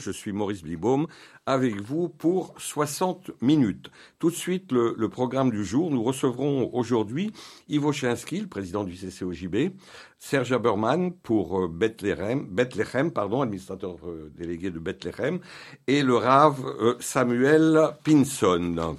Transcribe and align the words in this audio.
Je 0.00 0.10
suis 0.10 0.32
Maurice 0.32 0.62
Blibaum 0.62 1.06
avec 1.44 1.80
vous 1.80 2.08
pour 2.08 2.54
60 2.58 3.30
minutes. 3.42 3.90
Tout 4.18 4.30
de 4.30 4.34
suite, 4.34 4.72
le, 4.72 5.08
programme 5.08 5.50
du 5.50 5.64
jour. 5.64 5.90
Nous 5.90 6.02
recevrons 6.02 6.70
aujourd'hui 6.72 7.32
Ivo 7.68 7.92
Chinsky, 7.92 8.40
le 8.40 8.46
président 8.46 8.84
du 8.84 8.94
CCOJB, 8.94 9.72
Serge 10.18 10.52
Haberman 10.52 11.12
pour 11.12 11.60
euh, 11.60 11.68
Bethlehem, 11.68 12.46
Bethlehem 12.50 13.10
pardon, 13.10 13.42
administrateur 13.42 13.96
euh, 14.06 14.30
délégué 14.36 14.70
de 14.70 14.78
Bethlehem, 14.78 15.40
et 15.86 16.02
le 16.02 16.16
Rav 16.16 16.64
euh, 16.64 16.94
Samuel 17.00 17.90
Pinson. 18.04 18.96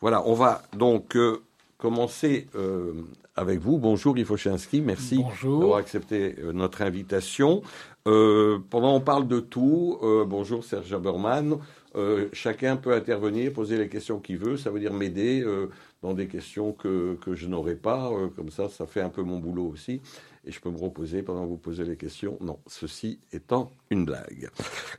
Voilà, 0.00 0.26
on 0.26 0.34
va 0.34 0.62
donc 0.76 1.16
commencer 1.78 2.48
avec 3.36 3.60
vous. 3.60 3.78
Bonjour 3.78 4.18
Ivo 4.18 4.36
Chinsky, 4.36 4.82
merci 4.82 5.24
d'avoir 5.42 5.78
accepté 5.78 6.36
notre 6.52 6.82
invitation. 6.82 7.62
Euh, 8.06 8.58
pendant 8.68 8.94
on 8.94 9.00
parle 9.00 9.26
de 9.26 9.40
tout, 9.40 9.98
euh, 10.02 10.26
bonjour 10.26 10.62
Serge 10.62 10.92
Haberman, 10.92 11.56
euh, 11.96 12.28
chacun 12.34 12.76
peut 12.76 12.92
intervenir, 12.92 13.50
poser 13.50 13.78
les 13.78 13.88
questions 13.88 14.20
qu'il 14.20 14.36
veut, 14.36 14.58
ça 14.58 14.70
veut 14.70 14.78
dire 14.78 14.92
m'aider 14.92 15.42
dans 16.02 16.12
des 16.12 16.26
questions 16.26 16.72
que, 16.72 17.16
que 17.24 17.34
je 17.34 17.46
n'aurai 17.46 17.76
pas, 17.76 18.12
comme 18.36 18.50
ça 18.50 18.68
ça 18.68 18.86
fait 18.86 19.00
un 19.00 19.08
peu 19.08 19.22
mon 19.22 19.38
boulot 19.38 19.64
aussi, 19.72 20.02
et 20.44 20.52
je 20.52 20.60
peux 20.60 20.68
me 20.68 20.76
reposer 20.76 21.22
pendant 21.22 21.44
que 21.44 21.48
vous 21.48 21.56
posez 21.56 21.84
les 21.84 21.96
questions. 21.96 22.36
Non, 22.42 22.58
ceci 22.66 23.20
étant 23.32 23.70
une 23.88 24.04
blague. 24.04 24.50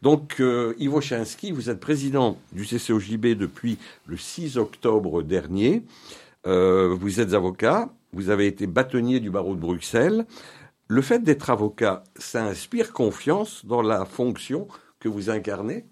Donc 0.02 0.42
Ivo 0.80 1.00
Chinsky, 1.00 1.52
vous 1.52 1.70
êtes 1.70 1.80
président 1.80 2.40
du 2.54 2.66
CCOJB 2.66 3.38
depuis 3.38 3.78
le 4.08 4.18
6 4.18 4.58
octobre 4.58 5.22
dernier, 5.22 5.84
vous 6.44 7.20
êtes 7.20 7.36
avocat, 7.36 7.90
vous 8.14 8.32
avez 8.32 8.48
été 8.48 8.66
bâtonnier 8.66 9.20
du 9.20 9.30
barreau 9.30 9.54
de 9.54 9.60
Bruxelles, 9.60 10.26
le 10.88 11.02
fait 11.02 11.20
d'être 11.20 11.50
avocat, 11.50 12.04
ça 12.16 12.44
inspire 12.44 12.94
confiance 12.94 13.66
dans 13.66 13.82
la 13.82 14.06
fonction 14.06 14.68
que 15.00 15.10
vous 15.10 15.30
incarnez? 15.30 15.86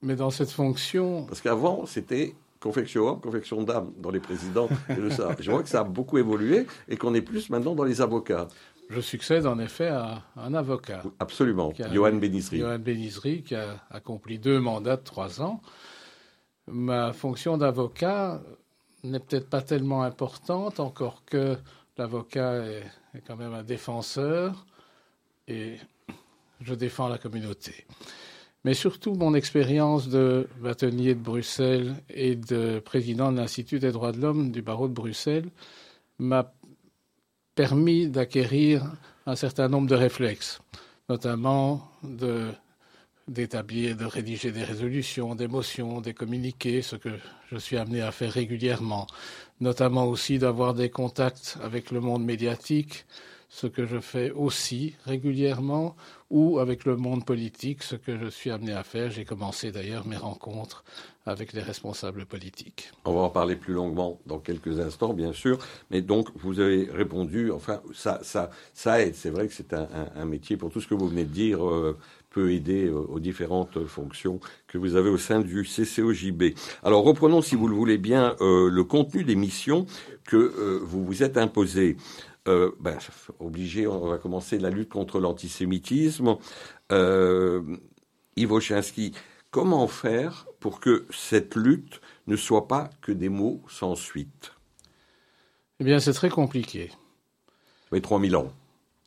Mais 0.00 0.16
dans 0.16 0.30
cette 0.30 0.50
fonction. 0.50 1.26
Parce 1.26 1.40
qu'avant, 1.40 1.86
c'était 1.86 2.34
confection 2.60 3.08
homme, 3.08 3.20
confection 3.20 3.62
d'âme 3.62 3.92
dans 3.98 4.10
les 4.10 4.20
présidents 4.20 4.68
et 4.88 5.10
ça. 5.10 5.36
Je 5.38 5.50
vois 5.50 5.62
que 5.62 5.68
ça 5.68 5.80
a 5.80 5.84
beaucoup 5.84 6.18
évolué 6.18 6.66
et 6.88 6.96
qu'on 6.96 7.14
est 7.14 7.22
plus 7.22 7.50
maintenant 7.50 7.74
dans 7.74 7.84
les 7.84 8.00
avocats. 8.00 8.48
Je 8.88 9.00
succède 9.00 9.46
en 9.46 9.58
effet 9.58 9.88
à 9.88 10.22
un 10.36 10.54
avocat. 10.54 11.02
Absolument, 11.18 11.72
Johan 11.92 12.14
Benizri. 12.14 12.58
Johan 12.58 12.78
Benizri, 12.78 13.42
qui 13.42 13.54
a 13.54 13.84
accompli 13.90 14.38
deux 14.38 14.60
mandats 14.60 14.96
de 14.96 15.02
trois 15.02 15.40
ans. 15.40 15.60
Ma 16.66 17.12
fonction 17.12 17.56
d'avocat 17.56 18.42
n'est 19.02 19.18
peut-être 19.18 19.48
pas 19.48 19.62
tellement 19.62 20.02
importante, 20.02 20.78
encore 20.78 21.24
que 21.24 21.56
l'avocat 21.96 22.64
est 22.64 22.84
est 23.14 23.20
quand 23.20 23.36
même 23.36 23.54
un 23.54 23.62
défenseur 23.62 24.66
et 25.48 25.76
je 26.60 26.74
défends 26.74 27.08
la 27.08 27.18
communauté. 27.18 27.86
Mais 28.64 28.74
surtout, 28.74 29.14
mon 29.14 29.34
expérience 29.34 30.08
de 30.08 30.48
bâtonnier 30.60 31.14
de 31.14 31.20
Bruxelles 31.20 31.96
et 32.08 32.36
de 32.36 32.78
président 32.78 33.32
de 33.32 33.38
l'Institut 33.38 33.80
des 33.80 33.90
droits 33.90 34.12
de 34.12 34.20
l'homme 34.20 34.52
du 34.52 34.62
barreau 34.62 34.86
de 34.86 34.94
Bruxelles 34.94 35.48
m'a 36.18 36.52
permis 37.54 38.08
d'acquérir 38.08 38.92
un 39.26 39.34
certain 39.36 39.68
nombre 39.68 39.88
de 39.88 39.94
réflexes, 39.94 40.60
notamment 41.08 41.90
d'établir, 43.28 43.96
de 43.96 44.04
rédiger 44.04 44.50
des 44.50 44.64
résolutions, 44.64 45.34
des 45.34 45.48
motions, 45.48 46.00
des 46.00 46.14
communiqués, 46.14 46.82
ce 46.82 46.96
que 46.96 47.10
je 47.50 47.56
suis 47.56 47.76
amené 47.76 48.00
à 48.00 48.12
faire 48.12 48.32
régulièrement, 48.32 49.06
notamment 49.60 50.06
aussi 50.06 50.38
d'avoir 50.38 50.74
des 50.74 50.90
contacts 50.90 51.58
avec 51.62 51.90
le 51.90 52.00
monde 52.00 52.24
médiatique, 52.24 53.04
ce 53.48 53.66
que 53.66 53.84
je 53.84 54.00
fais 54.00 54.30
aussi 54.30 54.94
régulièrement, 55.04 55.94
ou 56.30 56.58
avec 56.58 56.86
le 56.86 56.96
monde 56.96 57.26
politique, 57.26 57.82
ce 57.82 57.96
que 57.96 58.18
je 58.18 58.26
suis 58.26 58.50
amené 58.50 58.72
à 58.72 58.82
faire. 58.82 59.10
J'ai 59.10 59.26
commencé 59.26 59.70
d'ailleurs 59.70 60.06
mes 60.06 60.16
rencontres 60.16 60.82
avec 61.26 61.52
les 61.52 61.60
responsables 61.60 62.24
politiques. 62.24 62.90
On 63.04 63.12
va 63.12 63.20
en 63.20 63.28
parler 63.28 63.54
plus 63.54 63.74
longuement 63.74 64.18
dans 64.24 64.38
quelques 64.38 64.80
instants, 64.80 65.12
bien 65.12 65.34
sûr. 65.34 65.58
Mais 65.90 66.00
donc, 66.00 66.28
vous 66.34 66.60
avez 66.60 66.88
répondu, 66.90 67.52
enfin, 67.52 67.82
ça, 67.92 68.20
ça, 68.22 68.48
ça 68.72 69.02
aide. 69.02 69.14
C'est 69.14 69.28
vrai 69.28 69.46
que 69.46 69.52
c'est 69.52 69.74
un, 69.74 70.24
métier, 70.24 70.56
pour 70.56 70.70
tout 70.70 70.80
ce 70.80 70.88
que 70.88 70.94
vous 70.94 71.06
venez 71.06 71.24
de 71.24 71.32
dire, 71.32 71.62
euh, 71.62 71.98
peut 72.32 72.52
aider 72.52 72.86
euh, 72.86 72.96
aux 72.96 73.20
différentes 73.20 73.86
fonctions 73.86 74.40
que 74.66 74.78
vous 74.78 74.96
avez 74.96 75.10
au 75.10 75.18
sein 75.18 75.40
du 75.40 75.62
CCOJB. 75.62 76.54
Alors 76.82 77.04
reprenons, 77.04 77.42
si 77.42 77.54
vous 77.54 77.68
le 77.68 77.76
voulez 77.76 77.98
bien, 77.98 78.34
euh, 78.40 78.68
le 78.70 78.84
contenu 78.84 79.22
des 79.22 79.36
missions 79.36 79.86
que 80.24 80.36
euh, 80.36 80.80
vous 80.82 81.04
vous 81.04 81.22
êtes 81.22 81.36
imposées. 81.36 81.96
Ben, 82.44 82.98
obligé, 83.38 83.86
on 83.86 84.08
va 84.08 84.18
commencer 84.18 84.58
la 84.58 84.70
lutte 84.70 84.88
contre 84.88 85.20
l'antisémitisme. 85.20 86.38
Ivo 86.90 88.58
Chinsky, 88.58 89.12
comment 89.52 89.86
faire 89.86 90.48
pour 90.58 90.80
que 90.80 91.06
cette 91.10 91.54
lutte 91.54 92.00
ne 92.26 92.34
soit 92.34 92.66
pas 92.66 92.90
que 93.00 93.12
des 93.12 93.28
mots 93.28 93.62
sans 93.68 93.94
suite? 93.94 94.54
Eh 95.78 95.84
bien, 95.84 96.00
c'est 96.00 96.14
très 96.14 96.30
compliqué. 96.30 96.90
Fait 97.90 98.00
3000 98.00 98.34
ans. 98.34 98.50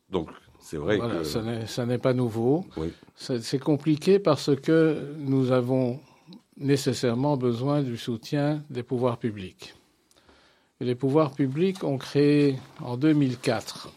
Donc, 0.08 0.30
c'est 0.66 0.78
vrai 0.78 0.98
que... 0.98 1.22
Ça 1.66 1.86
n'est 1.86 1.98
pas 1.98 2.12
nouveau. 2.12 2.66
C'est 3.16 3.60
compliqué 3.60 4.18
parce 4.18 4.50
que 4.56 5.14
nous 5.18 5.52
avons 5.52 6.00
nécessairement 6.56 7.36
besoin 7.36 7.82
du 7.82 7.96
soutien 7.96 8.64
des 8.68 8.82
pouvoirs 8.82 9.18
publics. 9.18 9.74
les 10.80 10.96
pouvoirs 10.96 11.30
publics 11.30 11.84
ont 11.84 11.98
créé 11.98 12.56
en 12.80 12.96
2004 12.96 13.92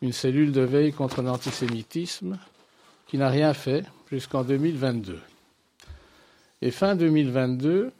une 0.00 0.12
cellule 0.12 0.52
de 0.52 0.62
veille 0.62 0.92
contre 0.92 1.20
l'antisémitisme 1.20 2.38
qui 3.06 3.18
n'a 3.18 3.28
rien 3.28 3.52
fait 3.52 3.84
jusqu'en 4.10 4.44
2022. 4.44 5.20
Et 6.62 6.70
fin 6.70 6.96
2022, 6.96 7.92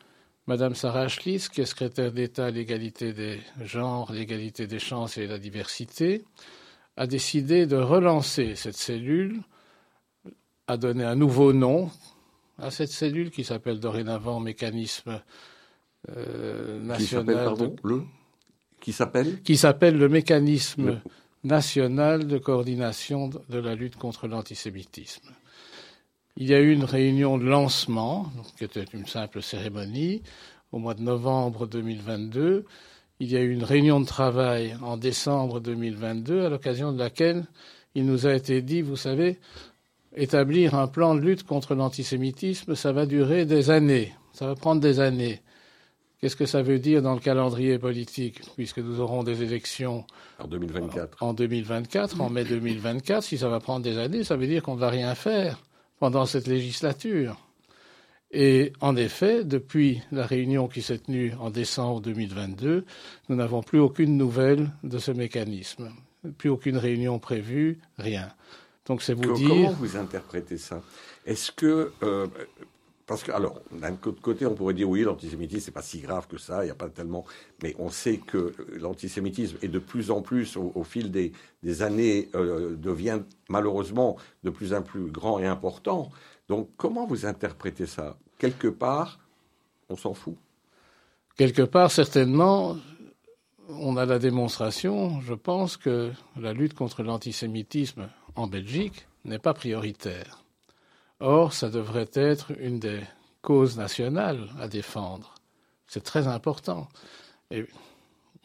Madame 0.47 0.75
Sarah 0.75 1.09
Schliss, 1.09 1.51
qui 1.51 1.61
est 1.61 1.67
secrétaire 1.67 2.13
d'État 2.13 2.47
à 2.47 2.51
l'égalité 2.51 3.13
des 3.13 3.39
genres, 3.61 4.13
l'égalité 4.13 4.67
des 4.67 4.79
chances 4.79 5.19
et 5.19 5.27
la 5.27 5.39
diversité, 5.39 6.25
a 6.99 7.07
décidé 7.07 7.67
de 7.67 7.77
relancer 7.77 8.57
cette 8.57 8.77
cellule, 8.77 9.41
a 10.67 10.77
donné 10.77 11.05
un 11.05 11.15
nouveau 11.15 11.53
nom 11.53 11.91
à 12.59 12.73
cette 12.73 12.91
cellule 12.91 13.31
qui 13.31 13.45
s'appelle 13.45 13.79
dorénavant 13.79 14.41
mécanisme 14.41 15.23
euh, 16.11 16.81
national. 16.83 17.55
Qui 18.81 18.93
s'appelle 18.93 19.43
Qui 19.43 19.57
s'appelle 19.57 19.97
le 19.97 20.09
mécanisme 20.09 21.01
national 21.45 22.27
de 22.27 22.37
coordination 22.37 23.31
de 23.49 23.59
la 23.59 23.77
lutte 23.77 23.95
contre 23.95 24.27
l'antisémitisme. 24.27 25.31
Il 26.37 26.49
y 26.49 26.55
a 26.55 26.59
eu 26.59 26.73
une 26.73 26.85
réunion 26.85 27.39
de 27.39 27.45
lancement, 27.45 28.31
qui 28.57 28.65
était 28.65 28.85
une 28.93 29.07
simple 29.07 29.41
cérémonie, 29.41 30.23
au 30.73 30.79
mois 30.79 30.95
de 30.95 31.03
novembre 31.03 31.69
2022, 31.69 32.65
il 33.21 33.31
y 33.31 33.37
a 33.37 33.41
eu 33.41 33.53
une 33.53 33.65
réunion 33.65 34.01
de 34.01 34.07
travail 34.07 34.77
en 34.83 34.97
décembre 34.97 35.61
2022 35.61 36.47
à 36.47 36.49
l'occasion 36.49 36.93
de 36.93 36.99
laquelle 36.99 37.47
il 37.95 38.07
nous 38.07 38.27
a 38.27 38.35
été 38.35 38.63
dit, 38.63 38.81
vous 38.81 38.97
savez, 38.97 39.39
établir 40.15 40.75
un 40.75 40.87
plan 40.87 41.15
de 41.15 41.21
lutte 41.21 41.45
contre 41.45 41.75
l'antisémitisme, 41.75 42.75
ça 42.75 42.93
va 42.93 43.07
durer 43.07 43.45
des 43.45 43.71
années, 43.71 44.15
ça 44.33 44.47
va 44.47 44.55
prendre 44.55 44.81
des 44.81 45.01
années. 45.01 45.43
Qu'est-ce 46.21 46.37
que 46.37 46.47
ça 46.47 46.63
veut 46.63 46.81
dire 46.81 47.01
dans 47.01 47.15
le 47.15 47.21
calendrier 47.21 47.79
politique, 47.79 48.41
puisque 48.57 48.79
nous 48.79 49.01
aurons 49.01 49.23
des 49.23 49.43
élections 49.43 50.05
en 50.41 50.49
2024 50.49 51.23
En 51.23 51.33
2024, 51.33 52.21
en 52.21 52.29
mai 52.29 52.45
2024, 52.45 53.23
si 53.23 53.39
ça 53.39 53.49
va 53.49 53.61
prendre 53.61 53.85
des 53.85 53.99
années, 53.99 54.25
ça 54.25 54.37
veut 54.37 54.49
dire 54.49 54.63
qu'on 54.63 54.75
ne 54.75 54.81
va 54.81 54.91
rien 54.91 55.15
faire 55.15 55.61
pendant 56.01 56.27
cette 56.27 56.49
législature. 56.49 57.37
Et 58.31 58.73
en 58.81 58.97
effet, 58.97 59.45
depuis 59.45 60.03
la 60.13 60.27
réunion 60.27 60.69
qui 60.69 60.83
s'est 60.83 60.99
tenue 60.99 61.33
en 61.41 61.51
décembre 61.51 62.01
2022, 62.03 62.85
nous 63.29 63.37
n'avons 63.37 63.63
plus 63.63 63.81
aucune 63.81 64.17
nouvelle 64.17 64.71
de 64.83 64.99
ce 64.99 65.11
mécanisme. 65.11 65.91
Plus 66.37 66.51
aucune 66.51 66.77
réunion 66.77 67.19
prévue, 67.19 67.79
rien. 67.97 68.29
Donc 68.87 69.03
c'est 69.03 69.15
vous 69.15 69.33
dire. 69.33 69.49
Comment 69.49 69.73
vous 69.73 69.97
interprétez 69.97 70.59
ça? 70.59 70.83
Est-ce 71.25 71.53
que 71.53 71.93
euh, 72.03 72.27
parce 73.09 73.23
que 73.23 73.33
alors 73.33 73.61
d'un 73.73 73.97
côté 73.97 74.45
on 74.45 74.55
pourrait 74.55 74.75
dire 74.75 74.89
oui 74.89 75.03
l'antisémitisme 75.03 75.65
c'est 75.65 75.73
pas 75.73 75.83
si 75.83 76.01
grave 76.01 76.27
que 76.29 76.37
ça, 76.37 76.63
il 76.63 76.67
n'y 76.67 76.71
a 76.71 76.75
pas 76.75 76.91
tellement, 76.91 77.25
mais 77.63 77.75
on 77.79 77.89
sait 77.89 78.19
que 78.19 78.55
l'antisémitisme 78.79 79.57
est 79.63 79.69
de 79.69 79.79
plus 79.79 80.11
en 80.11 80.21
plus 80.21 80.57
au, 80.57 80.85
fil 80.85 81.11
des, 81.11 81.33
années 81.83 82.29
euh, 82.35 82.77
devient 82.77 83.21
malheureusement 83.49 84.17
de 84.45 84.51
plus 84.51 84.75
en 84.75 84.83
plus 84.83 85.11
grand 85.11 85.39
et 85.39 85.47
important. 85.47 86.11
Donc 86.49 86.71
comment 86.77 87.07
vous 87.07 87.27
interprétez 87.27 87.87
ça? 87.87 88.17
Quelque 88.39 88.69
part, 88.69 89.19
on 89.89 89.97
s'en 89.97 90.15
fout. 90.15 90.37
Quelque 91.37 91.63
part, 91.63 91.91
certainement, 91.91 92.77
on 93.69 93.97
a 93.97 94.07
la 94.07 94.19
démonstration, 94.19 95.21
je 95.21 95.35
pense, 95.35 95.77
que 95.77 96.13
la 96.37 96.53
lutte 96.53 96.75
contre 96.75 97.03
l'antisémitisme 97.03 98.09
en 98.35 98.47
Belgique 98.47 99.07
n'est 99.25 99.39
pas 99.39 99.55
prioritaire. 99.55 100.43
Or, 101.21 101.53
ça 101.53 101.69
devrait 101.69 102.11
être 102.15 102.53
une 102.59 102.79
des 102.79 103.01
causes 103.43 103.77
nationales 103.77 104.49
à 104.59 104.69
défendre. 104.69 105.35
C'est 105.87 106.05
très 106.05 106.29
important. 106.29 106.89
Et 107.51 107.67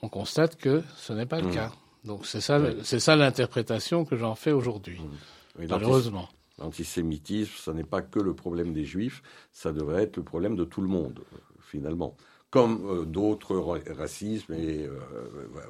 on 0.02 0.10
constate 0.10 0.56
que 0.56 0.84
ce 0.98 1.14
n'est 1.14 1.26
pas 1.26 1.42
le 1.42 1.48
mmh. 1.48 1.54
cas. 1.54 1.72
Donc 2.04 2.26
c'est 2.26 2.42
ça, 2.42 3.16
l'interprétation 3.16 4.06
que 4.06 4.18
j'en 4.18 4.36
fais 4.36 4.52
aujourd'hui, 4.52 5.00
mmh. 5.00 5.66
malheureusement. 5.70 6.28
L'antisémitisme, 6.60 7.54
ce 7.56 7.72
n'est 7.72 7.84
pas 7.84 8.02
que 8.02 8.20
le 8.20 8.36
problème 8.36 8.74
des 8.74 8.86
juifs, 8.86 9.24
ça 9.52 9.72
devrait 9.72 10.04
être 10.04 10.18
le 10.18 10.24
problème 10.24 10.56
de 10.56 10.64
tout 10.64 10.82
le 10.82 10.88
monde, 10.88 11.24
finalement. 11.60 12.16
Comme 12.52 13.06
d'autres 13.06 13.58
racismes, 13.90 14.54
et 14.54 14.88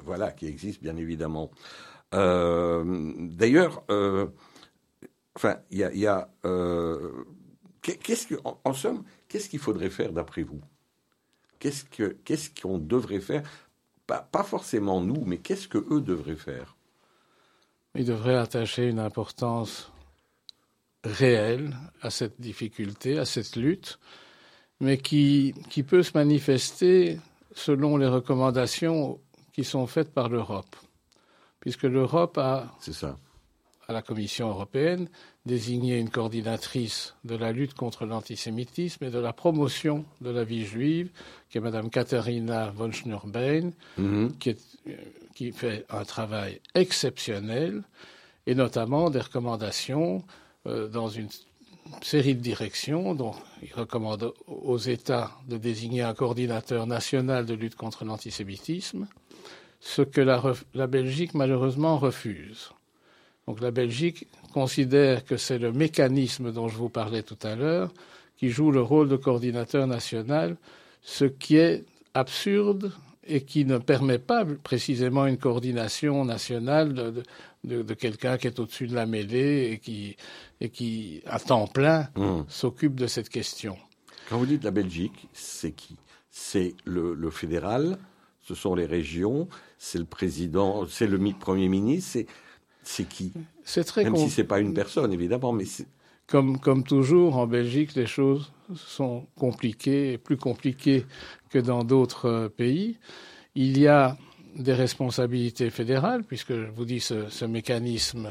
voilà, 0.02 0.30
qui 0.32 0.46
existent 0.46 0.82
bien 0.82 0.96
évidemment. 0.96 1.50
D'ailleurs, 2.12 3.82
enfin, 5.34 5.56
il 5.70 5.78
y 5.78 6.06
a, 6.06 6.28
qu'est-ce 7.80 8.34
en, 8.44 8.74
somme, 8.74 9.04
qu'est-ce 9.28 9.48
qu'il 9.48 9.60
faudrait 9.60 9.88
faire 9.88 10.12
d'après 10.12 10.42
vous? 10.42 10.60
Qu'est-ce 11.58 11.84
qu'on 11.86 12.36
ce 12.36 12.60
qu'on 12.60 12.76
devrait 12.78 13.20
faire? 13.20 13.42
Pas, 14.06 14.20
pas, 14.20 14.42
forcément 14.42 15.00
nous, 15.00 15.24
mais 15.24 15.38
qu'est-ce 15.38 15.66
que 15.66 15.78
eux 15.78 16.02
devraient 16.02 16.36
faire? 16.36 16.76
Ils 17.94 18.04
devraient 18.04 18.36
attacher 18.36 18.86
une 18.90 18.98
importance 18.98 19.93
réelle 21.04 21.76
à 22.02 22.10
cette 22.10 22.40
difficulté, 22.40 23.18
à 23.18 23.24
cette 23.24 23.56
lutte, 23.56 23.98
mais 24.80 24.98
qui, 24.98 25.54
qui 25.70 25.82
peut 25.82 26.02
se 26.02 26.12
manifester 26.14 27.18
selon 27.54 27.96
les 27.96 28.08
recommandations 28.08 29.20
qui 29.52 29.64
sont 29.64 29.86
faites 29.86 30.12
par 30.12 30.28
l'Europe. 30.28 30.76
Puisque 31.60 31.84
l'Europe 31.84 32.36
a, 32.38 32.76
ça. 32.80 33.16
à 33.86 33.92
la 33.92 34.02
Commission 34.02 34.48
européenne, 34.48 35.08
désigné 35.46 35.98
une 35.98 36.10
coordinatrice 36.10 37.14
de 37.24 37.36
la 37.36 37.52
lutte 37.52 37.74
contre 37.74 38.06
l'antisémitisme 38.06 39.04
et 39.04 39.10
de 39.10 39.18
la 39.18 39.32
promotion 39.32 40.04
de 40.20 40.30
la 40.30 40.44
vie 40.44 40.64
juive, 40.64 41.10
qui 41.48 41.58
est 41.58 41.60
Mme 41.60 41.90
Katharina 41.90 42.70
von 42.70 42.90
Schnurbein, 42.92 43.70
mhm. 43.96 44.36
qui, 44.38 44.56
qui 45.34 45.52
fait 45.52 45.86
un 45.88 46.04
travail 46.04 46.60
exceptionnel, 46.74 47.82
et 48.46 48.54
notamment 48.54 49.10
des 49.10 49.20
recommandations 49.20 50.22
dans 50.64 51.08
une 51.08 51.28
série 52.02 52.34
de 52.34 52.40
directions. 52.40 53.14
dont 53.14 53.34
il 53.62 53.72
recommande 53.74 54.32
aux 54.46 54.78
États 54.78 55.30
de 55.48 55.56
désigner 55.56 56.02
un 56.02 56.14
coordinateur 56.14 56.86
national 56.86 57.46
de 57.46 57.54
lutte 57.54 57.76
contre 57.76 58.04
l'antisémitisme, 58.04 59.06
ce 59.80 60.02
que 60.02 60.20
la, 60.20 60.42
la, 60.74 60.86
Belgique 60.86 61.34
malheureusement 61.34 61.98
refuse. 61.98 62.70
Donc 63.46 63.60
la 63.60 63.70
Belgique 63.70 64.26
considère 64.52 65.24
que 65.24 65.36
c'est 65.36 65.58
le 65.58 65.72
mécanisme 65.72 66.52
dont 66.52 66.68
je 66.68 66.76
vous 66.76 66.88
parlais 66.88 67.22
tout 67.22 67.38
à 67.42 67.54
l'heure 67.54 67.92
qui 68.38 68.48
joue 68.50 68.70
le 68.70 68.80
rôle 68.80 69.08
de 69.08 69.16
coordinateur 69.16 69.86
national, 69.86 70.56
ce 71.02 71.24
qui 71.24 71.56
est 71.56 71.84
absurde 72.14 72.92
et 73.26 73.42
qui 73.42 73.64
ne 73.64 73.78
permet 73.78 74.18
pas 74.18 74.44
précisément 74.44 75.26
une 75.26 75.38
coordination 75.38 76.24
nationale 76.24 76.94
de, 76.94 77.82
de, 77.82 77.94
quelqu'un 77.94 78.36
qui 78.36 78.46
est 78.46 78.58
au-dessus 78.58 78.86
de 78.86 78.94
la 78.94 79.06
mêlée 79.06 79.70
et 79.72 79.78
qui, 79.78 80.16
et 80.60 80.68
qui 80.68 81.22
à 81.26 81.38
temps 81.38 81.66
plein, 81.66 82.08
hmm. 82.16 82.42
s'occupe 82.48 82.94
de 82.94 83.06
cette 83.06 83.28
question. 83.28 83.76
Quand 84.28 84.38
vous 84.38 84.46
dites 84.46 84.64
la 84.64 84.70
Belgique, 84.70 85.28
c'est 85.32 85.72
qui? 85.72 85.96
C'est 86.30 86.74
le, 86.84 87.14
le, 87.14 87.30
fédéral, 87.30 87.98
ce 88.42 88.54
sont 88.54 88.74
les 88.74 88.86
régions, 88.86 89.48
c'est 89.78 89.98
le 89.98 90.04
président, 90.04 90.86
c'est 90.86 91.06
le 91.06 91.18
premier 91.38 91.68
ministre, 91.68 92.20
c'est 92.82 93.04
qui? 93.04 93.32
C'est 93.62 93.84
très 93.84 94.04
Même 94.04 94.16
si 94.16 94.30
c'est 94.30 94.44
pas 94.44 94.60
une 94.60 94.74
personne, 94.74 95.12
évidemment, 95.12 95.52
mais 95.52 95.64
comme, 96.26 96.58
comme 96.58 96.84
toujours, 96.84 97.36
en 97.36 97.46
Belgique, 97.46 97.94
les 97.94 98.06
choses 98.06 98.52
sont 98.74 99.26
compliquées, 99.36 100.18
plus 100.18 100.36
compliquées 100.36 101.04
que 101.50 101.58
dans 101.58 101.84
d'autres 101.84 102.28
euh, 102.28 102.48
pays. 102.48 102.98
Il 103.54 103.78
y 103.78 103.86
a 103.86 104.16
des 104.56 104.72
responsabilités 104.72 105.70
fédérales, 105.70 106.24
puisque 106.24 106.54
je 106.54 106.70
vous 106.70 106.84
dis 106.84 107.00
ce, 107.00 107.28
ce 107.28 107.44
mécanisme 107.44 108.30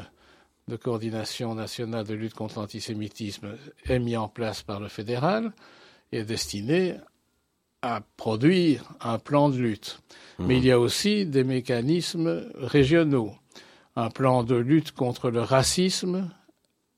de 0.67 0.75
coordination 0.75 1.55
nationale 1.55 2.05
de 2.05 2.13
lutte 2.13 2.33
contre 2.33 2.59
l'antisémitisme 2.59 3.55
est 3.85 3.99
mis 3.99 4.17
en 4.17 4.29
place 4.29 4.63
par 4.63 4.79
le 4.79 4.87
fédéral 4.87 5.51
et 6.11 6.19
est 6.19 6.25
destiné 6.25 6.95
à 7.81 8.01
produire 8.15 8.93
un 9.01 9.19
plan 9.19 9.49
de 9.49 9.57
lutte. 9.57 9.99
Mmh. 10.39 10.45
Mais 10.45 10.57
il 10.57 10.65
y 10.65 10.71
a 10.71 10.79
aussi 10.79 11.25
des 11.25 11.43
mécanismes 11.43 12.49
régionaux. 12.55 13.33
Un 13.95 14.09
plan 14.09 14.43
de 14.43 14.55
lutte 14.55 14.93
contre 14.93 15.29
le 15.29 15.41
racisme 15.41 16.31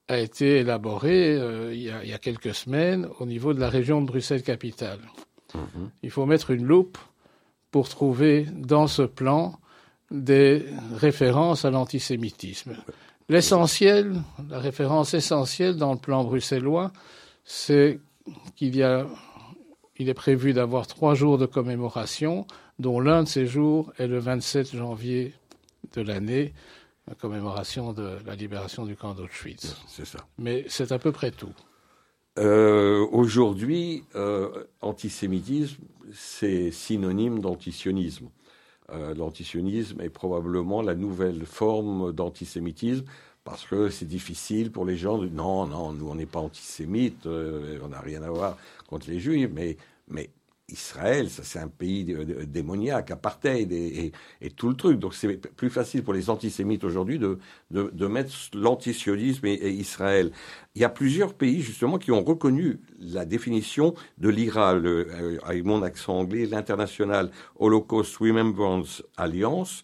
a 0.08 0.20
été 0.20 0.60
élaboré 0.60 1.36
euh, 1.36 1.74
il, 1.74 1.82
y 1.82 1.90
a, 1.90 2.04
il, 2.04 2.10
y 2.10 2.14
a, 2.14 2.20
quelques 2.20 2.54
semaines 2.54 3.08
au 3.20 3.26
niveau 3.26 3.54
de 3.54 3.60
la 3.60 3.70
région 3.70 4.02
de 4.02 4.08
Bruxelles-Capitale. 4.08 5.00
Mmh. 5.54 5.60
Il 6.04 6.12
faut 6.12 6.26
mettre 6.26 6.52
une 6.52 6.66
loupe 6.66 6.98
pour 7.72 7.90
trouver 7.90 8.46
dans 8.54 8.88
ce 8.88 9.02
plan 9.02 9.60
des 10.12 10.66
références 10.96 11.66
à 11.66 11.72
l'antisémitisme. 11.72 12.76
L'essentiel, 13.28 14.22
la 14.50 14.60
référence 14.60 15.14
essentielle 15.14 15.78
dans 15.78 15.94
le 15.94 16.00
plan 16.00 16.24
bruxellois, 16.24 16.92
c'est 17.44 18.00
qu'il 18.56 18.76
y 18.76 18.84
a, 18.84 19.08
il 19.98 20.10
est 20.10 20.14
prévu 20.14 20.54
d'avoir 20.54 20.86
trois 20.86 21.16
jours 21.16 21.38
de 21.38 21.46
commémoration, 21.46 22.46
dont 22.78 23.00
l'un 23.00 23.24
de 23.24 23.28
ces 23.28 23.48
jours 23.48 23.92
est 23.98 24.08
le 24.08 24.20
27 24.20 24.76
janvier 24.76 25.34
de 25.96 26.02
l'année, 26.02 26.54
la 27.08 27.16
commémoration 27.16 27.94
de 27.94 28.18
la 28.26 28.36
libération 28.36 28.86
du 28.86 28.96
camp 28.96 29.14
d'Auschwitz. 29.14 29.76
C'est 29.88 30.06
ça. 30.06 30.26
Mais 30.38 30.66
c'est 30.68 30.92
à 30.92 31.00
peu 31.00 31.12
près 31.12 31.32
tout. 31.32 31.54
Euh, 32.38 33.06
Aujourd'hui, 33.12 34.04
euh, 34.16 34.66
antisémitisme, 34.82 35.84
c'est 36.14 36.72
synonyme 36.72 37.40
d'antisionisme. 37.40 38.30
Euh, 38.92 39.16
l'antisionisme 39.16 40.02
est 40.02 40.10
probablement 40.10 40.82
la 40.82 40.96
nouvelle 40.96 41.46
forme 41.46 42.12
d'antisémitisme 42.12 43.06
parce 43.44 43.66
que 43.66 43.90
c'est 43.90 44.06
difficile 44.08 44.72
pour 44.72 44.86
les 44.86 44.98
gens 44.98 45.18
de 45.18 45.28
non, 45.28 45.68
non, 45.68 45.94
nous 45.94 46.10
on 46.10 46.16
n'est 46.16 46.26
pas 46.26 46.40
antisémites, 46.40 47.28
on 47.28 47.88
n'a 47.90 48.02
rien 48.02 48.24
à 48.24 48.30
voir 48.30 48.58
contre 48.88 49.08
les 49.08 49.20
juifs, 49.20 49.50
mais, 49.54 49.78
mais 50.08 50.32
Israël, 50.68 51.30
ça 51.30 51.44
c'est 51.44 51.60
un 51.60 51.68
pays 51.68 52.04
démoniaque, 52.48 53.12
apartheid 53.12 53.72
et, 53.72 54.12
tout 54.56 54.70
le 54.70 54.76
truc. 54.76 55.00
Donc 55.00 55.14
c'est 55.14 55.38
plus 55.56 55.70
facile 55.70 56.04
pour 56.04 56.14
les 56.14 56.30
antisémites 56.30 56.84
aujourd'hui 56.84 57.20
de, 57.20 57.40
de, 57.72 58.08
mettre 58.08 58.32
l'antisionisme 58.54 59.46
et, 59.46 59.70
Israël. 59.70 60.32
Il 60.74 60.82
y 60.82 60.86
a 60.86 60.90
plusieurs 60.90 61.36
pays 61.36 61.62
justement 61.62 62.00
qui 62.00 62.12
ont 62.12 62.24
reconnu 62.24 62.80
la 63.00 63.26
définition 63.26 63.94
de 64.18 64.30
l'IRA, 64.30 64.74
euh, 64.74 65.38
avec 65.46 65.64
mon 65.66 65.84
accent 65.84 66.18
anglais, 66.18 66.48
l'international 66.48 67.30
Holocaust 67.60 68.18
Remembrance 68.18 69.04
Alliance. 69.18 69.84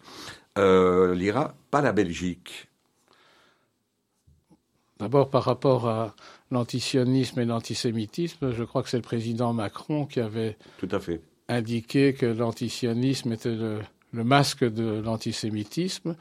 Euh, 0.58 1.14
L'IRA, 1.14 1.54
pas 1.70 1.80
la 1.80 1.92
Belgique. 1.92 2.68
D'abord 4.98 5.30
par 5.30 5.44
rapport 5.44 5.88
à 5.88 6.14
l'antisionisme 6.52 7.40
et 7.40 7.44
l'antisémitisme, 7.44 8.52
je 8.52 8.62
crois 8.62 8.82
que 8.82 8.88
c'est 8.90 8.98
le 8.98 9.02
président 9.02 9.52
Macron 9.52 10.06
qui 10.06 10.20
avait 10.20 10.56
Tout 10.78 10.88
à 10.92 11.00
fait. 11.00 11.22
indiqué 11.48 12.12
que 12.12 12.26
l'antisionisme 12.26 13.32
était 13.32 13.54
le, 13.54 13.80
masque 14.12 14.64
de 14.64 15.00
l'antisémitisme. 15.00 16.14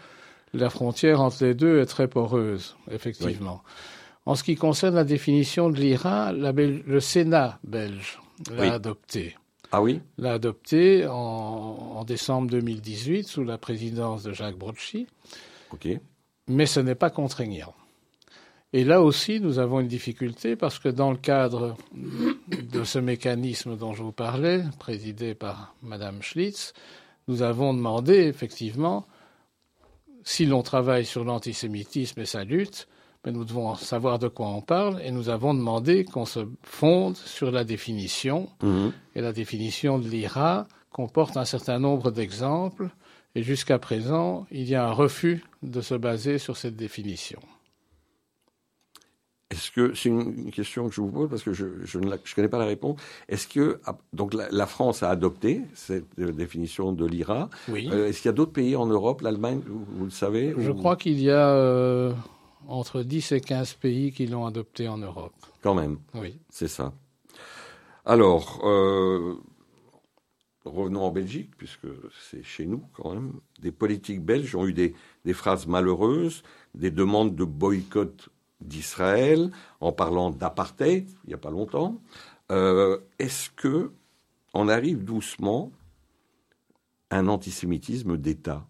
La 0.54 0.70
frontière 0.70 1.22
entre 1.22 1.44
les 1.44 1.54
deux 1.54 1.80
est 1.80 1.86
très 1.86 2.08
poreuse, 2.08 2.76
effectivement. 2.90 3.62
En 4.26 4.36
ce 4.36 4.44
qui 4.44 4.56
concerne 4.56 4.96
la 4.96 5.04
définition 5.04 5.70
de 5.70 5.78
l'IRA, 5.78 6.32
le 6.32 7.00
Sénat 7.00 7.60
belge 7.64 8.20
l'a 8.56 8.74
adopté. 8.74 9.36
Ah 9.74 9.82
oui? 9.82 10.02
L'a 10.18 10.34
adopté 10.34 11.08
en, 11.08 11.14
en, 11.14 12.04
décembre 12.04 12.50
2018 12.50 13.28
sous 13.28 13.44
la 13.44 13.58
présidence 13.58 14.24
de 14.24 14.34
Jacques 14.34 14.58
Brochy. 14.58 15.08
OK. 15.72 15.88
Mais 16.48 16.66
ce 16.66 16.82
n'est 16.82 16.96
pas 16.96 17.10
contraignant. 17.10 17.74
Et 18.74 18.86
là 18.86 19.02
aussi, 19.02 19.42
nous 19.42 19.60
avons 19.60 19.82
une 19.82 19.88
difficulté 19.88 20.56
parce 20.56 20.80
que 20.80 20.88
dans 20.88 21.12
le 21.12 21.18
cadre 21.18 21.76
de 21.94 22.84
ce 22.86 23.00
mécanisme 23.00 23.76
dont 23.76 23.94
je 23.94 24.02
vous 24.02 24.14
parlais, 24.14 24.64
présidé 24.80 25.36
par 25.36 25.76
Madame 25.82 26.22
Schlitz, 26.22 26.74
nous 27.28 27.42
avons 27.42 27.74
demandé 27.74 28.14
effectivement, 28.28 29.06
si 30.24 30.46
l'on 30.46 30.62
travaille 30.62 31.06
sur 31.06 31.26
l'antisémitisme 31.26 32.22
et 32.22 32.26
sa 32.26 32.46
lutte, 32.46 32.88
mais 33.26 33.32
nous 33.32 33.44
devons 33.44 33.76
savoir 33.76 34.20
de 34.20 34.28
quoi 34.28 34.48
on 34.48 34.62
parle 34.62 35.02
et 35.04 35.12
nous 35.12 35.30
avons 35.30 35.54
demandé 35.54 36.06
qu'on 36.06 36.26
se 36.26 36.48
fonde 36.64 37.18
sur 37.18 37.52
la 37.52 37.64
définition. 37.64 38.50
Mhm. 38.64 38.94
Et 39.16 39.22
la 39.22 39.34
définition 39.34 40.00
de 40.00 40.08
l'IRA 40.08 40.68
comporte 40.92 41.38
un 41.38 41.46
certain 41.46 41.80
nombre 41.80 42.10
d'exemples 42.12 42.90
et 43.36 43.44
jusqu'à 43.44 43.80
présent, 43.80 44.46
il 44.52 44.68
y 44.68 44.76
a 44.76 44.86
un 44.86 44.92
refus 44.92 45.44
de 45.62 45.82
se 45.82 45.96
baser 45.96 46.38
sur 46.38 46.58
cette 46.58 46.76
définition. 46.76 47.40
Est-ce 49.52 49.70
que 49.72 49.94
c'est 49.94 50.08
une 50.08 50.50
question 50.50 50.88
que 50.88 50.96
je 50.96 51.02
vous 51.02 51.12
pose 51.12 51.30
parce 51.30 51.44
que 51.44 51.52
je, 51.52 51.66
ne 51.66 52.34
connais 52.34 52.48
pas 52.48 52.58
la 52.58 52.66
réponse. 52.66 53.00
Est-ce 53.28 53.48
que 53.48 53.82
ah, 53.86 53.98
donc 54.14 54.34
la, 54.34 54.66
France 54.66 55.04
a 55.04 55.10
adopté 55.10 55.62
cette 55.74 56.06
euh, 56.20 56.32
définition 56.32 56.94
de 56.94 57.06
l'IRA 57.06 57.50
Oui. 57.68 57.90
Euh, 57.92 58.08
est-ce 58.08 58.22
qu'il 58.22 58.30
y 58.30 58.34
a 58.34 58.34
d'autres 58.34 58.54
pays 58.54 58.78
en 58.78 58.86
Europe, 58.86 59.22
l'Allemagne, 59.22 59.62
vous, 59.66 60.06
le 60.06 60.10
savez 60.10 60.56
Je 60.58 60.72
crois 60.72 60.96
qu'il 60.96 61.20
y 61.20 61.30
a 61.30 61.50
euh, 61.50 62.14
entre 62.68 63.04
10 63.04 63.34
et 63.34 63.42
15 63.42 63.74
pays 63.74 64.14
qui 64.14 64.26
l'ont 64.26 64.46
adopté 64.46 64.88
en 64.88 64.98
Europe. 64.98 65.34
Quand 65.62 65.76
même. 65.76 65.98
Oui. 66.14 66.40
C'est 66.50 66.70
ça. 66.70 66.94
Alors, 68.06 68.62
revenons 70.64 71.04
en 71.04 71.12
Belgique, 71.12 71.52
puisque 71.58 71.88
c'est 72.30 72.44
chez 72.44 72.66
nous 72.66 72.84
quand 72.94 73.14
même. 73.14 73.34
Des 73.60 73.72
politiques 73.72 74.24
belges 74.24 74.56
ont 74.56 74.66
eu 74.66 74.74
des, 74.74 74.96
des 75.26 75.34
phrases 75.34 75.68
malheureuses, 75.68 76.42
des 76.74 76.90
demandes 76.90 77.36
de 77.36 77.44
boycott 77.44 78.30
d'Israël, 78.62 79.52
en 79.80 79.92
parlant 79.92 80.30
d'apartheid, 80.30 81.10
il 81.26 81.28
n'y 81.28 81.34
a 81.34 81.38
pas 81.38 81.52
longtemps. 81.52 82.00
Euh, 82.52 83.00
est-ce 83.20 83.50
que 83.50 83.92
on 84.54 84.68
arrive 84.68 85.04
doucement 85.04 85.72
à 87.10 87.20
un 87.20 87.28
antisémitisme 87.28 88.18
d'État? 88.18 88.66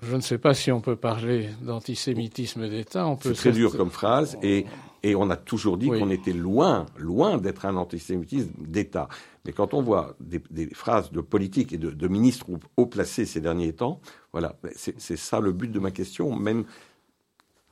Je 0.00 0.14
ne 0.14 0.20
sais 0.20 0.38
pas 0.38 0.54
si 0.54 0.70
on 0.70 0.80
peut 0.80 0.96
parler 0.96 1.50
d'antisémitisme 1.60 2.68
d'État. 2.68 3.16
C'est 3.20 3.32
très 3.34 3.52
dur 3.52 3.76
comme 3.76 3.90
phrase, 3.90 4.38
et, 4.42 4.64
et 5.02 5.16
on 5.16 5.28
a 5.28 5.36
toujours 5.36 5.76
dit 5.76 5.88
qu'on 5.88 6.10
était 6.10 6.32
loin, 6.32 6.86
loin 6.96 7.36
d'être 7.36 7.66
un 7.66 7.76
antisémitisme 7.76 8.52
d'État. 8.58 9.08
Mais 9.44 9.52
quand 9.52 9.74
on 9.74 9.82
voit 9.82 10.14
des, 10.20 10.68
phrases 10.72 11.10
de 11.10 11.20
politique 11.20 11.72
et 11.72 11.78
de, 11.78 11.90
de, 11.90 12.08
ministres 12.08 12.46
haut 12.76 12.86
placés 12.86 13.26
ces 13.26 13.40
derniers 13.40 13.72
temps, 13.72 14.00
voilà, 14.32 14.56
c'est 14.74 15.16
ça 15.16 15.40
le 15.40 15.52
but 15.52 15.72
de 15.72 15.80
ma 15.80 15.90
question. 15.90 16.36
Même, 16.36 16.64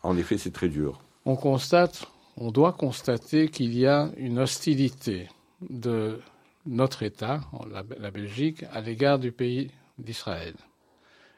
en 0.06 0.16
effet, 0.16 0.38
c'est 0.38 0.52
très 0.52 0.68
dur. 0.68 1.00
On 1.25 1.36
constate, 1.36 2.06
on 2.36 2.50
doit 2.50 2.72
constater 2.72 3.48
qu'il 3.48 3.76
y 3.76 3.86
a 3.86 4.10
une 4.16 4.38
hostilité 4.38 5.28
de 5.68 6.20
notre 6.66 7.02
État, 7.02 7.40
la 7.70 8.10
Belgique, 8.10 8.64
à 8.72 8.80
l'égard 8.80 9.18
du 9.18 9.32
pays 9.32 9.70
d'Israël. 9.98 10.54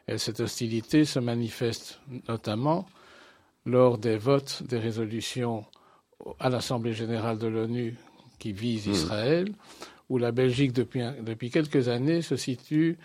Et 0.08 0.16
cette 0.18 0.40
hostilité 0.40 1.04
se 1.04 1.18
manifeste 1.18 2.00
notamment 2.28 2.86
lors 3.66 3.98
des 3.98 4.16
votes 4.16 4.62
des 4.66 4.78
résolutions 4.78 5.66
à 6.40 6.48
l'Assemblée 6.48 6.94
générale 6.94 7.38
de 7.38 7.46
l'ONU 7.46 7.96
qui 8.38 8.52
visent 8.52 8.88
hmm. 8.88 8.92
Israël, 8.92 9.52
où 10.08 10.16
la 10.16 10.32
Belgique, 10.32 10.72
depuis, 10.72 11.02
depuis 11.22 11.50
quelques 11.50 11.88
années, 11.88 12.22
se 12.22 12.36
situe 12.36 12.98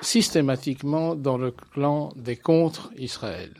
systématiquement 0.00 1.14
dans 1.14 1.36
le 1.36 1.50
clan 1.50 2.12
des 2.16 2.36
contre-Israël. 2.36 3.52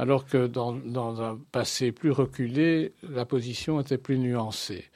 Alors 0.00 0.24
que 0.24 0.46
dans, 0.46 0.72
dans, 0.72 1.20
un 1.20 1.38
passé 1.52 1.92
plus 1.92 2.10
reculé, 2.10 2.94
la 3.02 3.26
position 3.26 3.78
était 3.82 3.98
plus 3.98 4.18
nuancée. 4.18 4.86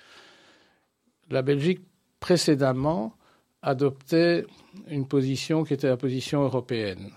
La 1.29 1.43
Belgique, 1.43 1.81
précédemment, 2.21 3.13
adoptait 3.61 4.47
une 4.89 5.07
position 5.07 5.63
qui 5.63 5.75
était 5.75 5.89
la 5.89 5.99
position 5.99 6.43
européenne. 6.43 7.11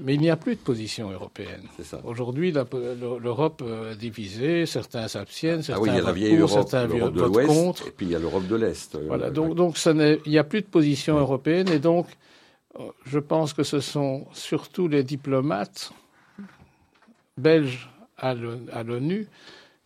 Mais 0.00 0.16
il 0.16 0.20
n'y 0.20 0.28
a 0.28 0.36
plus 0.36 0.54
de 0.54 0.60
position 0.60 1.10
européenne. 1.10 1.62
Aujourd'hui, 2.04 2.52
l'Europe 2.52 3.64
est 3.90 3.96
divisée, 3.96 4.66
certains 4.66 5.08
s'abstiennent, 5.08 5.62
certains 5.62 5.80
ah 5.80 5.82
oui, 5.82 5.88
il 5.92 5.96
y 5.96 5.98
a 5.98 6.04
la 6.04 6.12
vieille 6.12 6.36
Europe, 6.36 6.50
certains 6.50 6.86
l'Europe 6.86 7.14
de 7.14 7.22
l'Ouest, 7.22 7.86
et 7.86 7.90
puis 7.90 8.04
il 8.04 8.12
y 8.12 8.14
a 8.14 8.18
l'Europe 8.18 8.46
de 8.48 8.56
l'Est. 8.56 8.96
Euh, 8.96 9.04
voilà, 9.06 9.30
donc, 9.30 9.54
donc 9.54 9.78
il 9.86 10.30
n'y 10.30 10.38
a 10.38 10.44
plus 10.44 10.60
de 10.60 10.66
position 10.66 11.18
européenne, 11.18 11.70
et 11.70 11.78
donc 11.78 12.06
je 13.06 13.18
pense 13.18 13.54
que 13.54 13.62
ce 13.62 13.80
sont 13.80 14.26
surtout 14.34 14.88
les 14.88 15.04
diplomates 15.04 15.94
belges 17.40 17.90
à 18.18 18.34
l'ONU 18.34 19.26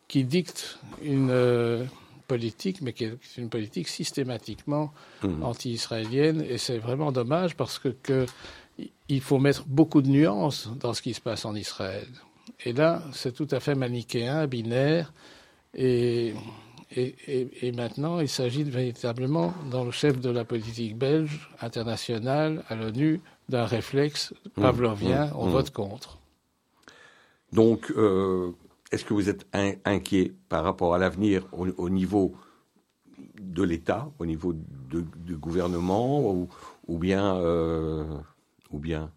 qui 0.09 0.25
dictent 0.25 0.79
une 1.03 1.31
euh, 1.31 1.85
politique, 2.27 2.81
mais 2.83 2.93
qui 2.93 3.05
est 3.05 3.17
une 3.37 3.49
politique 3.49 3.89
systématiquement 3.89 4.93
mmh. 5.23 5.43
anti-israélienne. 5.43 6.45
Et 6.49 6.59
c'est 6.59 6.79
vraiment 6.79 7.13
dommage 7.13 7.57
parce 7.57 7.79
que, 7.79 7.89
que, 7.89 8.27
il 9.09 9.21
faut 9.21 9.39
mettre 9.39 9.65
beaucoup 9.67 10.03
de 10.03 10.09
nuances 10.09 10.69
dans 10.81 10.95
ce 10.95 11.03
qui 11.03 11.15
se 11.15 11.21
passe 11.21 11.45
en 11.45 11.55
Israël. 11.55 12.09
Et 12.65 12.73
là, 12.73 13.03
c'est 13.13 13.33
tout 13.33 13.49
à 13.51 13.61
fait 13.61 13.75
manichéen, 13.75 14.47
binaire. 14.47 15.13
Et, 15.75 16.35
et, 16.95 17.17
et, 17.63 17.73
maintenant, 17.73 18.21
il 18.21 18.29
s'agit 18.29 18.63
véritablement, 18.63 19.53
dans 19.71 19.85
le 19.85 19.91
chef 19.91 20.21
de 20.21 20.31
la 20.31 20.45
politique 20.45 20.97
belge, 20.97 21.51
internationale, 21.61 22.63
à 22.69 22.75
l'ONU, 22.77 23.21
d'un 23.49 23.67
réflexe 23.67 24.33
mmh. 24.57 24.61
pavlovien, 24.63 25.27
mmh. 25.27 25.37
on 25.37 25.47
vote 25.47 25.71
contre. 25.71 26.19
Donc, 27.55 27.93
euh, 27.97 28.51
est-ce 28.91 29.05
que 29.05 29.15
vous 29.15 29.29
êtes 29.29 29.47
inquiet 29.85 30.33
par 30.49 30.65
rapport 30.65 30.93
à 30.93 30.99
l'avenir 30.99 31.47
au, 31.53 31.89
niveau 31.89 32.35
de 33.41 33.63
l'État, 33.63 34.11
au 34.19 34.27
niveau 34.27 34.53
du 34.53 35.37
gouvernement, 35.37 36.33
ou, 36.89 36.99
bien, 36.99 37.37
euh, 37.37 38.05
ou 38.73 38.81
bien? 38.81 39.13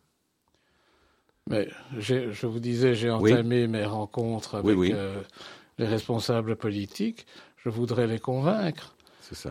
Mais 1.50 1.68
je 1.98 2.46
vous 2.46 2.60
disais, 2.60 2.94
j'ai 2.94 3.10
entamé 3.10 3.66
mes 3.66 3.86
rencontres 3.86 4.56
avec 4.56 4.78
euh, 4.92 5.20
les 5.80 5.88
responsables 5.88 6.58
politiques. 6.58 7.26
Je 7.58 7.70
voudrais 7.70 8.06
les 8.06 8.20
convaincre. 8.20 8.96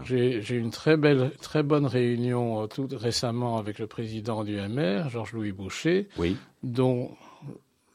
J'ai 0.05 0.55
eu 0.55 0.59
une 0.59 0.71
très 0.71 0.97
belle, 0.97 1.33
très 1.40 1.62
bonne 1.62 1.87
réunion 1.87 2.62
euh, 2.62 2.66
tout 2.66 2.88
récemment 2.93 3.59
avec 3.59 3.78
le 3.78 3.87
président 3.87 4.45
du 4.45 4.57
MR, 4.57 5.11
Georges-Louis 5.11 5.52
Boucher, 5.52 6.09
dont 6.62 7.11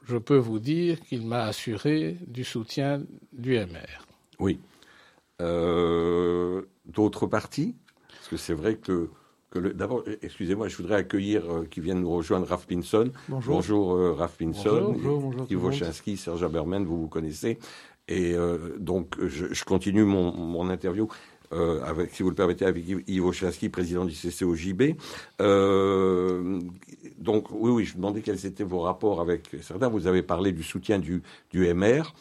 je 0.08 0.17
peux 0.17 0.38
vous 0.38 0.60
dire 0.60 1.00
qu'il 1.01 1.25
m'a 1.25 1.43
assuré 1.43 2.17
du 2.27 2.43
soutien 2.43 3.01
du 3.34 3.58
MR. 3.58 4.05
Oui. 4.39 4.60
Euh, 5.41 6.62
d'autres 6.86 7.25
partis 7.25 7.75
Parce 8.10 8.27
que 8.27 8.38
c'est 8.38 8.53
vrai 8.53 8.75
que, 8.75 9.10
que 9.50 9.60
d'abord, 9.60 10.03
excusez-moi, 10.22 10.67
je 10.67 10.77
voudrais 10.77 10.96
accueillir 10.96 11.51
euh, 11.51 11.67
qui 11.70 11.81
viennent 11.81 12.01
nous 12.01 12.12
rejoindre 12.12 12.48
Raph 12.48 12.67
Pinson. 12.67 13.12
Bonjour. 13.27 13.55
Bonjour 13.55 13.93
euh, 13.93 14.13
Raph 14.13 14.38
Pinson. 14.38 14.93
Bonjour, 14.93 15.22
bonjour, 15.50 15.81
Yves 16.08 16.20
Serge 16.20 16.43
Haberman, 16.43 16.84
vous 16.86 17.01
vous 17.01 17.08
connaissez. 17.08 17.60
Et 18.08 18.36
donc, 18.77 19.15
je, 19.25 19.63
continue 19.63 20.03
mon, 20.03 20.36
mon 20.36 20.70
interview. 20.70 21.08
Euh, 21.53 22.05
si 22.12 22.24
vous 22.24 22.29
le 22.29 22.36
permettez, 22.36 22.65
avec 22.65 22.86
Yves 22.88 23.31
Chansky, 23.31 23.70
président 23.70 24.05
du 24.05 24.13
CCOJB. 24.13 24.96
Euh, 25.41 26.60
donc, 27.17 27.51
oui, 27.51 27.72
oui, 27.72 27.86
je 27.86 27.93
me 27.93 27.98
demandais 27.98 28.22
quels 28.22 28.46
étaient 28.46 28.63
vos 28.63 28.79
rapports 28.79 29.22
avec 29.22 29.50
certains. 29.62 29.89
Vous 29.89 30.08
avez 30.08 30.24
parlé 30.24 30.51
du 30.51 30.63
soutien 30.63 31.00
du, 31.00 31.22
MR. 31.53 32.13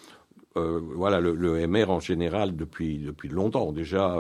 Euh, 0.57 0.81
voilà, 0.97 1.21
le, 1.21 1.67
MR 1.67 1.91
en 1.91 2.01
général, 2.01 2.57
depuis, 2.57 2.99
depuis 2.99 3.29
longtemps 3.29 3.71
déjà, 3.71 4.17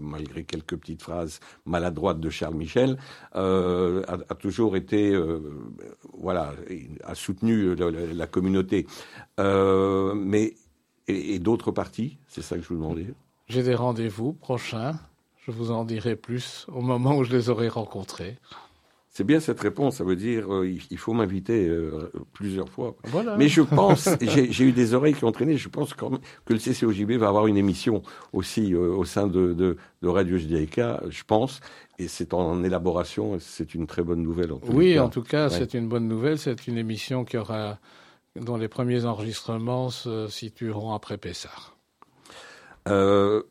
malgré 0.00 0.44
quelques 0.44 0.76
petites 0.76 1.02
phrases 1.02 1.40
maladroites 1.66 2.18
de 2.18 2.30
Charles 2.30 2.54
Michel, 2.54 2.96
a, 3.34 4.34
toujours 4.38 4.76
été, 4.76 5.14
voilà, 6.18 6.54
a 7.04 7.14
soutenu 7.14 7.74
la, 7.74 7.90
la 7.90 8.26
communauté. 8.26 8.86
mais 9.38 10.54
et, 11.08 11.34
et 11.34 11.38
d'autres 11.38 11.70
partis, 11.70 12.18
c'est 12.26 12.42
ça 12.42 12.56
que 12.56 12.62
je 12.62 12.68
vous 12.68 12.76
demandais? 12.76 13.06
J'ai 13.48 13.62
des 13.62 13.74
rendez-vous 13.74 14.32
prochains. 14.32 14.98
Je 15.46 15.52
vous 15.52 15.70
en 15.70 15.84
dirai 15.84 16.16
plus 16.16 16.66
au 16.68 16.80
moment 16.80 17.16
où 17.16 17.24
je 17.24 17.30
les 17.30 17.48
aurai 17.50 17.68
rencontrés. 17.68 18.38
C'est 19.16 19.24
bien 19.24 19.40
cette 19.40 19.60
réponse, 19.60 19.96
ça 19.96 20.04
veut 20.04 20.14
dire 20.14 20.52
euh, 20.52 20.68
il 20.68 20.98
faut 20.98 21.14
m'inviter 21.14 21.66
euh, 21.66 22.12
plusieurs 22.34 22.68
fois. 22.68 22.96
Voilà. 23.04 23.34
Mais 23.38 23.48
je 23.48 23.62
pense, 23.62 24.10
j'ai 24.20 24.64
eu 24.64 24.72
des 24.72 24.92
oreilles 24.92 25.14
qui 25.14 25.24
ont 25.24 25.32
traîné, 25.32 25.56
je 25.56 25.70
pense 25.70 25.94
quand 25.94 26.10
même 26.10 26.20
que 26.44 26.52
le 26.52 26.58
CCOJB 26.58 27.12
va 27.12 27.28
avoir 27.28 27.46
une 27.46 27.56
émission 27.56 28.02
aussi 28.34 28.74
euh, 28.74 28.94
au 28.94 29.06
sein 29.06 29.26
de, 29.26 29.54
de, 29.54 29.78
de 30.02 30.08
Radio 30.08 30.36
Judaïka, 30.36 31.02
je 31.08 31.22
pense, 31.24 31.60
et 31.98 32.08
c'est 32.08 32.34
en 32.34 32.62
élaboration, 32.62 33.38
c'est 33.40 33.74
une 33.74 33.86
très 33.86 34.02
bonne 34.02 34.20
nouvelle. 34.20 34.52
En 34.52 34.60
oui, 34.68 34.98
en 34.98 35.08
tout 35.08 35.22
cas, 35.22 35.48
c'est 35.48 35.72
une 35.72 35.88
bonne 35.88 36.08
nouvelle, 36.08 36.38
c'est 36.38 36.66
une 36.66 36.76
émission 36.76 37.24
qui 37.24 37.38
aura, 37.38 37.78
dont 38.38 38.58
les 38.58 38.68
premiers 38.68 39.06
enregistrements 39.06 39.88
se 39.88 40.28
situeront 40.28 40.92
après 40.92 41.16
Pessah. 41.16 41.75
Euh, 42.88 43.42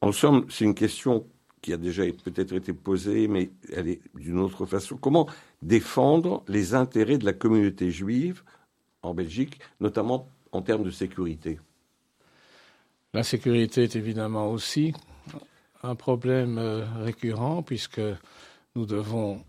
en 0.00 0.12
somme, 0.12 0.46
c'est 0.48 0.64
une 0.64 0.74
question 0.74 1.26
qui 1.60 1.72
a 1.72 1.76
déjà 1.76 2.02
peut-être 2.24 2.54
été 2.54 2.72
posée, 2.72 3.28
mais 3.28 3.50
elle 3.72 3.88
est 3.88 4.00
d'une 4.14 4.38
autre 4.38 4.66
façon. 4.66 4.96
Comment 4.96 5.28
défendre 5.62 6.42
les 6.48 6.74
intérêts 6.74 7.18
de 7.18 7.24
la 7.24 7.32
communauté 7.32 7.90
juive 7.90 8.42
en 9.02 9.14
Belgique, 9.14 9.60
notamment 9.80 10.28
en 10.50 10.62
termes 10.62 10.82
de 10.82 10.90
sécurité? 10.90 11.60
La 13.14 13.22
sécurité 13.22 13.84
est 13.84 13.94
évidemment 13.94 14.50
aussi 14.50 14.92
un 15.82 15.94
problème 15.94 16.58
euh, 16.58 16.84
récurrent, 17.02 17.62
puisque 17.62 18.00
nous 18.74 18.86
devons 18.86 19.40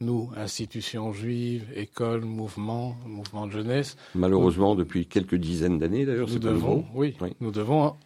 nous, 0.00 0.30
institutions 0.36 1.12
juives, 1.12 1.66
écoles, 1.74 2.24
mouvements, 2.24 2.96
mouvements 3.04 3.46
de 3.46 3.52
jeunesse. 3.52 3.96
Malheureusement, 4.14 4.76
depuis 4.76 5.06
quelques 5.06 5.34
dizaines 5.34 5.78
d'années 5.78 6.06
d'ailleurs, 6.06 6.28
c'est 6.28 6.38
devons, 6.38 6.84
oui, 6.94 7.16
oui, 7.20 7.34
nous 7.40 7.50
devons 7.50 7.96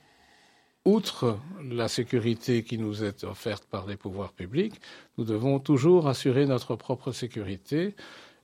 outre 0.85 1.39
la 1.63 1.89
sécurité 1.89 2.65
qui 2.65 2.79
nous 2.79 3.05
est 3.05 3.25
offerte 3.25 3.65
par 3.65 3.87
les 3.87 3.97
pouvoirs 3.97 4.33
publics, 4.33 4.81
nous 5.17 5.25
devons 5.25 5.59
toujours 5.61 6.09
assurer 6.09 6.47
notre 6.47 6.75
propre 6.77 7.13
sécurité. 7.13 7.95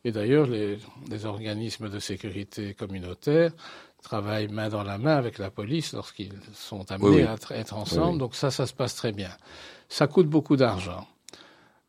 Et 0.04 0.12
d'ailleurs, 0.12 0.46
les, 0.46 0.78
organismes 1.24 1.88
de 1.88 1.98
sécurité 1.98 2.74
communautaire 2.74 3.52
travaillent 4.02 4.48
main 4.48 4.68
dans 4.68 4.84
la 4.84 4.98
main 4.98 5.16
avec 5.16 5.38
la 5.38 5.50
police 5.50 5.92
lorsqu'ils 5.92 6.38
sont 6.52 6.90
amenés 6.92 7.24
à 7.24 7.36
être 7.50 7.74
ensemble. 7.76 8.18
Donc 8.18 8.36
ça, 8.36 8.52
ça 8.52 8.66
se 8.66 8.72
passe 8.72 8.94
très 8.94 9.12
bien. 9.12 9.30
Ça 9.88 10.06
coûte 10.06 10.28
beaucoup 10.28 10.56
d'argent. 10.56 11.06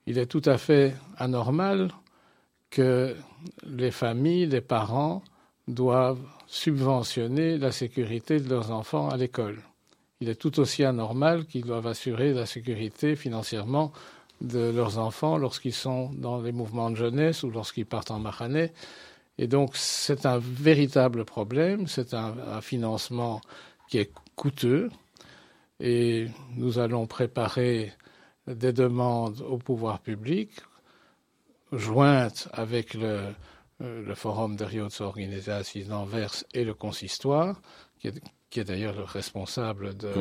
Il 0.07 0.17
est 0.17 0.25
tout 0.25 0.41
à 0.45 0.57
fait 0.57 0.95
anormal 1.17 1.91
que 2.71 3.15
les 3.63 3.91
familles, 3.91 4.47
les 4.47 4.61
parents 4.61 5.21
doivent 5.67 6.23
subventionner 6.47 7.59
la 7.59 7.71
sécurité 7.71 8.39
de 8.39 8.49
leurs 8.49 8.71
enfants 8.71 9.09
à 9.09 9.17
l'école 9.17 9.61
il 10.21 10.29
est 10.29 10.35
tout 10.35 10.59
aussi 10.59 10.83
anormal 10.83 11.45
qu'ils 11.45 11.65
doivent 11.65 11.87
assurer 11.87 12.33
la 12.33 12.45
sécurité 12.45 13.15
financièrement 13.15 13.93
de 14.41 14.69
leurs 14.69 14.97
enfants 14.97 15.37
lorsqu'ils 15.37 15.73
sont 15.73 16.11
dans 16.13 16.41
les 16.41 16.51
mouvements 16.51 16.89
de 16.89 16.95
jeunesse 16.95 17.43
ou 17.43 17.49
lorsqu'ils 17.49 17.85
partent 17.85 18.11
en 18.11 18.19
Maranais. 18.19 18.73
Et 19.37 19.47
donc, 19.47 19.75
c'est 19.75 20.25
un 20.25 20.37
véritable 20.37 21.23
problème, 21.23 21.87
c'est 21.87 22.13
un, 22.13 22.61
financement 22.61 23.39
qui 23.89 23.99
est 23.99 24.11
coûteux, 24.35 24.89
et 25.79 26.27
nous 26.57 26.77
allons 26.77 27.07
préparer 27.07 27.93
des 28.47 28.73
demandes 28.73 29.41
au 29.41 29.57
pouvoir 29.57 29.99
public, 29.99 30.51
jointes 31.71 32.49
avec 32.51 32.93
le, 32.93 33.21
euh, 33.81 34.15
Forum 34.15 34.57
de 34.57 34.65
Rio 34.65 34.87
de 34.87 35.03
Organizaties 35.03 35.85
d'Anvers 35.85 36.43
et 36.53 36.65
le 36.65 36.73
consistoire, 36.73 37.61
d'ailleurs 38.57 38.95
le 38.95 39.03
responsable 39.03 39.95
de, 39.95 40.11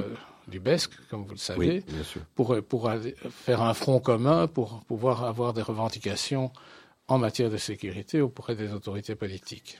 du 0.48 0.60
BESC, 0.60 0.90
comme 1.10 1.24
vous 1.24 1.32
le 1.32 1.38
savez, 1.38 1.82
pour, 2.34 2.56
pour 2.62 2.90
faire 3.30 3.62
un 3.62 3.74
front 3.74 4.00
commun 4.00 4.46
pour 4.46 4.80
pouvoir 4.84 5.24
avoir 5.24 5.54
des 5.54 5.62
revendications 5.62 6.52
en 7.08 7.18
matière 7.18 7.50
de 7.50 7.56
sécurité 7.56 8.20
auprès 8.20 8.54
des 8.54 8.72
autorités 8.72 9.14
politiques. 9.14 9.78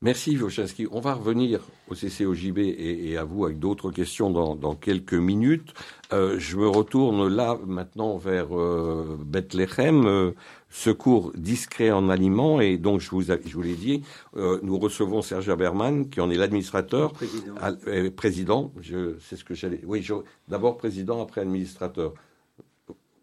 Merci 0.00 0.36
Wojciechowski. 0.36 0.86
On 0.92 1.00
va 1.00 1.14
revenir 1.14 1.60
au 1.88 1.94
CCOJB 1.96 2.58
et, 2.58 3.10
et 3.10 3.16
à 3.16 3.24
vous 3.24 3.44
avec 3.44 3.58
d'autres 3.58 3.90
questions 3.90 4.30
dans, 4.30 4.54
dans, 4.54 4.76
quelques 4.76 5.14
minutes. 5.14 5.74
Euh, 6.12 6.38
je 6.38 6.56
me 6.56 6.68
retourne 6.68 7.26
là 7.26 7.58
maintenant 7.66 8.16
vers 8.16 8.56
euh, 8.56 9.18
Bethléem, 9.20 10.06
euh, 10.06 10.30
secours 10.70 11.32
discret 11.34 11.90
en 11.90 12.10
aliments. 12.10 12.60
Et 12.60 12.78
donc, 12.78 13.00
je 13.00 13.10
vous, 13.10 13.22
je 13.22 13.52
vous 13.52 13.62
l'ai 13.62 13.74
dit, 13.74 14.04
euh, 14.36 14.60
nous 14.62 14.78
recevons 14.78 15.20
Serge 15.20 15.48
Haberman, 15.48 16.08
qui 16.08 16.20
en 16.20 16.30
est 16.30 16.36
l'administrateur. 16.36 17.12
Président. 17.12 17.54
Euh, 17.88 18.10
président, 18.12 18.72
c'est 19.18 19.34
ce 19.34 19.42
que 19.42 19.54
j'allais. 19.54 19.80
Oui, 19.84 20.06
d'abord 20.46 20.76
président, 20.76 21.20
après 21.20 21.40
administrateur. 21.40 22.14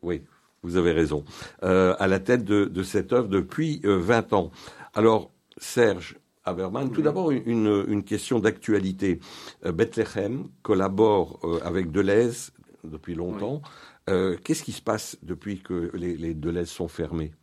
Oui, 0.01 0.23
vous 0.61 0.75
avez 0.75 0.91
raison. 0.91 1.23
à 1.61 2.05
la 2.05 2.19
tête 2.19 2.43
de, 2.43 2.65
de 2.65 2.83
cette 2.83 3.13
œuvre 3.13 3.29
depuis 3.29 3.79
20 3.85 4.33
ans. 4.33 4.51
Alors, 4.93 5.31
Serge, 5.57 6.17
Haberman. 6.45 6.91
Tout 6.91 7.01
d'abord, 7.01 7.31
une, 7.31 8.03
question 8.03 8.39
d'actualité. 8.39 9.19
Euh, 9.65 9.71
Bethlehem 9.71 10.45
collabore 10.61 11.39
euh, 11.43 11.59
avec 11.63 11.91
Deleuze 11.91 12.51
depuis 12.83 13.15
longtemps. 13.15 13.61
Euh, 14.09 14.37
qu'est-ce 14.43 14.63
qui 14.63 14.71
se 14.71 14.81
passe 14.81 15.17
depuis 15.23 15.59
que 15.59 15.91
les, 15.95 16.15
les 16.15 16.35
Deleuze 16.35 16.69
sont 16.69 16.87
fermés? 16.87 17.33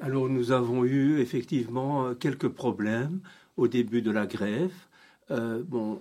Alors, 0.00 0.28
nous 0.28 0.50
avons 0.50 0.84
eu 0.84 1.20
effectivement 1.20 2.14
quelques 2.14 2.48
problèmes 2.48 3.20
au 3.56 3.68
début 3.68 4.00
de 4.02 4.10
la 4.10 4.26
grève. 4.26 4.72
bon, 5.30 6.00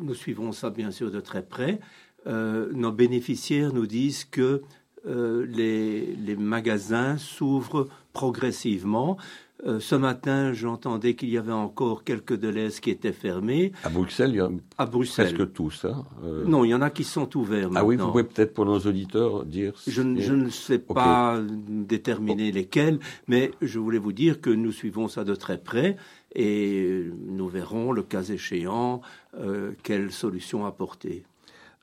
nous 0.00 0.14
suivons 0.14 0.52
ça 0.52 0.70
bien 0.70 0.90
sûr 0.90 1.10
de 1.10 1.20
très 1.20 1.42
près. 1.42 1.78
nos 2.26 2.92
bénéficiaires 2.92 3.74
nous 3.74 3.86
disent 3.86 4.24
que 4.24 4.62
les, 5.04 6.14
les, 6.16 6.36
magasins 6.36 7.18
s'ouvrent 7.18 7.88
progressivement. 8.14 9.18
Euh, 9.64 9.78
ce 9.78 9.94
matin, 9.94 10.52
j'entendais 10.52 11.14
qu'il 11.14 11.30
y 11.30 11.38
avait 11.38 11.52
encore 11.52 12.02
quelques 12.02 12.36
Deleuze 12.36 12.80
qui 12.80 12.90
étaient 12.90 13.12
fermés. 13.12 13.70
À 13.84 13.90
Bruxelles, 13.90 14.30
il 14.30 14.36
y 14.36 14.40
a 14.40 14.50
à 14.76 14.86
Bruxelles. 14.86 15.34
presque 15.34 15.52
tous. 15.52 15.84
Hein, 15.84 16.04
euh. 16.24 16.44
Non, 16.44 16.64
il 16.64 16.70
y 16.70 16.74
en 16.74 16.82
a 16.82 16.90
qui 16.90 17.04
sont 17.04 17.36
ouverts. 17.36 17.70
Ah 17.76 17.84
oui, 17.84 17.94
vous 17.96 18.10
pouvez 18.10 18.24
peut-être 18.24 18.54
pour 18.54 18.66
nos 18.66 18.80
auditeurs 18.80 19.44
dire. 19.44 19.72
Je, 19.86 20.02
ne 20.02 20.48
sais 20.48 20.80
pas 20.80 21.40
déterminer 21.68 22.50
lesquels, 22.50 22.98
mais 23.28 23.52
je 23.60 23.78
voulais 23.78 23.98
vous 23.98 24.12
dire 24.12 24.40
que 24.40 24.50
nous 24.50 24.72
suivons 24.72 25.06
ça 25.06 25.22
de 25.22 25.34
très 25.36 25.58
près 25.58 25.96
et 26.34 27.04
nous 27.28 27.48
verrons, 27.48 27.92
le 27.92 28.02
cas 28.02 28.22
échéant, 28.22 29.00
euh, 29.38 29.72
quelle 29.84 30.10
solution 30.10 30.66
apporter. 30.66 31.22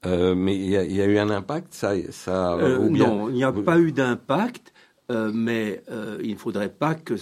mais 0.05 0.55
il 0.57 0.69
y, 0.69 1.01
a 1.01 1.05
eu 1.05 1.17
un 1.17 1.29
impact, 1.29 1.73
ça, 1.73 1.93
ça 2.11 2.57
Non, 2.89 3.29
il 3.29 3.35
n'y 3.35 3.43
a 3.43 3.53
pas 3.53 3.79
eu 3.79 3.93
d'impact, 3.93 4.73
mais 5.09 5.81
il 6.21 6.31
ne 6.31 6.37
faudrait 6.37 6.73
pas 6.73 6.93
que 6.93 7.15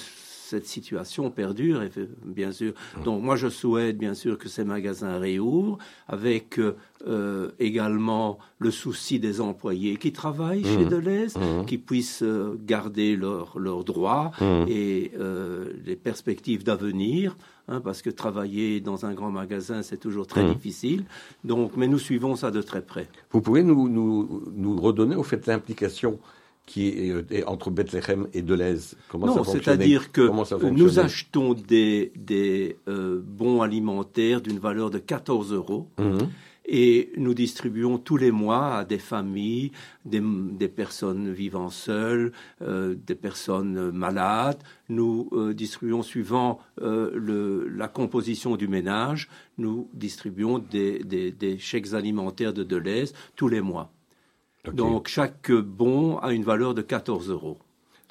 cette 0.48 0.66
situation 0.66 1.30
perdure, 1.30 1.84
et 1.84 1.90
bien 2.26 2.52
sûr. 2.52 2.74
Mmh. 2.74 3.04
Donc 3.04 3.22
moi, 3.22 3.36
je 3.36 3.50
souhaite 3.50 3.98
bien 3.98 4.14
sûr 4.14 4.38
que 4.38 4.48
ces 4.48 4.64
magasins 4.64 5.18
réouvrent, 5.20 5.78
avec 6.08 6.60
euh, 6.60 7.52
également 7.60 8.40
le 8.60 8.72
souci 8.72 9.20
des 9.20 9.42
employés 9.42 9.98
qui 9.98 10.14
travaillent 10.14 10.64
chez 10.64 10.86
mmh. 10.86 10.90
Deleuze, 10.90 11.36
mmh. 11.36 11.66
qui 11.66 11.78
puissent 11.78 12.24
euh, 12.24 12.58
garder 12.66 13.16
leurs 13.16 13.84
droits 13.84 14.32
et 14.68 15.12
euh, 15.20 15.74
les 15.86 15.96
perspectives 15.96 16.64
d'avenir. 16.64 17.36
Hein, 17.70 17.82
parce 17.82 18.02
que 18.02 18.10
travailler 18.10 18.80
dans 18.80 19.06
un 19.06 19.14
grand 19.14 19.30
magasin, 19.30 19.82
c'est 19.82 19.98
toujours 19.98 20.26
très 20.26 20.46
difficile. 20.46 21.04
Donc, 21.44 21.74
mais 21.76 21.90
nous 21.90 22.00
suivons 22.00 22.38
ça 22.38 22.50
de 22.50 22.62
très 22.62 22.82
près. 22.82 23.10
Vous 23.32 23.42
pouvez 23.42 23.62
nous, 23.62 23.90
nous, 23.90 24.44
nous 24.56 24.78
redonner 24.80 25.18
au 25.18 25.24
fait 25.24 25.46
l'implication 25.48 26.18
qui 26.68 26.90
est, 26.90 27.12
euh, 27.12 27.24
entre 27.48 27.72
Bethléem 27.72 28.28
et 28.34 28.44
Deleuze 28.44 28.96
Comment 29.08 29.26
non, 29.26 29.44
c'est-à-dire 29.44 30.12
que 30.12 30.30
nous 30.70 31.00
achetons 31.00 31.54
des, 31.54 32.12
des 32.16 32.78
euh, 32.88 33.20
bons 33.26 33.62
alimentaires 33.62 34.42
d'une 34.42 34.60
valeur 34.60 34.92
de 34.92 35.00
14 35.00 35.54
euros. 35.54 35.88
Mhm. 35.98 36.30
Et 36.70 37.14
nous 37.16 37.34
distribuons 37.34 37.98
tous 37.98 38.18
les 38.18 38.32
mois 38.32 38.80
à 38.80 38.84
des 38.84 38.98
familles, 38.98 39.72
des, 40.04 40.22
des 40.22 40.68
personnes 40.68 41.32
vivant 41.32 41.70
seules, 41.70 42.34
euh, 42.62 42.94
des 43.08 43.16
personnes 43.16 43.92
malades. 43.92 44.62
Nous 44.90 45.30
distribuons 45.54 46.04
suivant 46.04 46.60
le, 46.82 47.70
la 47.70 47.88
composition 47.88 48.58
du 48.58 48.68
ménage, 48.68 49.30
nous 49.58 49.90
distribuons 49.94 50.60
des, 50.60 51.00
des, 51.06 51.32
des 51.32 51.58
chèques 51.58 51.94
alimentaires 51.94 52.52
de 52.52 52.64
Deleuze 52.64 53.14
tous 53.38 53.48
les 53.48 53.62
mois. 53.62 53.94
Donc 54.74 55.08
chaque 55.08 55.52
bon 55.52 56.18
a 56.18 56.34
une 56.34 56.44
valeur 56.44 56.74
de 56.74 56.82
14 56.82 57.30
euros. 57.30 57.58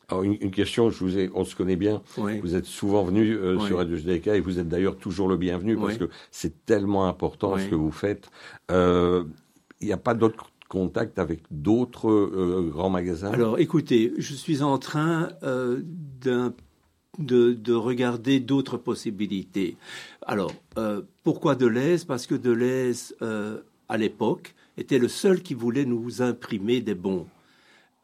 Alors 0.08 0.22
une, 0.22 0.52
question, 0.52 0.88
je 0.90 0.98
vous 1.00 1.18
ai, 1.18 1.30
on 1.34 1.44
se 1.44 1.56
connaît 1.56 1.76
bien. 1.76 2.00
Vous 2.16 2.54
êtes 2.54 2.66
souvent 2.66 3.02
venu 3.02 3.32
euh, 3.32 3.58
sur 3.58 3.78
Radio 3.78 3.96
et 3.96 4.40
vous 4.40 4.60
êtes 4.60 4.68
d'ailleurs 4.68 4.96
toujours 4.96 5.28
le 5.28 5.36
bienvenu 5.36 5.76
parce 5.76 5.98
que 5.98 6.08
c'est 6.30 6.64
tellement 6.64 7.08
important 7.08 7.58
ce 7.58 7.66
que 7.66 7.74
vous 7.74 7.90
faites. 7.90 8.30
Euh, 8.70 9.24
il 9.80 9.88
n'y 9.88 9.92
a 9.92 9.98
pas 9.98 10.14
d'autres 10.14 10.50
contacts 10.68 11.18
avec 11.18 11.40
d'autres 11.50 12.08
euh, 12.08 12.70
grands 12.72 12.90
magasins? 12.90 13.32
Alors 13.32 13.58
écoutez, 13.58 14.12
je 14.16 14.34
suis 14.34 14.62
en 14.62 14.78
train 14.78 15.30
de, 15.42 16.52
de, 17.18 17.72
regarder 17.72 18.38
d'autres 18.38 18.76
possibilités. 18.76 19.76
Alors, 20.22 20.52
pourquoi 21.24 21.56
Deleuze 21.56 22.04
Parce 22.04 22.28
que 22.28 22.36
Deleuze, 22.36 23.16
à 23.88 23.96
l'époque, 23.96 24.54
était 24.76 24.98
le 24.98 25.08
seul 25.08 25.42
qui 25.42 25.54
voulait 25.54 25.84
nous 25.84 26.22
imprimer 26.22 26.80
des 26.80 26.94
bons. 26.94 27.26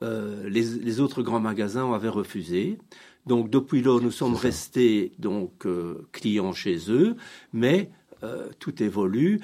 Euh, 0.03 0.49
les, 0.49 1.01
autres 1.01 1.23
grands 1.23 1.41
magasins 1.41 1.93
avaient 1.93 2.09
refusé. 2.09 2.79
Donc 3.27 3.51
depuis 3.51 3.83
lors, 3.83 4.01
nous 4.01 4.11
sommes 4.11 4.35
restés 4.35 5.13
donc 5.19 5.65
euh, 5.65 6.07
clients 6.11 6.53
chez 6.53 6.91
eux, 6.91 7.15
mais 7.53 7.91
euh, 8.25 8.49
tout 8.59 8.83
évolue. 8.83 9.41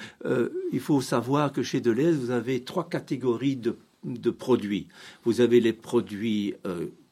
il 0.73 0.81
faut 0.81 1.01
savoir 1.01 1.53
que 1.53 1.63
chez 1.63 1.81
Deleuze, 1.81 2.17
vous 2.17 2.31
avez 2.31 2.65
trois 2.65 2.89
catégories 2.89 3.57
de, 3.57 3.77
de 4.05 4.31
produits. 4.31 4.89
Vous 5.25 5.41
avez 5.41 5.61
les 5.61 5.73
produits 5.73 6.55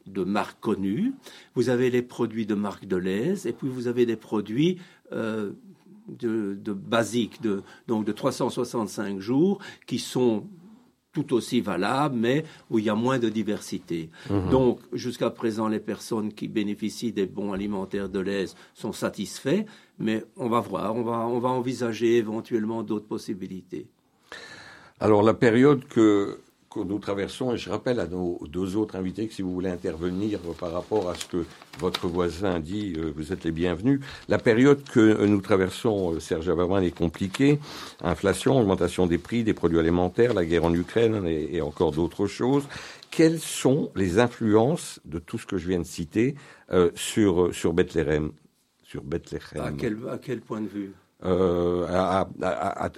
de 0.07 0.25
marque 0.25 0.61
connue, 0.61 1.13
vous 1.55 1.69
avez 1.69 1.91
les 1.91 2.03
produits 2.03 2.47
de 2.47 2.55
marque 2.55 2.87
Deleuze, 2.87 3.47
et 3.47 3.53
puis 3.53 3.69
vous 3.69 3.87
avez 3.87 4.07
des 4.07 4.17
produits 4.17 4.79
de, 6.09 6.55
de 6.55 6.73
basiques, 6.73 7.41
de, 7.43 7.63
donc 7.89 8.05
de 8.05 8.13
365 8.13 9.21
jours, 9.21 9.59
qui 9.87 9.99
sont 9.99 10.45
tout 11.13 11.33
aussi 11.33 11.63
valables, 11.63 12.15
mais 12.15 12.45
où 12.69 12.79
il 12.79 12.85
y 12.85 12.91
a 12.91 12.95
moins 12.95 13.19
de 13.19 13.31
diversité. 13.31 14.11
Mhm. 14.29 14.51
Donc, 14.51 14.81
jusqu'à 14.93 15.31
présent, 15.31 15.67
les 15.67 15.81
personnes 15.81 16.33
qui 16.33 16.47
bénéficient 16.47 17.13
des 17.13 17.27
bons 17.27 17.53
alimentaires 17.53 18.11
de 18.11 18.21
l'aise 18.21 18.55
sont 18.75 18.93
satisfaits, 18.93 19.65
mais 19.99 20.25
on 20.37 20.49
va 20.51 20.61
voir, 20.61 20.95
on 20.95 21.03
va, 21.03 21.27
on 21.27 21.39
va 21.39 21.49
envisager 21.49 22.19
éventuellement 22.19 22.83
d'autres 22.83 23.07
possibilités. 23.07 23.87
Alors, 25.01 25.23
la 25.23 25.33
période 25.33 25.87
que 25.87 26.39
nous 26.77 26.99
traversons, 26.99 27.55
et 27.55 27.57
je 27.57 27.71
rappelle 27.71 28.01
à 28.01 28.07
nos 28.07 28.39
deux 28.49 28.77
autres 28.77 28.97
invités 28.97 29.27
que 29.27 29.35
si 29.35 29.43
vous 29.43 29.53
voulez 29.53 29.71
intervenir 29.71 30.41
par 30.59 30.73
rapport 30.73 31.09
à 31.09 31.15
ce 31.15 31.27
que 31.27 31.45
votre 31.79 32.07
voisin 32.09 32.61
dit, 32.61 32.95
euh, 32.97 33.13
vous 33.15 33.33
êtes 33.33 33.45
les 33.45 33.53
bienvenus. 33.53 34.01
La 34.29 34.39
période 34.39 34.83
que 34.85 35.25
nous 35.25 35.41
traversons, 35.41 36.15
euh, 36.15 36.21
Serge 36.21 36.49
Haberman, 36.49 36.83
est 36.83 36.97
compliquée. 36.97 37.59
Inflation, 38.03 38.59
augmentation 38.59 39.07
des 39.07 39.19
prix 39.19 39.45
des 39.45 39.55
produits 39.55 39.79
alimentaires, 39.79 40.35
la 40.35 40.45
guerre 40.45 40.65
en 40.65 40.75
Ukraine 40.75 41.27
et, 41.27 41.61
encore 41.61 41.93
d'autres 41.93 42.27
choses. 42.27 42.65
Quelles 43.11 43.41
sont 43.41 43.91
les 43.97 44.19
influences 44.19 45.01
de 45.05 45.19
tout 45.19 45.39
ce 45.39 45.47
que 45.47 45.57
je 45.57 45.69
viens 45.69 45.79
de 45.79 45.85
citer 45.85 46.35
euh, 46.73 46.91
sur, 46.95 47.55
sur 47.55 47.73
Bethléem 47.73 48.33
sur 48.83 49.03
Bethléem? 49.03 49.65
À 49.65 49.73
quel, 49.73 49.99
à 50.09 50.19
quel 50.19 50.41
point 50.41 50.61
de 50.61 50.69
vue? 50.69 50.93
Euh, 51.25 51.87
à, 51.89 52.29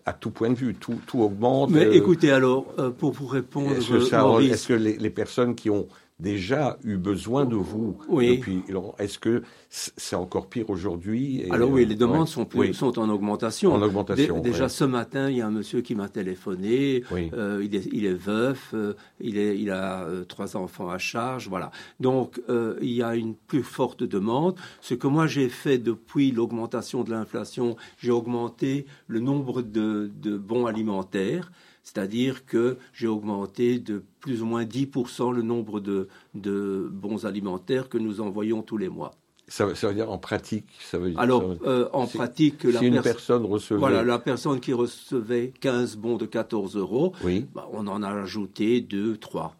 à, 0.04 0.12
tout 0.12 0.31
point 0.31 0.50
de 0.50 0.57
vue, 0.57 0.74
tout, 0.74 0.98
tout 1.07 1.20
augmente. 1.20 1.70
Mais 1.70 1.87
euh, 1.87 1.92
écoutez, 1.92 2.33
alors, 2.33 2.66
euh, 2.78 2.90
pour 2.90 3.12
vous 3.12 3.26
répondre, 3.26 3.70
est-ce 3.76 3.90
que, 3.90 4.52
est 4.52 4.66
que 4.66 4.72
les, 4.72 4.96
les, 4.96 5.11
personnes 5.11 5.54
qui 5.54 5.70
ont 5.70 5.87
déjà 6.20 6.78
eu 6.83 6.96
besoin 6.96 7.44
de 7.44 7.54
vous 7.54 7.96
oui. 8.09 8.38
depuis. 8.38 8.62
Est-ce 8.98 9.18
que 9.18 9.42
c'est 9.70 10.16
encore 10.16 10.48
pire 10.48 10.68
aujourd'hui 10.68 11.44
Alors 11.50 11.70
oui, 11.70 11.87
les 11.87 11.94
demandes 11.94 12.26
sont, 12.26 12.46
sont, 12.72 12.98
en 12.98 13.09
augmentation. 13.09 13.72
En 13.72 13.83
augmentation. 13.83 14.40
déjà 14.40 14.68
ce 14.68 14.85
matin, 14.85 15.31
il 15.31 15.37
y 15.37 15.40
a 15.40 15.46
un 15.46 15.52
monsieur 15.52 15.81
qui 15.81 15.94
m'a 15.94 16.09
téléphoné. 16.09 17.04
Euh, 17.12 17.62
il, 17.64 17.74
est, 17.76 17.88
il, 17.92 18.04
est, 18.04 18.14
veuf, 18.14 18.70
euh, 18.74 18.94
il, 19.20 19.38
est, 19.38 19.59
il 19.59 19.70
a 19.70 20.02
euh, 20.02 20.24
trois 20.24 20.57
enfants 20.57 20.88
à 20.88 20.98
charge, 20.98 21.48
voilà. 21.48 21.70
Donc 22.00 22.40
il 22.48 22.92
y 22.92 23.02
a 23.02 23.14
une 23.14 23.35
plus 23.35 23.62
forte 23.62 24.02
demande. 24.02 24.57
Ce 24.81 24.94
que 24.94 25.07
moi 25.07 25.26
j'ai 25.26 25.48
fait 25.48 25.78
depuis 25.78 26.33
l'augmentation 26.33 27.04
de 27.04 27.11
l'inflation, 27.11 27.76
j'ai 27.98 28.11
augmenté 28.11 28.87
le 29.07 29.20
nombre 29.20 29.62
de, 29.62 30.11
de 30.20 30.37
bons 30.37 30.66
alimentaires. 30.66 31.52
C'est-à-dire 31.88 32.44
que 32.44 32.77
j'ai 32.92 33.07
augmenté 33.07 33.79
de 33.79 34.03
plus 34.20 34.42
ou 34.42 34.46
moins 34.46 34.64
10% 34.64 35.33
le 35.33 35.40
nombre 35.40 35.81
de, 35.81 36.07
bons 36.35 37.24
alimentaires 37.24 37.88
que 37.88 37.96
nous 37.96 38.20
envoyons 38.20 38.61
tous 38.61 38.77
les 38.77 38.90
mois. 38.90 39.12
Ça, 39.46 39.64
veut 39.64 39.94
dire 39.94 40.11
en 40.11 40.18
pratique 40.18 40.66
ça 40.81 40.98
veut 40.98 41.09
dire, 41.09 41.18
Alors, 41.18 41.55
euh, 41.64 41.88
en 41.94 42.07
pratique, 42.07 42.64
la 42.64 42.83
une 42.83 43.01
personne 43.01 43.46
recevait. 43.46 43.81
Voilà, 43.81 44.05
la 44.05 44.18
personne 44.18 44.61
qui 44.61 44.74
recevait 44.74 45.55
15 45.62 45.96
bons 45.96 46.18
de 46.18 46.27
14 46.27 46.77
euros, 46.77 47.14
oui. 47.24 47.46
Bah, 47.55 47.66
on 47.72 47.87
en 47.87 48.03
a 48.03 48.11
ajouté 48.11 48.83
2, 48.83 49.16
3 49.16 49.57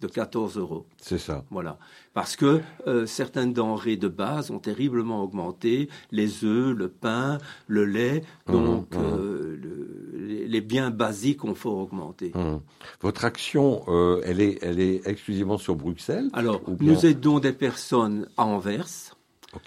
de 0.00 0.06
14 0.06 0.58
euros. 0.58 0.86
C'est 0.98 1.18
ça. 1.18 1.44
Voilà. 1.50 1.78
Parce 2.12 2.36
que 2.36 2.60
euh, 2.86 3.06
certaines 3.06 3.52
denrées 3.52 3.96
de 3.96 4.08
base 4.08 4.50
ont 4.50 4.58
terriblement 4.58 5.22
augmenté, 5.22 5.88
les 6.10 6.44
œufs, 6.44 6.76
le 6.76 6.88
pain, 6.88 7.38
le 7.66 7.84
lait, 7.84 8.22
mmh, 8.46 8.52
donc 8.52 8.94
mmh. 8.94 8.98
Euh, 8.98 10.46
les, 10.46 10.60
biens 10.60 10.90
basiques 10.90 11.44
ont 11.44 11.54
fort 11.54 11.78
augmenté. 11.78 12.32
Mmh. 12.34 12.60
Votre 13.00 13.24
action, 13.24 13.84
euh, 13.88 14.20
elle, 14.24 14.40
est, 14.40 14.58
elle 14.62 14.80
est 14.80 15.06
exclusivement 15.06 15.58
sur 15.58 15.76
Bruxelles 15.76 16.28
Alors, 16.32 16.60
nous 16.80 17.06
aidons 17.06 17.38
des 17.38 17.52
personnes 17.52 18.26
à 18.36 18.44
Anvers. 18.44 19.14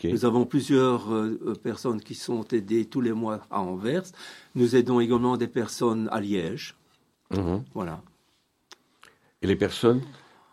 Nous 0.04 0.26
avons 0.26 0.46
plusieurs 0.46 1.08
personnes 1.64 2.00
qui 2.00 2.14
sont 2.14 2.44
aidées 2.52 2.86
tous 2.86 3.02
les 3.02 3.14
mois 3.14 3.40
à 3.50 3.62
Anvers. 3.62 4.04
Nous 4.54 4.76
aidons 4.76 5.00
également 5.00 5.36
des 5.36 5.48
personnes 5.48 6.08
à 6.12 6.22
Liège. 6.22 6.76
Voilà. 7.74 8.04
Et 9.42 9.48
les 9.48 9.56
personnes? 9.56 10.02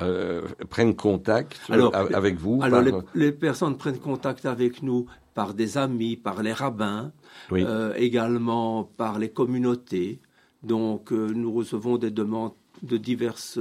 Euh, 0.02 0.42
prennent 0.68 0.94
contact 0.94 1.58
avec 1.70 2.36
vous 2.36 2.60
Alors, 2.62 2.82
les, 3.14 3.32
personnes 3.32 3.78
prennent 3.78 3.98
contact 3.98 4.44
avec 4.44 4.82
nous 4.82 5.06
par 5.32 5.54
des 5.54 5.78
amis, 5.78 6.16
par 6.16 6.42
les 6.42 6.52
rabbins, 6.52 7.12
euh, 7.52 7.94
également 7.96 8.84
par 8.84 9.18
les 9.18 9.30
communautés. 9.30 10.20
Donc, 10.62 11.12
euh, 11.12 11.32
nous 11.34 11.50
recevons 11.50 11.96
des 11.96 12.10
demandes 12.10 12.52
de 12.82 12.98
diverses 12.98 13.58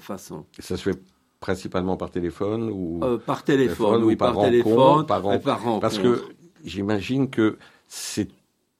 façons. 0.00 0.44
Et 0.58 0.62
ça 0.62 0.76
se 0.76 0.82
fait 0.82 1.00
principalement 1.40 1.96
par 1.96 2.10
téléphone 2.10 2.68
ou 2.70 3.00
par 3.24 3.44
téléphone, 3.44 4.04
oui, 4.04 4.16
par, 4.16 4.38
téléphone, 4.38 5.06
par, 5.06 5.22
par 5.40 5.80
Parce 5.80 5.98
que 5.98 6.22
j'imagine 6.64 7.30
que 7.30 7.56
c'est 7.88 8.28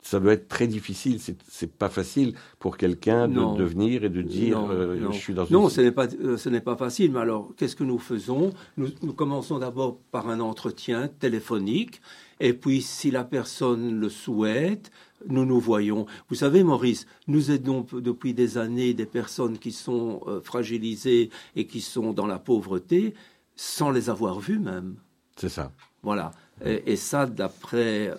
ça 0.04 0.20
doit 0.20 0.34
être 0.34 0.48
très 0.48 0.66
difficile. 0.66 1.18
C'est 1.48 1.72
pas 1.72 1.88
facile 1.88 2.34
pour 2.58 2.76
quelqu'un 2.76 3.26
de, 3.26 3.56
de, 3.56 3.64
venir 3.64 4.04
et 4.04 4.10
de 4.10 4.20
dire 4.20 4.60
euh, 4.70 5.10
je 5.10 5.16
suis 5.16 5.32
dans 5.32 5.46
une... 5.46 5.54
Non, 5.54 5.70
ce 5.70 5.80
n'est 5.80 5.92
pas 5.92 6.06
euh, 6.06 6.36
ce 6.36 6.50
n'est 6.50 6.60
pas 6.60 6.76
facile. 6.76 7.10
Mais 7.10 7.20
alors, 7.20 7.52
qu'est-ce 7.56 7.74
que 7.74 7.84
nous 7.84 7.98
faisons? 7.98 8.52
Nous, 8.76 8.90
commençons 9.14 9.58
d'abord 9.58 9.98
par 10.12 10.28
un 10.28 10.40
entretien 10.40 11.08
téléphonique, 11.08 12.02
et 12.38 12.52
puis 12.52 12.82
si 12.82 13.10
la 13.10 13.24
personne 13.24 13.98
le 13.98 14.10
souhaite, 14.10 14.90
nous 15.26 15.46
nous 15.46 15.58
voyons. 15.58 16.04
Vous 16.28 16.36
savez, 16.36 16.62
Maurice, 16.62 17.06
nous 17.26 17.50
aidons 17.50 17.86
depuis 17.90 18.34
des 18.34 18.58
années 18.58 18.92
des 18.92 19.06
personnes 19.06 19.56
qui 19.58 19.72
sont 19.72 20.20
euh, 20.26 20.42
fragilisées 20.42 21.30
et 21.56 21.66
qui 21.66 21.80
sont 21.80 22.12
dans 22.12 22.26
la 22.26 22.38
pauvreté 22.38 23.14
sans 23.56 23.90
les 23.90 24.10
avoir 24.10 24.38
vues 24.38 24.58
même. 24.58 24.96
C'est 25.36 25.48
ça. 25.48 25.72
Voilà. 26.02 26.32
Et, 26.64 26.96
ça, 26.96 27.26
d'après 27.26 28.12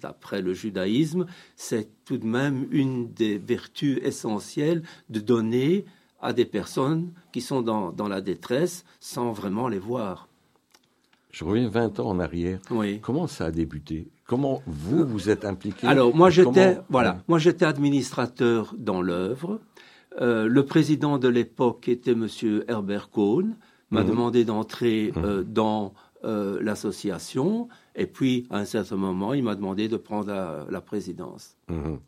d'après 0.00 0.42
le 0.42 0.54
judaïsme, 0.54 1.26
c'est 1.56 1.88
tout 2.04 2.18
de 2.18 2.26
même 2.26 2.66
une 2.70 3.12
des 3.12 3.38
vertus 3.38 3.98
essentielles 4.02 4.82
de 5.08 5.20
donner 5.20 5.84
à 6.20 6.32
des 6.32 6.44
personnes 6.44 7.12
qui 7.32 7.40
sont 7.40 7.62
dans, 7.62 8.08
la 8.08 8.20
détresse 8.20 8.84
sans 9.00 9.32
vraiment 9.32 9.68
les 9.68 9.78
voir. 9.78 10.28
Je 11.30 11.44
reviens 11.44 11.68
20 11.68 12.00
ans 12.00 12.08
en 12.08 12.18
arrière. 12.18 12.60
Oui. 12.70 13.00
Comment 13.00 13.26
ça 13.26 13.46
a 13.46 13.50
débuté? 13.50 14.08
Comment 14.26 14.62
vous 14.66 15.06
vous 15.06 15.30
êtes 15.30 15.44
impliqué? 15.44 15.86
Alors 15.86 16.14
moi 16.14 16.30
j'étais 16.30 16.78
voilà, 16.88 17.22
moi 17.28 17.38
j'étais 17.38 17.64
administrateur 17.64 18.74
dans 18.76 19.00
l'œuvre. 19.00 19.60
Euh, 20.20 20.46
le 20.46 20.64
président 20.64 21.18
de 21.18 21.28
l'époque 21.28 21.88
était 21.88 22.16
Monsieur 22.16 22.64
Herbert 22.68 23.10
Cohn, 23.10 23.56
m'a 23.90 24.02
mhm. 24.02 24.08
demandé 24.08 24.44
d'entrer 24.44 25.12
euh, 25.16 25.44
dans 25.44 25.94
euh, 26.24 26.58
l'association. 26.62 27.68
Et 27.94 28.06
puis, 28.06 28.46
à 28.50 28.58
un 28.58 28.64
certain 28.64 28.96
moment, 28.96 29.34
il 29.34 29.42
m'a 29.42 29.54
demandé 29.54 29.88
de 29.88 29.96
prendre 29.96 30.66
la, 30.68 30.80
présidence. 30.80 31.56
Mhm. 31.68 31.98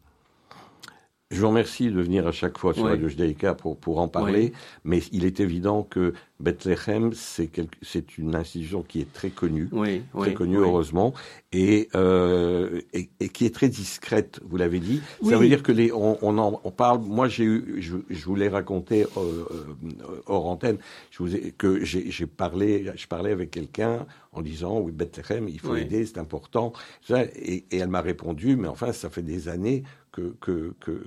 Je 1.32 1.40
vous 1.40 1.48
remercie 1.48 1.90
de 1.90 1.98
venir 1.98 2.26
à 2.26 2.32
chaque 2.32 2.58
fois 2.58 2.74
sur 2.74 2.84
Radio 2.84 3.08
Judaïka 3.08 3.54
pour, 3.54 3.78
pour 3.78 4.00
en 4.00 4.08
parler, 4.08 4.52
mais 4.84 4.98
il 5.12 5.24
est 5.24 5.40
évident 5.40 5.82
que 5.82 6.12
Bethlehem, 6.40 7.12
c'est 7.14 8.18
une 8.18 8.34
institution 8.34 8.82
qui 8.82 9.00
est 9.00 9.10
très 9.10 9.30
connue, 9.30 9.70
très 10.18 10.34
connue 10.34 10.58
heureusement, 10.58 11.14
et, 11.52 11.88
euh, 11.94 12.82
et, 12.92 13.08
et, 13.20 13.30
qui 13.30 13.46
est 13.46 13.54
très 13.54 13.70
discrète, 13.70 14.40
vous 14.44 14.58
l'avez 14.58 14.78
dit. 14.78 15.00
Ça 15.26 15.38
veut 15.38 15.48
dire 15.48 15.62
que 15.62 15.72
les, 15.72 15.90
on, 15.90 16.18
on, 16.20 16.36
en, 16.36 16.60
on 16.64 16.70
parle, 16.70 17.00
moi 17.00 17.28
j'ai 17.28 17.44
eu, 17.44 17.76
je, 17.80 17.96
je 18.10 18.24
vous 18.26 18.34
l'ai 18.34 18.50
raconté 18.50 19.04
euh, 19.04 19.06
euh, 19.16 20.20
hors 20.26 20.46
antenne, 20.46 20.76
je 21.10 21.22
vous 21.22 21.34
ai, 21.34 21.52
que 21.52 21.82
j'ai 21.82 22.26
parlé, 22.26 22.92
je 22.94 23.06
parlais 23.06 23.32
avec 23.32 23.50
quelqu'un 23.50 24.04
en 24.32 24.42
disant, 24.42 24.80
oui, 24.80 24.92
Bethlehem, 24.92 25.48
il 25.48 25.60
faut 25.60 25.76
aider, 25.76 26.04
c'est 26.04 26.18
important, 26.18 26.74
et, 27.10 27.64
et 27.70 27.76
elle 27.78 27.88
m'a 27.88 28.02
répondu, 28.02 28.56
mais 28.56 28.68
enfin, 28.68 28.92
ça 28.92 29.08
fait 29.08 29.22
des 29.22 29.48
années 29.48 29.82
que, 30.12 30.34
que, 30.40 30.74
que 30.78 31.06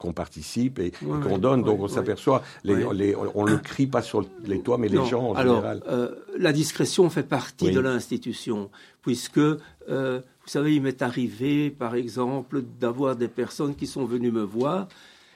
qu'on 0.00 0.12
participe 0.12 0.78
et, 0.78 0.90
qu'on 0.90 1.38
donne. 1.38 1.62
Donc 1.62 1.80
on 1.80 1.88
s'aperçoit, 1.88 2.42
les, 2.64 3.14
on 3.14 3.44
ne 3.44 3.50
le 3.50 3.58
crie 3.58 3.86
pas 3.86 4.02
sur 4.02 4.24
les 4.44 4.60
toits, 4.60 4.78
mais 4.78 4.88
les 4.88 5.04
gens 5.04 5.28
en 5.28 5.34
Alors, 5.34 5.56
général. 5.56 5.82
Euh, 5.88 6.14
la 6.38 6.52
discrétion 6.52 7.08
fait 7.10 7.22
partie 7.22 7.70
de 7.70 7.80
l'institution, 7.80 8.70
puisque, 9.02 9.38
euh, 9.38 9.58
vous 9.88 10.48
savez, 10.48 10.74
il 10.74 10.82
m'est 10.82 11.02
arrivé, 11.02 11.70
par 11.70 11.94
exemple, 11.94 12.62
d'avoir 12.80 13.14
des 13.14 13.28
personnes 13.28 13.76
qui 13.76 13.86
sont 13.86 14.06
venues 14.06 14.32
me 14.32 14.42
voir 14.42 14.88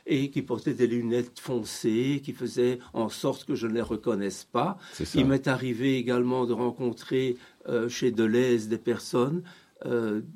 et 0.06 0.30
qui 0.30 0.42
portaient 0.42 0.74
des 0.74 0.86
lunettes 0.86 1.40
foncées, 1.40 2.22
qui 2.24 2.32
faisaient 2.32 2.78
en 2.94 3.10
sorte 3.10 3.44
que 3.44 3.54
je 3.54 3.66
ne 3.66 3.74
les 3.74 3.82
reconnaisse 3.82 4.44
pas. 4.44 4.78
Il 5.14 5.26
m'est 5.26 5.46
arrivé 5.46 5.98
également 5.98 6.46
de 6.46 6.54
rencontrer 6.54 7.36
euh, 7.68 7.88
chez 7.88 8.10
Deleuze 8.10 8.68
des 8.68 8.78
personnes 8.78 9.42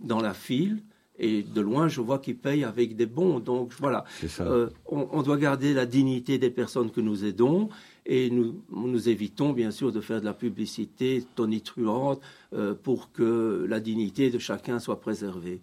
dans 0.03 0.21
la 0.21 0.35
file 0.35 0.83
et 1.19 1.43
de 1.43 1.61
loin, 1.61 1.89
je 1.89 2.01
vois 2.01 2.19
qu'ils 2.19 2.37
payent 2.37 2.65
avec 2.65 2.97
des 2.97 3.07
bons. 3.07 3.41
Donc 3.41 3.73
voilà, 3.79 4.05
euh, 4.41 4.69
on, 4.87 5.23
doit 5.23 5.37
garder 5.37 5.75
la 5.75 5.87
dignité 5.87 6.39
des 6.39 6.51
personnes 6.51 6.91
que 6.91 7.01
nous 7.01 7.25
aidons 7.25 7.69
et 8.07 8.31
nous, 8.31 8.63
nous 8.71 9.09
évitons 9.09 9.53
bien 9.53 9.71
sûr 9.71 9.93
de 9.93 10.01
faire 10.01 10.21
de 10.21 10.25
la 10.25 10.35
publicité 10.35 11.25
tonitruante 11.35 12.21
euh, 12.55 12.75
pour 12.75 13.13
que 13.13 13.67
la 13.69 13.81
dignité 13.81 14.31
de 14.31 14.39
chacun 14.39 14.79
soit 14.79 15.01
préservée. 15.01 15.61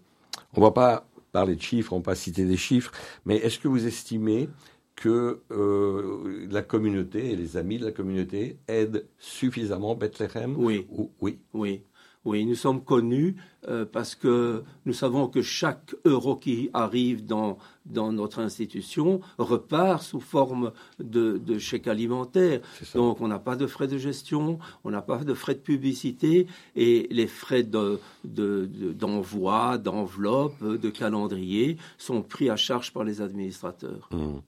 On 0.54 0.62
ne 0.62 0.66
va 0.66 0.72
pas 0.72 1.08
parler 1.32 1.56
de 1.56 1.62
chiffres, 1.62 1.94
on 1.94 1.98
ne 1.98 2.02
va 2.02 2.12
pas 2.12 2.16
citer 2.16 2.46
des 2.46 2.58
chiffres, 2.58 2.92
mais 3.26 3.38
est-ce 3.38 3.60
que 3.60 3.68
vous 3.68 3.88
estimez 3.88 4.50
que 4.96 5.42
euh, 5.52 6.48
la 6.50 6.62
communauté 6.62 7.32
et 7.32 7.36
les 7.36 7.58
amis 7.58 7.78
de 7.78 7.86
la 7.86 7.92
communauté 7.92 8.58
aident 8.68 9.06
suffisamment 9.18 9.96
Bethléem? 9.96 10.56
Oui. 10.58 10.88
oui. 11.20 11.40
Oui. 11.54 11.82
Oui, 12.26 12.44
nous 12.46 12.56
sommes 12.56 12.84
connus 12.84 13.36
euh, 13.68 13.86
parce 13.86 14.16
que 14.16 14.64
nous 14.86 14.94
savons 14.94 15.28
que 15.28 15.44
chaque 15.44 15.96
euro 16.06 16.36
qui 16.36 16.72
arrive 16.74 17.24
dans, 17.26 17.60
dans 17.86 18.12
notre 18.12 18.40
institution 18.40 19.22
repart 19.38 20.02
sous 20.02 20.20
forme 20.20 20.72
de, 21.00 21.38
de 21.38 21.60
chèque 21.60 21.88
alimentaire. 21.88 22.62
Donc 22.96 23.22
on 23.22 23.28
n'a 23.28 23.38
pas 23.38 23.56
de 23.56 23.68
frais 23.68 23.88
de 23.88 24.00
gestion, 24.00 24.58
on 24.84 24.90
n'a 24.90 25.04
pas 25.04 25.24
de 25.24 25.34
frais 25.36 25.54
de 25.54 25.60
publicité 25.60 26.48
et 26.76 27.08
les 27.12 27.28
frais 27.28 27.64
d'envoi, 27.64 28.00
de, 28.24 28.66
de, 28.66 29.84
d'enveloppe, 29.84 30.64
de 30.64 30.90
calendrier 30.90 31.78
sont 32.00 32.24
pris 32.24 32.50
à 32.50 32.56
charge 32.56 32.92
par 32.92 33.04
les 33.04 33.22
administrateurs. 33.22 34.10
Mmh. 34.12 34.40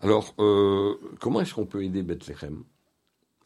Alors, 0.00 0.34
euh, 0.38 0.94
comment 1.20 1.40
est-ce 1.40 1.54
qu'on 1.54 1.66
peut 1.66 1.84
aider 1.84 2.02
Bethléem? 2.02 2.64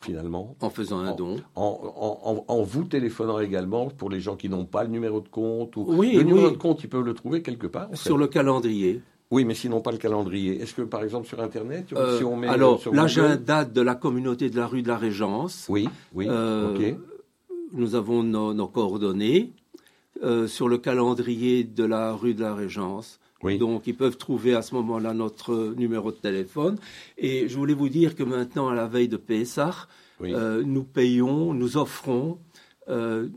Finalement. 0.00 0.56
En 0.60 0.70
faisant 0.70 0.98
un 0.98 1.14
don. 1.14 1.36
En, 1.54 2.62
vous 2.62 2.84
téléphonant 2.84 3.40
également 3.40 3.88
pour 3.88 4.10
les 4.10 4.20
gens 4.20 4.36
qui 4.36 4.48
n'ont 4.48 4.64
pas 4.64 4.84
le 4.84 4.90
numéro 4.90 5.20
de 5.20 5.28
compte. 5.28 5.76
Ou 5.76 5.86
oui, 5.88 6.14
le 6.14 6.22
numéro 6.22 6.50
de 6.50 6.56
compte, 6.56 6.82
ils 6.84 6.88
peuvent 6.88 7.04
le 7.04 7.14
trouver 7.14 7.42
quelque 7.42 7.66
part. 7.66 7.88
Sur 7.94 8.18
le 8.18 8.26
calendrier. 8.26 9.02
Oui, 9.30 9.44
mais 9.44 9.54
sinon 9.54 9.80
pas 9.80 9.90
le 9.90 9.98
calendrier. 9.98 10.62
Est-ce 10.62 10.74
que 10.74 10.82
par 10.82 11.02
exemple 11.02 11.26
sur 11.26 11.40
Internet, 11.40 11.92
euh, 11.92 12.18
si 12.18 12.24
on 12.24 12.36
met 12.36 12.46
alors 12.46 12.80
l'agenda 12.92 13.64
de 13.64 13.80
la 13.80 13.96
communauté 13.96 14.50
de 14.50 14.56
la 14.56 14.66
rue 14.66 14.82
de 14.82 14.88
la 14.88 14.96
Régence. 14.96 15.66
Oui, 15.68 15.88
oui. 16.14 16.26
Euh, 16.30 16.94
nous 17.72 17.96
avons 17.96 18.22
nos, 18.22 18.68
coordonnées 18.68 19.52
euh, 20.22 20.46
sur 20.46 20.68
le 20.68 20.78
calendrier 20.78 21.64
de 21.64 21.84
la 21.84 22.12
rue 22.12 22.34
de 22.34 22.42
la 22.42 22.54
Régence. 22.54 23.18
Donc, 23.42 23.86
ils 23.86 23.96
peuvent 23.96 24.16
trouver 24.16 24.54
à 24.54 24.62
ce 24.62 24.74
moment-là 24.74 25.14
notre 25.14 25.74
numéro 25.76 26.10
de 26.10 26.16
téléphone. 26.16 26.78
Et 27.18 27.48
je 27.48 27.56
voulais 27.56 27.74
vous 27.74 27.88
dire 27.88 28.14
que 28.16 28.22
maintenant, 28.22 28.68
à 28.68 28.74
la 28.74 28.86
veille 28.86 29.08
de 29.08 29.16
PSA, 29.16 29.88
euh, 30.22 30.62
nous 30.64 30.84
payons, 30.84 31.52
nous 31.52 31.76
offrons 31.76 32.38
euh, 32.88 33.28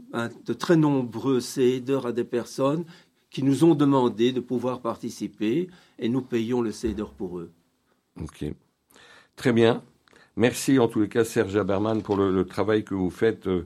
de 0.46 0.54
très 0.54 0.78
nombreux 0.78 1.42
CEDER 1.42 2.00
à 2.06 2.12
des 2.12 2.24
personnes 2.24 2.86
qui 3.30 3.44
nous 3.44 3.64
ont 3.64 3.76
demandé 3.76 4.32
de 4.32 4.40
pouvoir 4.40 4.82
participer 4.82 5.70
et 6.00 6.10
nous 6.10 6.22
payons 6.22 6.62
le 6.62 6.72
CEDER 6.72 7.12
pour 7.18 7.40
eux. 7.40 7.52
Ok. 8.22 8.46
Très 9.36 9.54
bien. 9.54 9.84
Merci 10.36 10.80
en 10.80 10.88
tous 10.88 11.02
les 11.02 11.10
cas, 11.10 11.26
Serge 11.26 11.56
Haberman, 11.56 12.02
pour 12.02 12.16
le, 12.16 12.46
travail 12.46 12.84
que 12.84 12.96
vous 12.96 13.10
faites 13.10 13.48
euh, 13.48 13.66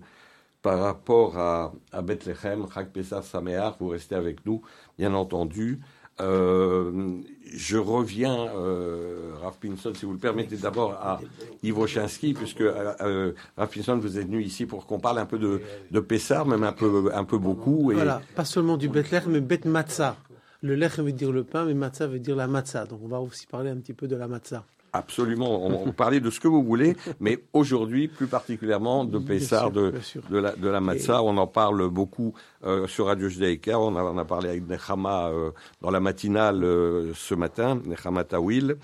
par 0.61 0.79
rapport 0.79 1.37
à, 1.37 1.73
à 1.91 2.01
Bethléem, 2.01 2.65
Chag 2.73 2.91
Pesach 2.91 3.23
Sameach. 3.23 3.75
Vous 3.79 3.89
restez 3.89 4.15
avec 4.15 4.45
nous, 4.45 4.61
bien 4.97 5.13
entendu. 5.13 5.79
Euh, 6.21 7.21
je 7.53 7.77
reviens, 7.77 8.47
euh, 8.55 9.31
Raph 9.41 9.59
Pinson, 9.59 9.93
si 9.93 10.05
vous 10.05 10.13
le 10.13 10.17
permettez, 10.17 10.57
d'abord 10.57 10.93
à 10.93 11.19
Ivo 11.61 11.87
Chinsky, 11.87 12.33
puisque 12.33 12.61
euh, 12.61 12.93
euh 13.01 13.33
Raph 13.57 13.73
Pinson, 13.73 13.97
vous 13.97 14.17
êtes 14.17 14.25
venu 14.25 14.41
ici 14.41 14.65
pour 14.65 14.85
qu'on 14.85 14.99
parle 14.99 15.19
un 15.19 15.25
peu 15.25 15.37
de, 15.37 15.61
de 15.91 16.43
même 16.45 16.63
un 16.63 16.71
peu, 16.71 17.11
un 17.13 17.23
peu 17.23 17.37
beaucoup. 17.37 17.91
Voilà, 17.93 18.21
pas 18.35 18.45
seulement 18.45 18.77
du 18.77 18.89
Bethlehem, 18.89 19.31
mais 19.31 19.41
Bet 19.41 19.61
Matzah. 19.65 20.17
Le 20.61 20.75
lech 20.75 20.97
veut 20.97 21.11
dire 21.11 21.33
le 21.33 21.43
pain, 21.43 21.65
mais 21.65 21.73
matzah 21.73 22.07
veut 22.07 22.19
dire 22.19 22.37
la 22.37 22.47
matzah. 22.47 22.85
Donc 22.85 23.01
on 23.03 23.09
va 23.09 23.19
aussi 23.19 23.45
parler 23.47 23.69
un 23.69 23.75
petit 23.75 23.93
peu 23.93 24.07
de 24.07 24.15
la 24.15 24.29
matzah. 24.29 24.63
Absolument, 24.95 25.65
on, 25.65 25.91
parler 25.91 26.19
de 26.19 26.29
ce 26.29 26.39
que 26.39 26.47
vous 26.47 26.63
voulez, 26.63 26.95
mais 27.19 27.39
aujourd'hui, 27.51 28.07
plus 28.07 28.27
particulièrement 28.27 29.05
de 29.05 29.17
Pessar, 29.17 29.71
de, 29.71 29.91
de, 30.29 30.37
la, 30.37 30.55
de 30.55 30.69
la 30.69 30.81
Matzah, 30.81 31.23
on 31.23 31.35
en 31.37 31.47
parle 31.47 31.89
beaucoup 31.89 32.35
euh, 32.63 32.85
sur 32.85 33.07
Radio 33.07 33.27
Judaïka, 33.27 33.79
on 33.79 33.95
a, 33.95 34.03
on 34.03 34.19
a 34.19 34.25
parlé 34.25 34.49
avec 34.49 34.67
Nechama 34.67 35.29
euh, 35.29 35.49
dans 35.81 35.89
la 35.89 35.99
matinale 35.99 36.63
euh, 36.63 37.11
ce 37.15 37.33
matin, 37.33 37.81
Nechama 37.85 38.23
Tawil. 38.23 38.77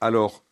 alors, 0.00 0.44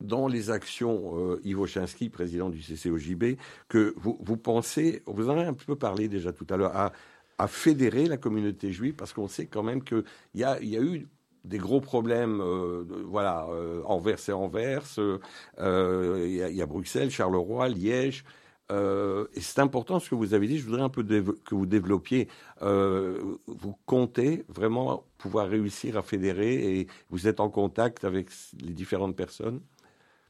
dans 0.00 0.28
les 0.28 0.50
actions, 0.50 1.38
Ivo 1.42 1.66
Chinsky, 1.66 2.08
président 2.08 2.50
du 2.50 2.60
CCOJB, 2.60 3.36
que 3.68 3.94
vous, 3.96 4.16
vous 4.20 4.36
pensez, 4.36 5.02
vous 5.06 5.28
en 5.28 5.38
avez 5.38 5.48
un 5.48 5.54
peu 5.54 5.74
parlé 5.74 6.06
déjà 6.06 6.32
tout 6.32 6.46
à 6.50 6.56
l'heure, 6.56 6.76
à, 6.76 6.92
à 7.38 7.48
fédérer 7.48 8.06
la 8.06 8.16
communauté 8.16 8.70
juive, 8.70 8.94
parce 8.94 9.12
qu'on 9.12 9.26
sait 9.26 9.46
quand 9.46 9.64
même 9.64 9.82
qu'il 9.82 10.04
y 10.36 10.44
a, 10.44 10.62
y 10.62 10.76
a 10.76 10.80
eu 10.80 11.08
des 11.46 11.58
gros 11.58 11.80
problèmes, 11.80 12.40
euh, 12.40 12.84
voilà, 13.04 13.46
euh, 13.50 13.82
Anvers 13.84 14.18
et 14.28 14.32
Anvers, 14.32 14.98
euh, 14.98 16.24
il 16.26 16.56
y, 16.56 16.62
a 16.62 16.66
Bruxelles, 16.66 17.10
Charleroi, 17.10 17.68
Liège. 17.68 18.24
et 18.70 19.40
c'est 19.40 19.60
important 19.60 20.00
ce 20.00 20.10
que 20.10 20.16
vous 20.16 20.34
avez 20.34 20.48
dit. 20.48 20.58
Je 20.58 20.64
voudrais 20.64 20.82
un 20.82 20.88
peu 20.88 21.04
que 21.04 21.54
vous 21.54 21.66
développiez. 21.66 22.28
vous 22.60 23.78
comptez 23.86 24.44
vraiment 24.48 25.04
pouvoir 25.18 25.48
réussir 25.48 25.96
à 25.96 26.02
fédérer 26.02 26.80
et 26.80 26.86
vous 27.10 27.28
êtes 27.28 27.40
en 27.40 27.48
contact 27.48 28.04
avec 28.04 28.28
les 28.60 28.74
différentes 28.74 29.16
personnes? 29.16 29.60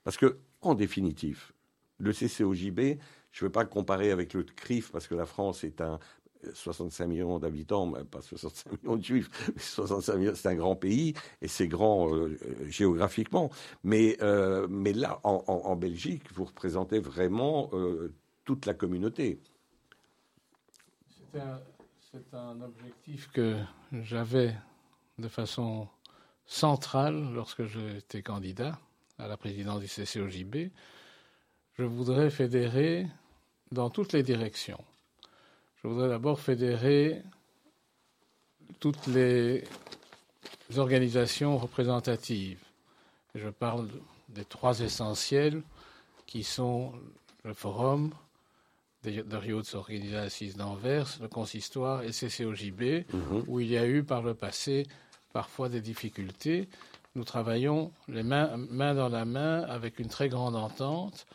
Parce 0.05 0.19
que, 0.19 0.39
en 0.61 0.75
définitive, 0.75 1.53
le 1.99 2.13
CCOJB, 2.13 2.99
je 3.33 3.45
ne 3.45 3.49
veux 3.49 3.53
pas 3.53 3.65
comparer 3.65 4.11
avec 4.11 4.35
le 4.35 4.45
CRIF 4.45 4.93
parce 4.93 5.09
que 5.09 5.15
la 5.15 5.27
France 5.27 5.65
est 5.65 5.81
un, 5.81 5.99
65 6.55 7.07
millions 7.07 7.39
d'habitants, 7.39 7.93
pas 8.11 8.23
65 8.23 8.83
millions 8.83 8.97
de 8.97 9.05
juifs, 9.05 9.51
65 9.57 10.17
millions, 10.17 10.33
c'est 10.35 10.49
un 10.49 10.55
grand 10.55 10.77
pays 10.77 11.15
et 11.43 11.49
c'est 11.49 11.69
grand 11.69 12.15
euh, 12.15 12.39
géographiquement. 12.69 13.51
Mais, 13.85 14.17
euh, 14.23 14.67
mais 14.69 14.93
là, 14.93 15.21
en, 15.25 15.77
Belgique, 15.77 16.33
vous 16.33 16.45
représentez 16.45 16.99
vraiment 16.99 17.71
euh, 17.73 18.13
toute 18.45 18.67
la 18.67 18.75
communauté. 18.75 19.41
C'est 21.33 22.35
un, 22.35 22.61
objectif 22.63 23.31
que 23.31 23.57
j'avais 23.93 24.55
de 25.19 25.29
façon 25.29 25.89
centrale 26.47 27.33
lorsque 27.35 27.65
j'étais 27.65 28.23
candidat 28.23 28.79
à 29.19 29.29
la 29.29 29.37
présidence 29.37 29.81
du 29.81 29.87
CCOJB. 29.87 30.71
Je 31.75 31.83
voudrais 31.83 32.31
fédérer 32.31 33.07
dans 33.71 33.91
toutes 33.91 34.13
les 34.13 34.23
directions 34.23 34.83
je 35.83 35.89
voudrais 35.89 36.09
d'abord 36.09 36.41
fédérer 36.41 37.23
toutes 38.81 39.07
les 39.07 39.65
organisations 40.77 41.59
représentatives. 41.59 42.63
Je 43.35 43.49
parle 43.49 43.89
des 44.29 44.45
trois 44.45 44.81
essentiels 44.81 45.63
qui 46.27 46.43
sont 46.43 46.93
le 47.45 47.55
Forum 47.55 48.13
de 49.05 49.47
Youth 49.47 49.75
Organisaties 49.75 50.55
d'Anvers, 50.55 51.19
le 51.21 51.29
Consistoire 51.29 52.03
et 52.03 52.11
CCOJB, 52.11 53.07
mhm. 53.13 53.45
où 53.47 53.61
il 53.61 53.69
y 53.69 53.77
a 53.77 53.87
eu 53.87 54.03
par 54.03 54.23
le 54.23 54.35
passé 54.35 54.87
parfois 55.33 55.69
des 55.69 55.81
difficultés. 55.81 56.69
Nous 57.15 57.25
travaillons 57.25 57.93
les 58.09 58.23
mains, 58.23 58.57
main 58.57 58.95
dans 58.95 59.09
la 59.09 59.25
main 59.25 59.63
avec 59.63 60.01
une 60.01 60.09
très 60.09 60.29
grande 60.29 60.57
entente, 60.57 61.27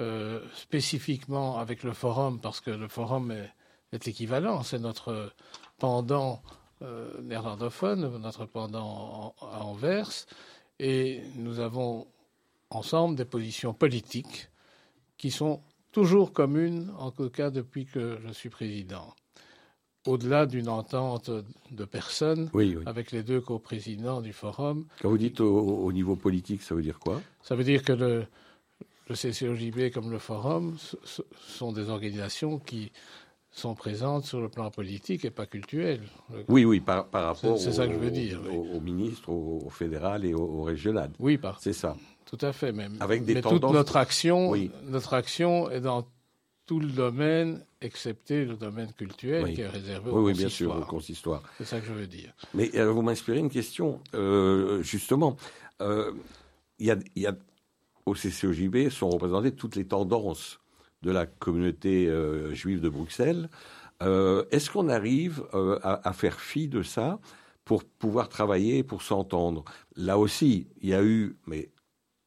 euh, 0.00 0.40
spécifiquement 0.54 1.58
avec 1.58 1.84
le 1.84 1.92
Forum, 1.92 2.40
parce 2.40 2.60
que 2.60 2.70
le 2.70 2.88
Forum 2.88 3.30
est 3.30 3.50
est 3.92 4.08
équivalent. 4.08 4.62
C'est 4.62 4.78
notre 4.78 5.32
pendant 5.78 6.42
euh, 6.82 7.10
néerlandophone, 7.22 8.18
notre 8.18 8.46
pendant 8.46 9.34
à 9.40 9.64
Anvers. 9.64 10.26
Et 10.78 11.22
nous 11.36 11.60
avons 11.60 12.06
ensemble 12.70 13.16
des 13.16 13.24
positions 13.24 13.72
politiques 13.72 14.48
qui 15.16 15.30
sont 15.30 15.60
toujours 15.92 16.32
communes, 16.32 16.92
en 16.98 17.10
tout 17.10 17.30
cas 17.30 17.50
depuis 17.50 17.86
que 17.86 18.18
je 18.26 18.32
suis 18.32 18.50
président. 18.50 19.14
Au-delà 20.06 20.46
d'une 20.46 20.68
entente 20.68 21.30
de 21.70 21.84
personnes 21.84 22.50
avec 22.84 23.10
les 23.10 23.22
deux 23.22 23.40
coprésidents 23.40 24.20
du 24.20 24.32
forum. 24.32 24.86
Quand 25.00 25.08
vous 25.08 25.18
dites 25.18 25.40
au, 25.40 25.90
niveau 25.90 26.14
politique, 26.14 26.62
ça 26.62 26.74
veut 26.74 26.82
dire 26.82 27.00
quoi? 27.00 27.20
Ça 27.42 27.56
veut 27.56 27.64
dire 27.64 27.82
que 27.82 27.92
le, 27.92 28.26
le 29.08 29.14
CCOJB 29.14 29.92
comme 29.92 30.10
le 30.10 30.18
forum 30.18 30.76
sont 31.48 31.72
des 31.72 31.88
organisations 31.88 32.58
qui 32.58 32.92
sont 33.58 33.74
présentes 33.74 34.24
sur 34.24 34.40
le 34.40 34.48
plan 34.48 34.70
politique 34.70 35.24
et 35.24 35.30
pas 35.30 35.46
culturel. 35.46 36.00
Oui, 36.48 36.64
oui, 36.64 36.80
par, 36.80 37.08
par 37.08 37.24
rapport 37.24 37.58
c'est, 37.58 37.72
ça 37.72 37.86
que 37.86 37.94
je 37.94 37.98
veux 37.98 38.10
dire, 38.10 38.40
au, 38.52 38.80
ministre, 38.80 39.30
au, 39.30 39.68
fédéral 39.70 40.24
et 40.24 40.34
au, 40.34 40.62
régional. 40.62 41.10
Oui, 41.18 41.38
par, 41.38 41.60
c'est 41.60 41.72
ça. 41.72 41.96
Tout 42.26 42.38
à 42.40 42.52
fait, 42.52 42.72
même. 42.72 42.96
Avec 43.00 43.24
des 43.24 43.34
Mais 43.34 43.42
toute 43.42 43.62
notre 43.62 43.96
action, 43.96 44.52
notre 44.84 45.14
action 45.14 45.70
est 45.70 45.80
dans 45.80 46.06
tout 46.66 46.80
le 46.80 46.88
domaine, 46.88 47.64
excepté 47.80 48.44
le 48.44 48.56
domaine 48.56 48.92
culturel 48.92 49.54
qui 49.54 49.60
est 49.60 49.68
réservé 49.68 50.10
au 50.10 50.18
oui, 50.18 50.32
oui, 50.32 50.38
bien 50.38 50.48
sûr, 50.48 50.76
au 50.76 50.80
consistoire. 50.80 51.42
C'est 51.58 51.64
ça 51.64 51.80
que 51.80 51.86
je 51.86 51.92
veux 51.92 52.08
dire. 52.08 52.34
Mais 52.54 52.76
euh, 52.76 52.90
vous 52.90 53.02
m'inspirez 53.02 53.38
une 53.38 53.50
question, 53.50 54.00
euh, 54.14 54.82
justement. 54.82 55.36
Euh, 55.80 56.12
il 56.78 56.86
y, 56.86 56.90
a, 56.90 56.96
y 57.14 57.26
a 57.26 57.34
au 58.04 58.14
CCOJB 58.14 58.88
sont 58.90 59.08
représentées 59.08 59.52
toutes 59.52 59.76
les 59.76 59.86
tendances 59.86 60.60
de 61.02 61.10
la 61.10 61.26
communauté 61.26 62.08
euh, 62.08 62.54
juive 62.54 62.80
de 62.80 62.88
Bruxelles. 62.88 63.48
Euh, 64.02 64.44
est-ce 64.50 64.70
qu'on 64.70 64.88
arrive 64.88 65.44
euh, 65.54 65.78
à, 65.82 66.12
faire 66.12 66.40
fi 66.40 66.68
de 66.68 66.82
ça 66.82 67.18
pour 67.64 67.84
pouvoir 67.84 68.28
travailler, 68.28 68.82
pour 68.82 69.02
s'entendre? 69.02 69.64
Là 69.96 70.18
aussi, 70.18 70.68
il 70.80 70.90
y 70.90 70.94
a 70.94 71.02
eu, 71.02 71.36
mais 71.46 71.70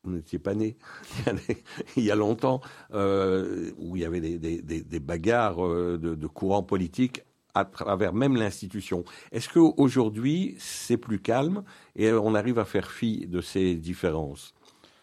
vous 0.03 0.11
n'étiez 0.11 0.39
pas 0.39 0.55
né, 0.55 0.77
il 1.97 2.03
y 2.03 2.11
a 2.11 2.15
longtemps, 2.15 2.61
où 2.91 3.95
il 3.95 4.01
y 4.01 4.05
avait 4.05 4.21
des, 4.21 4.99
bagarres 4.99 5.57
de, 5.57 5.97
de 5.97 6.27
courants 6.27 6.63
politiques 6.63 7.23
à 7.53 7.65
travers 7.65 8.13
même 8.13 8.35
l'institution. 8.35 9.03
Est-ce 9.31 9.49
qu'aujourd'hui, 9.49 10.55
c'est 10.59 10.97
plus 10.97 11.19
calme 11.19 11.63
et 11.95 12.11
on 12.11 12.33
arrive 12.33 12.59
à 12.59 12.65
faire 12.65 12.91
fi 12.91 13.27
de 13.27 13.41
ces 13.41 13.75
différences 13.75 14.53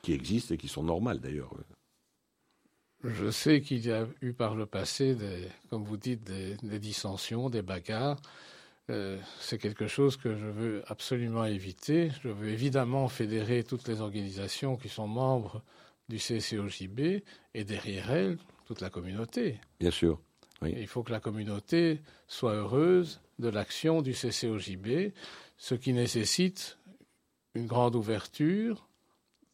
qui 0.02 0.12
existent 0.12 0.55
et 0.55 0.59
qui 0.59 0.68
sont 0.68 0.85
normales 0.85 1.20
d'ailleurs? 1.20 1.50
Je 3.09 3.31
sais 3.31 3.61
qu'il 3.61 3.87
y 3.87 3.92
a 3.92 4.07
eu 4.21 4.33
par 4.33 4.55
le 4.55 4.66
passé, 4.66 5.14
des, 5.14 5.49
comme 5.71 5.85
vous 5.85 5.97
dites, 5.97 6.25
des, 6.25 6.79
dissensions, 6.79 7.51
des 7.51 7.62
bagarres. 7.62 8.21
Euh, 8.90 9.19
c'est 9.40 9.59
quelque 9.59 9.87
chose 9.87 10.16
que 10.16 10.37
je 10.37 10.47
veux 10.47 10.83
absolument 10.87 11.45
éviter. 11.45 12.11
Je 12.23 12.29
veux 12.29 12.49
évidemment 12.49 13.09
fédérer 13.09 13.64
toutes 13.64 13.88
les 13.88 14.01
organisations 14.01 14.77
qui 14.77 14.88
sont 14.88 15.09
membres 15.09 15.62
du 16.09 16.19
CCOJB 16.19 17.23
et 17.55 17.64
derrière 17.64 18.11
elles, 18.11 18.38
toute 18.66 18.81
la 18.81 18.90
communauté. 18.90 19.61
Bien 19.81 19.90
sûr. 19.90 20.21
Il 20.62 20.87
faut 20.87 21.03
que 21.03 21.12
la 21.12 21.21
communauté 21.21 22.01
soit 22.29 22.55
heureuse 22.55 23.21
de 23.38 23.49
l'action 23.49 24.03
du 24.03 24.12
CCOJB, 24.12 25.12
ce 25.59 25.75
qui 25.75 25.92
nécessite 25.92 26.79
une 27.55 27.66
grande 27.66 27.95
ouverture, 27.95 28.88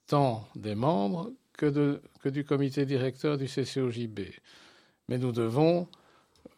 tant 0.07 0.47
des 0.55 0.75
membres 0.75 1.33
que, 1.71 2.29
du 2.29 2.45
comité 2.45 2.85
directeur 2.87 3.39
du 3.39 3.47
CCOJB. 3.47 4.21
Mais 5.09 5.19
nous 5.19 5.33
devons 5.33 5.87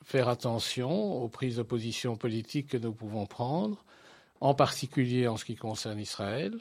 faire 0.03 0.29
attention 0.29 1.23
aux 1.23 1.29
prises 1.29 1.57
de 1.57 1.63
position 1.63 2.17
politiques 2.17 2.69
que 2.69 2.77
nous 2.77 2.93
pouvons 2.93 3.27
prendre, 3.27 3.85
en 4.41 4.55
particulier 4.55 5.29
en 5.29 5.37
ce 5.37 5.45
qui 5.45 5.57
concerne 5.57 5.99
Israël. 5.99 6.59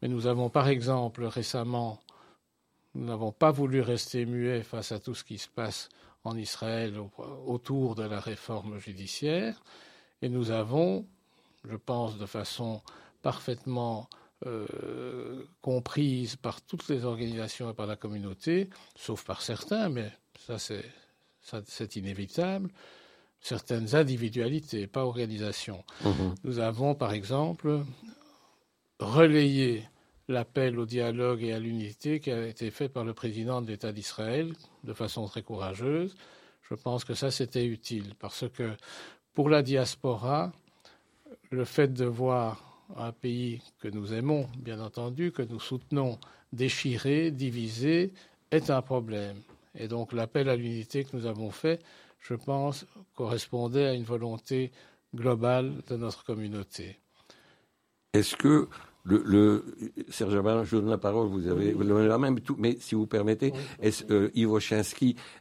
Mais 0.00 0.08
nous 0.08 0.26
avons, 0.26 0.48
par 0.50 0.68
exemple, 0.68 1.24
récemment, 1.24 2.00
nous 2.94 3.06
n'avons 3.06 3.32
pas 3.32 3.52
voulu 3.52 3.80
rester 3.80 4.26
muets 4.26 4.62
face 4.62 4.90
à 4.90 4.98
tout 4.98 5.14
ce 5.14 5.24
qui 5.24 5.38
se 5.38 5.48
passe 5.48 5.88
en 6.24 6.36
Israël 6.36 6.98
autour 7.46 7.94
de 7.94 8.04
la 8.04 8.20
réforme 8.20 8.78
judiciaire. 8.78 9.62
Et 10.20 10.28
nous 10.28 10.50
avons, 10.50 11.06
je 11.64 11.76
pense 11.76 12.18
de 12.18 12.26
façon 12.26 12.82
parfaitement 13.22 14.08
euh, 14.46 15.44
comprise 15.60 16.36
par 16.36 16.60
toutes 16.62 16.88
les 16.88 17.04
organisations 17.04 17.70
et 17.70 17.74
par 17.74 17.86
la 17.86 17.96
communauté, 17.96 18.68
sauf 18.96 19.24
par 19.24 19.42
certains, 19.42 19.88
mais 19.88 20.10
ça 20.38 20.56
c'est 20.58 21.96
inévitable, 21.96 22.70
certaines 23.40 23.94
individualités, 23.94 24.86
pas 24.86 25.04
organisations. 25.04 25.84
Mhm. 26.04 26.34
Nous 26.44 26.58
avons 26.58 26.94
par 26.94 27.12
exemple 27.12 27.82
relayé 28.98 29.88
l'appel 30.28 30.78
au 30.78 30.86
dialogue 30.86 31.42
et 31.42 31.52
à 31.52 31.58
l'unité 31.58 32.20
qui 32.20 32.30
a 32.30 32.46
été 32.46 32.70
fait 32.70 32.88
par 32.88 33.04
le 33.04 33.12
président 33.12 33.62
de 33.62 33.68
l'État 33.68 33.92
d'Israël 33.92 34.52
de 34.84 34.92
façon 34.92 35.26
très 35.26 35.42
courageuse. 35.42 36.16
Je 36.68 36.74
pense 36.74 37.04
que 37.04 37.14
ça, 37.14 37.30
c'était 37.30 37.66
utile 37.66 38.14
parce 38.18 38.48
que 38.48 38.72
pour 39.34 39.48
la 39.48 39.62
diaspora, 39.62 40.52
le 41.50 41.64
fait 41.64 41.92
de 41.92 42.06
voir 42.06 42.71
un 42.96 43.12
pays 43.12 43.60
que 43.80 43.88
nous 43.88 44.12
aimons, 44.12 44.48
bien 44.58 44.80
entendu, 44.80 45.32
que 45.32 45.42
nous 45.42 45.60
soutenons, 45.60 46.18
déchiré, 46.52 47.30
divisé, 47.30 48.12
est 48.50 48.70
un 48.70 48.82
problème. 48.82 49.36
Et 49.74 49.88
donc 49.88 50.12
l'appel 50.12 50.48
à 50.48 50.56
l'unité 50.56 51.04
que 51.04 51.16
nous 51.16 51.26
avons 51.26 51.50
fait, 51.50 51.80
je 52.20 52.34
pense, 52.34 52.86
correspondait 53.14 53.86
à 53.86 53.94
une 53.94 54.04
volonté 54.04 54.70
globale 55.14 55.82
de 55.88 55.96
notre 55.96 56.24
communauté. 56.24 56.98
Est-ce 58.12 58.36
que 58.36 58.68
le, 59.04 59.64
Serge 60.10 60.36
Abin, 60.36 60.64
je 60.64 60.76
donne 60.76 60.90
la 60.90 60.98
parole, 60.98 61.28
vous 61.28 61.48
avez 61.48 61.72
la 61.72 62.18
même, 62.18 62.40
tout, 62.40 62.56
mais 62.58 62.76
si 62.78 62.94
vous 62.94 63.06
permettez, 63.06 63.52
est-ce, 63.80 64.04
euh, 64.12 64.30
Ivo 64.34 64.58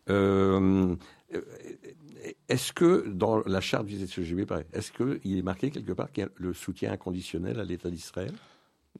euh, 0.09 0.95
est-ce 2.49 2.73
que 2.73 3.07
dans 3.07 3.41
la 3.45 3.61
charte 3.61 3.85
du 3.85 3.97
CCGB, 3.97 4.45
est-ce 4.73 4.91
qu'il 4.91 5.37
est 5.37 5.41
marqué 5.41 5.71
quelque 5.71 5.93
part 5.93 6.11
qu'il 6.11 6.23
y 6.23 6.27
a 6.27 6.29
le 6.35 6.53
soutien 6.53 6.91
inconditionnel 6.91 7.59
à 7.59 7.63
l'État 7.63 7.89
d'Israël? 7.89 8.33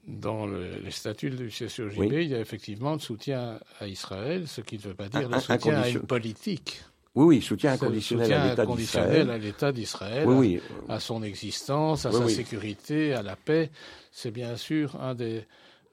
Dans 0.07 0.47
les 0.47 0.91
statuts 0.91 1.29
du 1.31 1.49
CCOJB, 1.49 2.13
il 2.13 2.29
y 2.29 2.35
a 2.35 2.39
effectivement 2.39 2.93
le 2.93 2.99
soutien 2.99 3.59
à 3.79 3.87
Israël, 3.87 4.47
ce 4.47 4.61
qui 4.61 4.77
ne 4.77 4.81
veut 4.81 4.93
pas 4.93 5.09
dire 5.09 5.29
le 5.29 5.39
soutien 5.39 5.81
à 5.81 5.89
une 5.89 5.99
politique. 5.99 6.81
Oui, 7.13 7.25
oui, 7.25 7.41
soutien 7.41 7.73
inconditionnel 7.73 8.31
à 8.31 8.49
l'État 8.49 8.65
d'Israël. 8.65 9.29
à 9.29 9.37
l'État 9.37 9.71
d'Israël, 9.73 10.27
oui, 10.27 10.61
à, 10.87 11.01
son 11.01 11.23
existence, 11.23 12.05
à 12.05 12.11
sa 12.11 12.27
sécurité, 12.29 13.13
à 13.13 13.21
la 13.21 13.35
paix. 13.35 13.69
C'est 14.13 14.31
bien 14.31 14.55
sûr 14.55 14.95
un 15.01 15.13
des, 15.13 15.45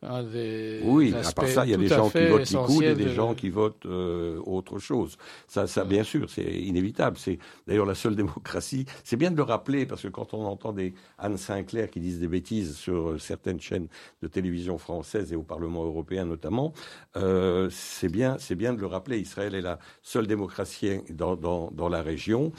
oui, 0.03 1.13
à 1.13 1.33
part 1.33 1.49
ça, 1.49 1.65
il 1.67 1.71
y 1.71 1.75
a 1.75 1.77
des 1.77 1.89
gens 1.89 2.09
qui 2.09 2.27
votent 2.27 2.51
Likoud 2.51 2.83
et 2.85 2.95
des 2.95 3.09
gens 3.09 3.35
qui 3.35 3.51
votent 3.51 3.87
euh, 3.87 4.41
autre 4.45 4.79
chose. 4.79 5.17
Ça, 5.47 5.67
ça 5.67 5.85
bien 5.85 6.05
sûr, 6.05 6.31
c'est 6.31 6.45
inévitable. 6.45 7.17
C'est 7.19 7.39
d'ailleurs 7.67 7.87
la 7.87 7.95
seule 7.95 8.15
démocratie. 8.23 8.87
C'est 9.03 9.17
bien 9.17 9.31
de 9.31 9.37
le 9.37 9.43
rappeler 9.43 9.87
parce 9.87 10.03
que 10.03 10.09
quand 10.09 10.35
on 10.35 10.45
entend 10.45 10.73
des 10.73 10.95
Anne 11.19 11.37
Sinclair 11.37 11.91
qui 11.91 12.01
disent 12.01 12.21
des 12.21 12.29
bêtises 12.29 12.77
sur 12.77 13.11
euh, 13.11 13.19
certaines 13.19 13.61
chaînes 13.61 13.89
de 14.23 14.29
télévision 14.29 14.79
françaises 14.79 15.33
et 15.33 15.37
au 15.37 15.43
Parlement 15.43 15.85
européen 15.85 16.25
notamment, 16.25 16.73
euh, 17.17 17.69
c'est 17.71 18.11
bien, 18.11 18.37
c'est 18.39 18.55
bien 18.55 18.73
de 18.75 18.81
le 18.81 18.87
rappeler. 18.87 19.19
Israël 19.19 19.55
est 19.55 19.61
la 19.61 19.79
seule 20.03 20.27
démocratie 20.27 21.01
dans, 21.11 21.35
dans, 21.35 21.71
dans 21.73 21.89
la 21.89 22.03
région 22.03 22.53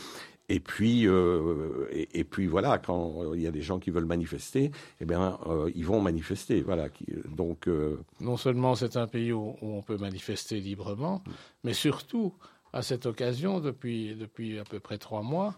et 0.50 0.60
puis, 0.60 1.08
euh, 1.08 1.88
et, 1.92 2.24
puis 2.24 2.48
voilà, 2.48 2.80
quand 2.80 3.34
il 3.36 3.42
y 3.42 3.48
a 3.48 3.52
des 3.52 3.62
gens 3.62 3.78
qui 3.78 3.92
veulent 3.92 4.06
manifester, 4.06 4.72
eh 5.00 5.06
bien, 5.06 5.38
euh, 5.46 5.72
ils 5.76 5.86
vont 5.86 6.02
manifester. 6.02 6.62
Voilà. 6.62 6.88
Donc, 7.30 7.68
euh, 7.68 8.00
non 8.20 8.36
seulement 8.36 8.74
c'est 8.74 8.98
un 8.98 9.06
pays 9.06 9.32
où, 9.32 9.56
on 9.62 9.84
peut 9.84 9.98
manifester 9.98 10.60
librement, 10.60 11.24
mais 11.64 11.74
surtout, 11.74 12.34
à 12.74 12.82
cette 12.82 13.06
occasion, 13.06 13.60
depuis, 13.60 14.16
depuis 14.16 14.58
à 14.58 14.64
peu 14.64 14.80
près 14.80 14.98
trois 14.98 15.22
mois, 15.22 15.56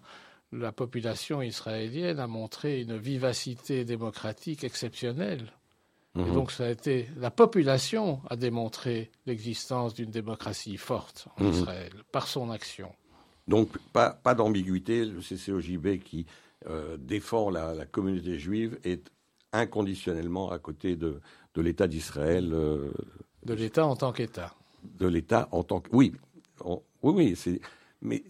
la 0.51 0.73
population 0.73 1.41
israélienne 1.41 2.19
a 2.19 2.27
montré 2.27 2.81
une 2.81 2.97
vivacité 2.97 3.85
démocratique 3.85 4.65
exceptionnelle. 4.65 5.53
Et 6.17 6.19
mhm. 6.19 6.33
donc, 6.33 6.51
ça 6.51 6.65
a 6.65 6.69
été 6.69 7.07
la 7.15 7.31
population 7.31 8.19
a 8.29 8.35
démontré 8.35 9.09
l'existence 9.25 9.93
d'une 9.93 10.11
démocratie 10.11 10.75
forte 10.75 11.29
en 11.37 11.45
mhm. 11.45 11.51
Israël 11.51 11.91
par 12.11 12.27
son 12.27 12.51
action. 12.51 12.91
Donc, 13.51 13.77
pas, 13.91 14.11
pas 14.11 14.33
d'ambiguïté. 14.33 15.03
Le 15.03 15.19
CCOJB 15.19 16.01
qui 16.01 16.25
euh, 16.67 16.95
défend 16.97 17.49
la, 17.49 17.85
communauté 17.85 18.39
juive 18.39 18.79
est 18.85 19.11
inconditionnellement 19.51 20.51
à 20.51 20.57
côté 20.57 20.95
de, 20.95 21.19
de 21.53 21.61
l'État 21.61 21.89
d'Israël. 21.89 22.51
Euh, 22.53 22.93
de 23.43 23.53
l'État 23.53 23.85
en 23.85 23.97
tant 23.97 24.13
qu'État. 24.13 24.55
De 24.97 25.05
l'État 25.05 25.49
en 25.51 25.63
tant 25.63 25.81
que. 25.81 25.89
Oui, 25.91 26.13
oui, 26.63 26.79
oui. 27.03 27.59
Mais 28.01 28.23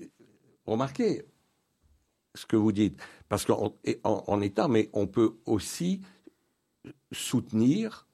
remarquez 0.65 1.21
ce 2.33 2.47
que 2.47 2.55
vous 2.55 2.71
dites. 2.71 2.99
Parce 3.29 3.45
qu'en 3.45 3.75
en, 4.03 4.41
État, 4.41 4.67
mais 4.67 4.89
on 4.91 5.05
peut 5.05 5.35
aussi 5.45 6.01
soutenir 7.11 8.07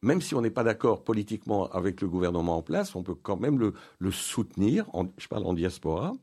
même 0.00 0.20
si 0.20 0.36
on 0.36 0.40
n'est 0.40 0.50
pas 0.50 0.62
d'accord 0.62 1.02
politiquement 1.02 1.68
avec 1.72 2.00
le 2.00 2.08
gouvernement 2.08 2.58
en 2.58 2.62
place, 2.62 2.94
on 2.94 3.02
peut 3.02 3.16
quand 3.16 3.36
même 3.36 3.58
le, 3.58 3.74
le 3.98 4.12
soutenir, 4.12 4.86
je 5.18 5.26
parle 5.26 5.44
en 5.44 5.54
diaspora, 5.54 6.14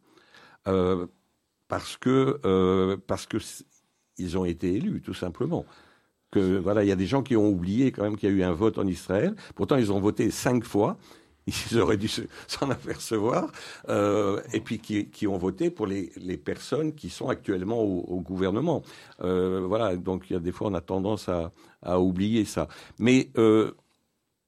euh, 0.67 1.07
parce 1.67 1.97
que 1.97 2.39
euh, 2.45 2.97
parce 3.07 3.25
que 3.25 3.37
ils 4.17 4.37
ont 4.37 4.45
été 4.45 4.73
élus, 4.73 5.01
tout 5.01 5.13
simplement. 5.13 5.65
Que 6.31 6.57
voilà, 6.57 6.83
il 6.83 6.87
y 6.87 6.91
a 6.91 6.95
des 6.95 7.05
gens 7.05 7.23
qui 7.23 7.35
ont 7.35 7.49
oublié 7.49 7.91
quand 7.91 8.03
même 8.03 8.17
qu'il 8.17 8.29
y 8.29 8.31
a 8.31 8.35
eu 8.35 8.43
un 8.43 8.53
vote 8.53 8.77
en 8.77 8.87
Israël. 8.87 9.35
Pourtant, 9.55 9.77
ils 9.77 9.91
ont 9.91 9.99
voté 9.99 10.31
cinq 10.31 10.63
fois. 10.63 10.97
Ils 11.47 11.79
auraient 11.79 11.97
dû 11.97 12.07
s'en 12.07 12.71
apercevoir. 12.71 13.51
Euh, 13.87 14.41
et 14.51 14.61
puis 14.61 14.79
qui, 14.79 15.09
qui, 15.09 15.27
ont 15.27 15.37
voté 15.37 15.69
pour 15.69 15.85
les, 15.85 16.11
les, 16.17 16.37
personnes 16.37 16.95
qui 16.95 17.11
sont 17.11 17.29
actuellement 17.29 17.83
au, 17.83 17.99
au 17.99 18.19
gouvernement. 18.19 18.81
Voilà. 19.19 19.95
Donc 19.95 20.25
il 20.29 20.33
y 20.33 20.35
a 20.35 20.39
des 20.39 20.51
fois 20.51 20.69
on 20.69 20.73
a 20.73 20.81
tendance 20.81 21.29
à, 21.29 21.51
à 21.83 21.99
oublier 21.99 22.45
ça. 22.45 22.67
Mais 22.97 23.29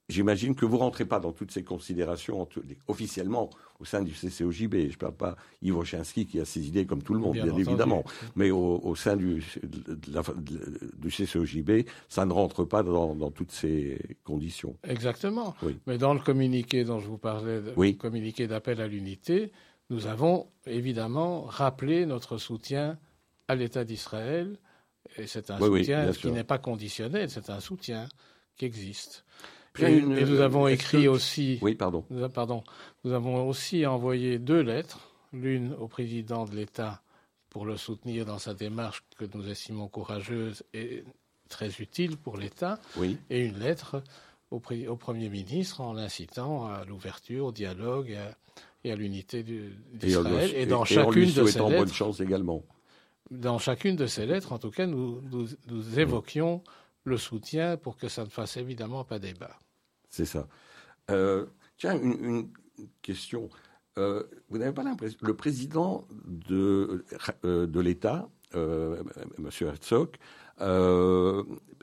J'imagine 0.08 0.54
que 0.54 0.64
vous 0.64 0.78
rentrez 0.78 1.04
pas 1.04 1.20
dans 1.20 1.32
toutes 1.32 1.50
ces 1.50 1.62
considérations 1.62 2.48
officiellement 2.86 3.50
au 3.80 3.84
sein 3.84 4.02
du 4.02 4.12
CCOJB. 4.12 4.74
Je 4.74 4.86
ne 4.86 4.96
parle 4.96 5.14
pas 5.14 5.36
Yves 5.62 5.84
Chinsky 5.84 6.26
qui 6.26 6.40
a 6.40 6.44
ses 6.44 6.66
idées 6.66 6.86
comme 6.86 7.02
tout 7.02 7.14
le 7.14 7.20
monde, 7.20 7.34
bien, 7.34 7.56
évidemment. 7.56 8.04
Mais 8.34 8.50
au, 8.50 8.94
sein 8.94 9.16
du, 9.16 9.44
du 9.62 11.08
CCOJB, 11.08 11.86
ça 12.08 12.26
ne 12.26 12.32
rentre 12.32 12.64
pas 12.64 12.82
dans, 12.82 13.30
toutes 13.30 13.52
ces 13.52 13.98
conditions. 14.24 14.76
Exactement. 14.84 15.54
Mais 15.86 15.98
dans 15.98 16.14
le 16.14 16.20
communiqué 16.20 16.84
dont 16.84 16.98
je 16.98 17.06
vous 17.06 17.18
parlais, 17.18 17.60
le 17.60 17.92
communiqué 17.92 18.46
d'appel 18.46 18.80
à 18.80 18.88
l'unité, 18.88 19.52
nous 19.90 20.06
avons 20.06 20.48
évidemment 20.66 21.42
rappelé 21.42 22.04
notre 22.06 22.38
soutien 22.38 22.98
à 23.46 23.54
l'État 23.54 23.84
d'Israël. 23.84 24.58
Et 25.16 25.26
c'est 25.26 25.50
un 25.50 25.58
soutien 25.58 26.12
qui 26.12 26.30
n'est 26.30 26.44
pas 26.44 26.58
conditionnel, 26.58 27.30
c'est 27.30 27.48
un 27.50 27.60
soutien 27.60 28.08
qui 28.56 28.66
existe. 28.66 29.24
Et, 29.80 30.00
nous 30.00 30.40
avons 30.40 30.66
écrit 30.68 31.08
aussi. 31.08 31.58
Oui, 31.62 31.74
pardon. 31.74 32.04
pardon. 32.34 32.62
Nous 33.08 33.14
avons 33.14 33.48
aussi 33.48 33.86
envoyé 33.86 34.38
deux 34.38 34.60
lettres, 34.60 35.10
l'une 35.32 35.72
au 35.80 35.88
président 35.88 36.44
de 36.44 36.54
l'État 36.54 37.00
pour 37.48 37.64
le 37.64 37.78
soutenir 37.78 38.26
dans 38.26 38.38
sa 38.38 38.52
démarche 38.52 39.02
que 39.16 39.24
nous 39.32 39.48
estimons 39.48 39.88
courageuse 39.88 40.62
et 40.74 41.04
très 41.48 41.70
utile 41.78 42.18
pour 42.18 42.36
l'État, 42.36 42.78
oui. 42.98 43.16
et 43.30 43.46
une 43.46 43.58
lettre 43.58 44.02
au, 44.50 44.60
au, 44.88 44.96
Premier 44.96 45.30
ministre 45.30 45.80
en 45.80 45.94
l'incitant 45.94 46.66
à 46.66 46.84
l'ouverture, 46.84 47.46
au 47.46 47.52
dialogue 47.52 48.14
et 48.84 48.92
à, 48.92 48.94
l'unité 48.94 49.42
d'Israël. 49.42 50.52
Et, 50.54 50.66
dans 50.66 50.84
chacune 50.84 51.32
de 51.32 51.46
ces 51.46 51.60
lettres, 51.60 51.78
bonne 51.78 51.88
chance 51.88 52.20
également. 52.20 52.62
Dans 53.30 53.58
chacune 53.58 53.96
de 53.96 54.06
ces 54.06 54.26
lettres, 54.26 54.52
en 54.52 54.58
tout 54.58 54.70
cas, 54.70 54.84
nous, 54.84 55.22
nous 55.66 55.98
évoquions 55.98 56.62
le 57.04 57.16
soutien 57.16 57.78
pour 57.78 57.96
que 57.96 58.08
ça 58.08 58.24
ne 58.24 58.28
fasse 58.28 58.58
évidemment 58.58 59.02
pas 59.04 59.18
débat. 59.18 59.58
C'est 60.10 60.26
ça. 60.26 60.46
Euh, 61.10 61.46
tiens, 61.78 61.98
une, 61.98 62.50
question. 63.02 63.48
Euh, 63.98 64.22
vous 64.48 64.58
n'avez 64.58 64.72
pas 64.72 64.82
l'impression. 64.82 65.18
Le 65.22 65.34
président 65.34 66.06
de, 66.26 67.04
euh, 67.44 67.82
l'État, 67.82 68.28
M. 68.54 69.50
Herzog, 69.60 70.16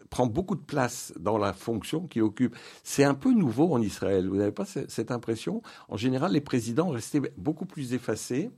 prend 0.10 0.28
beaucoup 0.28 0.56
de 0.56 0.62
place 0.62 1.14
dans 1.20 1.38
la 1.38 1.54
fonction 1.54 2.08
qu'il 2.08 2.22
occupe. 2.24 2.56
C'est 2.84 3.04
un 3.04 3.16
peu 3.16 3.34
nouveau 3.34 3.74
en 3.74 3.82
Israël. 3.82 4.30
Vous 4.30 4.38
n'avez 4.38 4.52
pas 4.52 4.66
cette 4.66 5.12
impression? 5.12 5.62
En 5.90 5.98
général, 5.98 6.32
les 6.32 6.42
présidents 6.42 6.90
restaient 6.90 7.22
beaucoup 7.38 7.66
plus 7.66 7.94
effacés. 7.94 8.50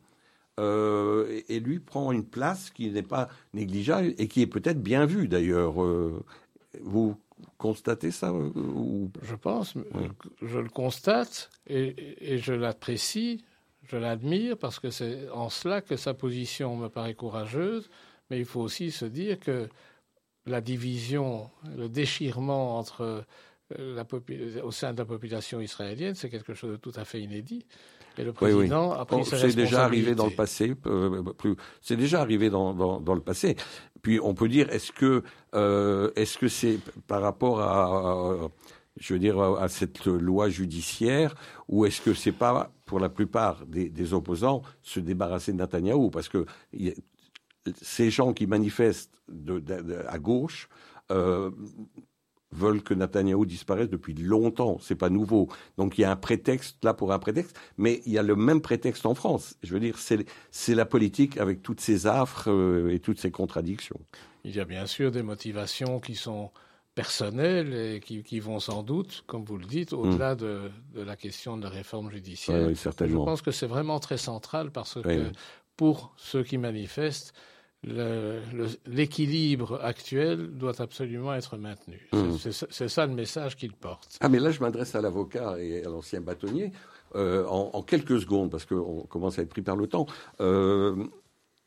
et 0.59 1.59
lui 1.59 1.79
prend 1.79 2.11
une 2.11 2.25
place 2.25 2.69
qui 2.69 2.89
n'est 2.91 3.03
pas 3.03 3.29
négligeable 3.53 4.13
et 4.17 4.27
qui 4.27 4.41
est 4.41 4.47
peut-être 4.47 4.81
bien 4.81 5.05
vue 5.05 5.27
d'ailleurs. 5.27 5.75
vous 6.81 7.17
constatez 7.57 8.11
ça 8.11 8.33
ou... 8.33 9.11
Je 9.21 9.35
pense, 9.35 9.73
je 10.41 10.59
le 10.59 10.69
constate 10.69 11.49
et, 11.67 12.37
je 12.37 12.53
l'apprécie, 12.53 13.43
je 13.83 13.97
l'admire 13.97 14.57
parce 14.57 14.79
que 14.79 14.89
c'est 14.89 15.29
en 15.29 15.49
cela 15.49 15.81
que 15.81 15.95
sa 15.95 16.13
position 16.13 16.75
me 16.75 16.87
paraît 16.87 17.15
courageuse, 17.15 17.89
mais 18.29 18.39
il 18.39 18.45
faut 18.45 18.61
aussi 18.61 18.91
se 18.91 19.05
dire 19.05 19.39
que 19.39 19.69
la 20.45 20.61
division, 20.61 21.49
le 21.75 21.89
déchirement 21.89 22.77
entre 22.77 23.25
euh, 23.77 23.95
la 23.95 24.05
au 24.63 24.71
sein 24.71 24.93
de 24.93 24.97
la 24.97 25.05
population 25.05 25.59
israélienne, 25.59 26.15
c'est 26.15 26.29
quelque 26.29 26.53
chose 26.53 26.71
de 26.71 26.77
tout 26.77 26.93
à 26.95 27.03
fait 27.03 27.21
inédit. 27.21 27.65
Et 28.17 28.23
le 28.23 28.33
président 28.33 28.93
a 28.93 29.05
pris 29.05 29.23
C'est 29.25 29.55
déjà 29.55 29.83
arrivé 29.83 30.15
dans 30.15 30.25
le 30.25 30.35
passé. 30.35 30.75
Euh, 30.85 31.23
c'est 31.81 31.95
déjà 31.95 32.21
arrivé 32.21 32.49
dans, 32.49 32.73
dans, 32.99 33.13
le 33.13 33.21
passé. 33.21 33.55
Puis 34.01 34.19
on 34.21 34.33
peut 34.33 34.47
dire, 34.47 34.69
est-ce 34.69 34.91
que 34.91 35.23
euh, 35.55 36.11
est-ce 36.15 36.37
que 36.37 36.47
c'est 36.47 36.79
par 37.07 37.21
rapport 37.21 37.61
à, 37.61 38.49
je 38.99 39.13
veux 39.13 39.19
dire, 39.19 39.39
à 39.39 39.67
cette 39.69 40.05
loi 40.05 40.49
judiciaire, 40.49 41.35
ou 41.67 41.85
est-ce 41.85 42.01
que 42.01 42.13
c'est 42.13 42.31
pas 42.31 42.71
pour 42.85 42.99
la 42.99 43.09
plupart 43.09 43.65
des, 43.65 44.13
opposants 44.13 44.61
se 44.81 44.99
débarrasser 44.99 45.51
de 45.51 45.57
Netanyahou, 45.57 46.09
parce 46.09 46.29
que 46.29 46.45
ces 47.81 48.09
gens 48.09 48.33
qui 48.33 48.47
manifestent 48.47 49.21
à 50.07 50.19
gauche 50.19 50.69
euh, 51.11 51.51
veulent 52.51 52.81
que 52.81 52.93
Netanyahou 52.93 53.45
disparaisse 53.45 53.89
depuis 53.89 54.13
longtemps. 54.13 54.77
C'est 54.81 54.95
pas 54.95 55.09
nouveau. 55.09 55.49
Donc 55.77 55.97
il 55.97 56.01
y 56.01 56.03
a 56.03 56.11
un 56.11 56.15
prétexte 56.15 56.83
là 56.83 56.93
pour 56.93 57.11
un 57.11 57.19
prétexte, 57.19 57.57
mais 57.77 58.01
il 58.05 58.13
y 58.13 58.17
a 58.17 58.23
le 58.23 58.35
même 58.35 58.61
prétexte 58.61 59.05
en 59.05 59.15
France. 59.15 59.55
Je 59.63 59.73
veux 59.73 59.79
dire, 59.79 59.97
c'est 59.97 60.75
la 60.75 60.85
politique 60.85 61.37
avec 61.37 61.61
toutes 61.61 61.81
ses 61.81 62.07
affres 62.07 62.49
euh, 62.49 62.93
et 62.93 62.99
toutes 62.99 63.19
ses 63.19 63.31
contradictions. 63.31 63.99
Il 64.43 64.55
y 64.55 64.59
a 64.59 64.65
bien 64.65 64.85
sûr 64.85 65.11
des 65.11 65.23
motivations 65.23 65.99
qui 65.99 66.15
sont 66.15 66.51
personnelles 66.95 67.75
et 67.75 67.99
qui, 67.99 68.39
vont 68.39 68.59
sans 68.59 68.81
doute, 68.81 69.23
comme 69.27 69.43
vous 69.43 69.57
le 69.57 69.65
dites, 69.65 69.93
au-delà 69.93 70.33
hmm. 70.33 70.37
de, 70.37 70.71
la 70.95 71.15
question 71.15 71.55
de 71.55 71.63
la 71.63 71.69
réforme 71.69 72.09
judiciaire. 72.09 72.67
Oui, 72.67 72.75
certainement. 72.75 73.19
Je 73.19 73.25
pense 73.25 73.41
que 73.43 73.51
c'est 73.51 73.67
vraiment 73.67 73.99
très 73.99 74.17
central 74.17 74.71
parce 74.71 74.99
que 75.01 75.31
pour 75.75 76.15
ceux 76.17 76.43
qui 76.43 76.57
manifestent, 76.57 77.35
l'équilibre 77.83 79.79
actuel 79.83 80.47
doit 80.57 80.81
absolument 80.81 81.33
être 81.33 81.57
maintenu. 81.57 82.07
Hmm. 82.11 82.35
C'est 82.37 82.87
ça 82.87 83.05
le 83.05 83.13
message 83.13 83.55
qu'il 83.55 83.73
porte. 83.73 84.17
Ah, 84.19 84.29
mais 84.29 84.39
là, 84.39 84.51
je 84.51 84.59
m'adresse 84.59 84.95
à 84.95 85.01
l'avocat 85.01 85.59
et 85.59 85.85
à 85.85 85.89
l'ancien 85.89 86.21
bâtonnier 86.21 86.71
euh, 87.15 87.45
en, 87.45 87.81
quelques 87.83 88.19
secondes, 88.19 88.51
parce 88.51 88.65
qu'on 88.65 89.03
commence 89.03 89.39
à 89.39 89.43
être 89.43 89.49
pris 89.49 89.61
par 89.61 89.75
le 89.75 89.87
temps. 89.87 90.07
Euh, 90.41 91.05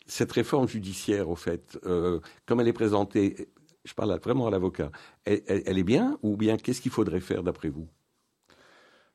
cette 0.06 0.32
réforme 0.32 0.68
judiciaire, 0.68 1.28
au 1.28 1.36
fait, 1.36 1.78
euh, 1.86 2.20
comme 2.44 2.60
elle 2.60 2.68
est 2.68 2.72
présentée, 2.72 3.48
je 3.84 3.94
parle 3.94 4.18
vraiment 4.18 4.48
à 4.48 4.50
l'avocat, 4.50 4.90
elle, 5.24 5.42
elle, 5.46 5.78
est 5.78 5.84
bien 5.84 6.18
ou 6.22 6.36
bien 6.36 6.56
qu'est-ce 6.56 6.80
qu'il 6.80 6.90
faudrait 6.90 7.20
faire 7.20 7.42
d'après 7.42 7.68
vous? 7.68 7.88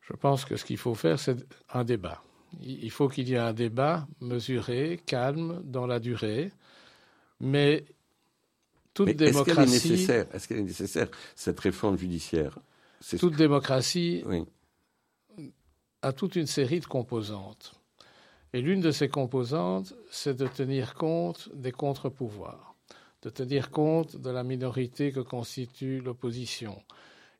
Je 0.01 0.13
pense 0.13 0.45
que 0.45 0.55
ce 0.55 0.65
qu'il 0.65 0.77
faut 0.77 0.95
faire, 0.95 1.19
c'est 1.19 1.45
un 1.73 1.83
débat. 1.83 2.21
Il 2.61 2.91
faut 2.91 3.09
qu'il 3.09 3.27
y 3.27 3.33
ait 3.33 3.39
un 3.39 3.53
débat 3.53 4.07
mesuré, 4.21 4.99
calme, 5.05 5.61
dans 5.63 5.87
la 5.87 5.99
durée, 5.99 6.51
mais 7.39 7.85
toute 8.93 9.09
démocratie. 9.15 9.75
Est-ce 10.33 10.47
qu'elle 10.47 10.59
est, 10.59 10.63
nécessaire, 10.63 11.07
cette 11.35 11.59
réforme 11.59 11.97
judiciaire? 11.97 12.57
Toute 13.19 13.35
démocratie 13.35 14.23
a 16.01 16.13
toute 16.13 16.35
une 16.35 16.47
série 16.47 16.79
de 16.79 16.85
composantes. 16.85 17.79
Et 18.53 18.61
l'une 18.61 18.79
de 18.79 18.91
ces 18.91 19.09
composantes, 19.09 19.93
c'est 20.09 20.37
de 20.37 20.47
tenir 20.47 20.93
compte 20.93 21.49
des 21.53 21.73
contre-pouvoirs, 21.73 22.75
de 23.21 23.29
tenir 23.29 23.69
compte 23.69 24.15
de 24.15 24.29
la 24.29 24.43
minorité 24.43 25.11
que 25.11 25.19
constitue 25.19 25.99
l'opposition, 25.99 26.81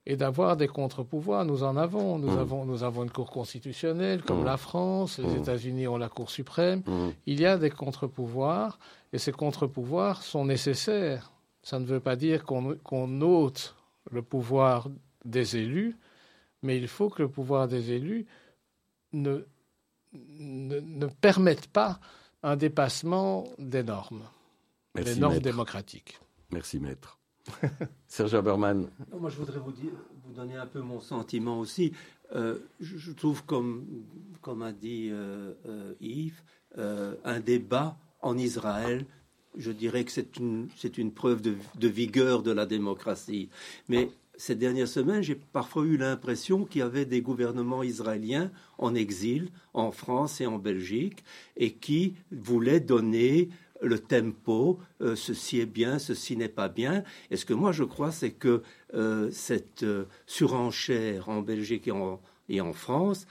et 0.06 0.16
d'avoir 0.16 0.58
des 0.58 0.68
contre-pouvoirs. 0.68 1.45
Nous 1.45 1.64
en 1.64 1.78
avons. 1.78 2.20
Nous, 2.20 2.36
mmh. 2.36 2.39
avons. 2.39 2.66
nous 2.66 2.84
avons 2.84 3.03
une 3.03 3.12
Cour 3.12 3.32
constitutionnelle 3.32 4.22
comme 4.24 4.41
mmh. 4.41 4.45
la 4.45 4.58
France, 4.58 5.20
les 5.20 5.28
mmh. 5.28 5.38
États-Unis 5.38 5.88
ont 5.88 5.97
la 5.97 6.10
Cour 6.10 6.30
suprême. 6.30 6.84
Il 7.26 7.39
y 7.39 7.45
a 7.45 7.58
des 7.58 7.70
contre-pouvoirs 7.70 8.80
et 9.14 9.18
ces 9.18 9.32
contre-pouvoirs 9.32 10.22
sont 10.24 10.45
nécessaires. 10.45 11.32
Ça 11.64 11.80
ne 11.80 11.86
veut 11.86 11.99
pas 11.99 12.16
dire 12.16 12.43
qu'on 12.45 13.22
ôte 13.22 13.76
le 14.12 14.22
pouvoir 14.22 14.88
des 15.24 15.58
élus, 15.58 15.97
mais 16.62 16.78
il 16.78 16.88
faut 16.88 17.10
que 17.10 17.24
le 17.24 17.30
pouvoir 17.30 17.68
des 17.68 17.91
élus 17.91 18.28
ne, 19.14 19.47
ne, 20.14 20.80
ne 20.80 21.08
permette 21.08 21.68
pas 21.68 21.99
un 22.43 22.56
dépassement 22.56 23.45
des 23.58 23.82
normes, 23.82 24.22
des 24.93 25.16
normes 25.16 25.39
démocratiques. 25.39 26.20
Merci, 26.51 26.80
maître. 26.80 27.18
Serge 28.07 28.33
Haberman. 28.33 28.87
Moi, 29.11 29.29
je 29.29 29.37
voudrais 29.37 29.59
vous, 29.59 29.71
dire, 29.71 29.91
vous 30.25 30.33
donner 30.33 30.55
un 30.55 30.65
peu 30.65 30.81
mon 30.81 30.99
sentiment 30.99 31.59
aussi. 31.59 31.93
Euh, 32.33 32.57
je, 32.79 33.11
trouve, 33.11 33.43
comme, 33.45 33.85
a 34.61 34.71
dit 34.71 35.09
euh, 35.11 35.53
euh, 35.67 35.93
Yves, 36.01 36.41
un 36.77 37.39
débat 37.39 37.97
en 38.21 38.37
Israël, 38.37 39.05
je 39.57 39.71
dirais 39.71 40.03
que 40.03 40.11
c'est 40.11 40.37
une, 40.37 41.11
preuve 41.13 41.41
de, 41.41 41.87
vigueur 41.87 42.43
de 42.43 42.51
la 42.51 42.65
démocratie. 42.65 43.49
Mais 43.87 44.09
ces 44.35 44.55
dernières 44.55 44.89
semaines, 44.89 45.21
j'ai 45.21 45.35
parfois 45.35 45.85
eu 45.85 45.95
l'impression 45.95 46.65
qu'il 46.65 46.79
y 46.79 46.81
avait 46.81 47.05
des 47.05 47.21
gouvernements 47.21 47.83
israéliens 47.83 48.51
en 48.77 48.93
exil, 48.93 49.49
en 49.73 49.91
France 49.91 50.41
et 50.41 50.45
en 50.45 50.57
Belgique, 50.57 51.23
et 51.55 51.71
qui 51.71 52.15
voulaient 52.31 52.81
donner 52.81 53.49
le 53.86 53.99
tempo, 53.99 54.79
euh, 55.01 55.15
ceci 55.15 55.59
est 55.59 55.65
bien, 55.65 55.99
ceci 55.99 56.36
n'est 56.36 56.49
pas 56.49 56.67
bien. 56.67 57.03
Et 57.31 57.38
ce 57.38 57.45
que 57.45 57.53
moi 57.53 57.71
je 57.71 57.83
crois, 57.83 58.11
c'est 58.11 58.31
que 58.31 58.63
euh, 58.93 59.29
cette 59.31 59.83
euh, 59.83 60.05
surenchère 60.25 61.29
en 61.29 61.41
Belgique 61.41 61.88
et 62.49 62.61
en, 62.61 62.73
France 62.73 63.27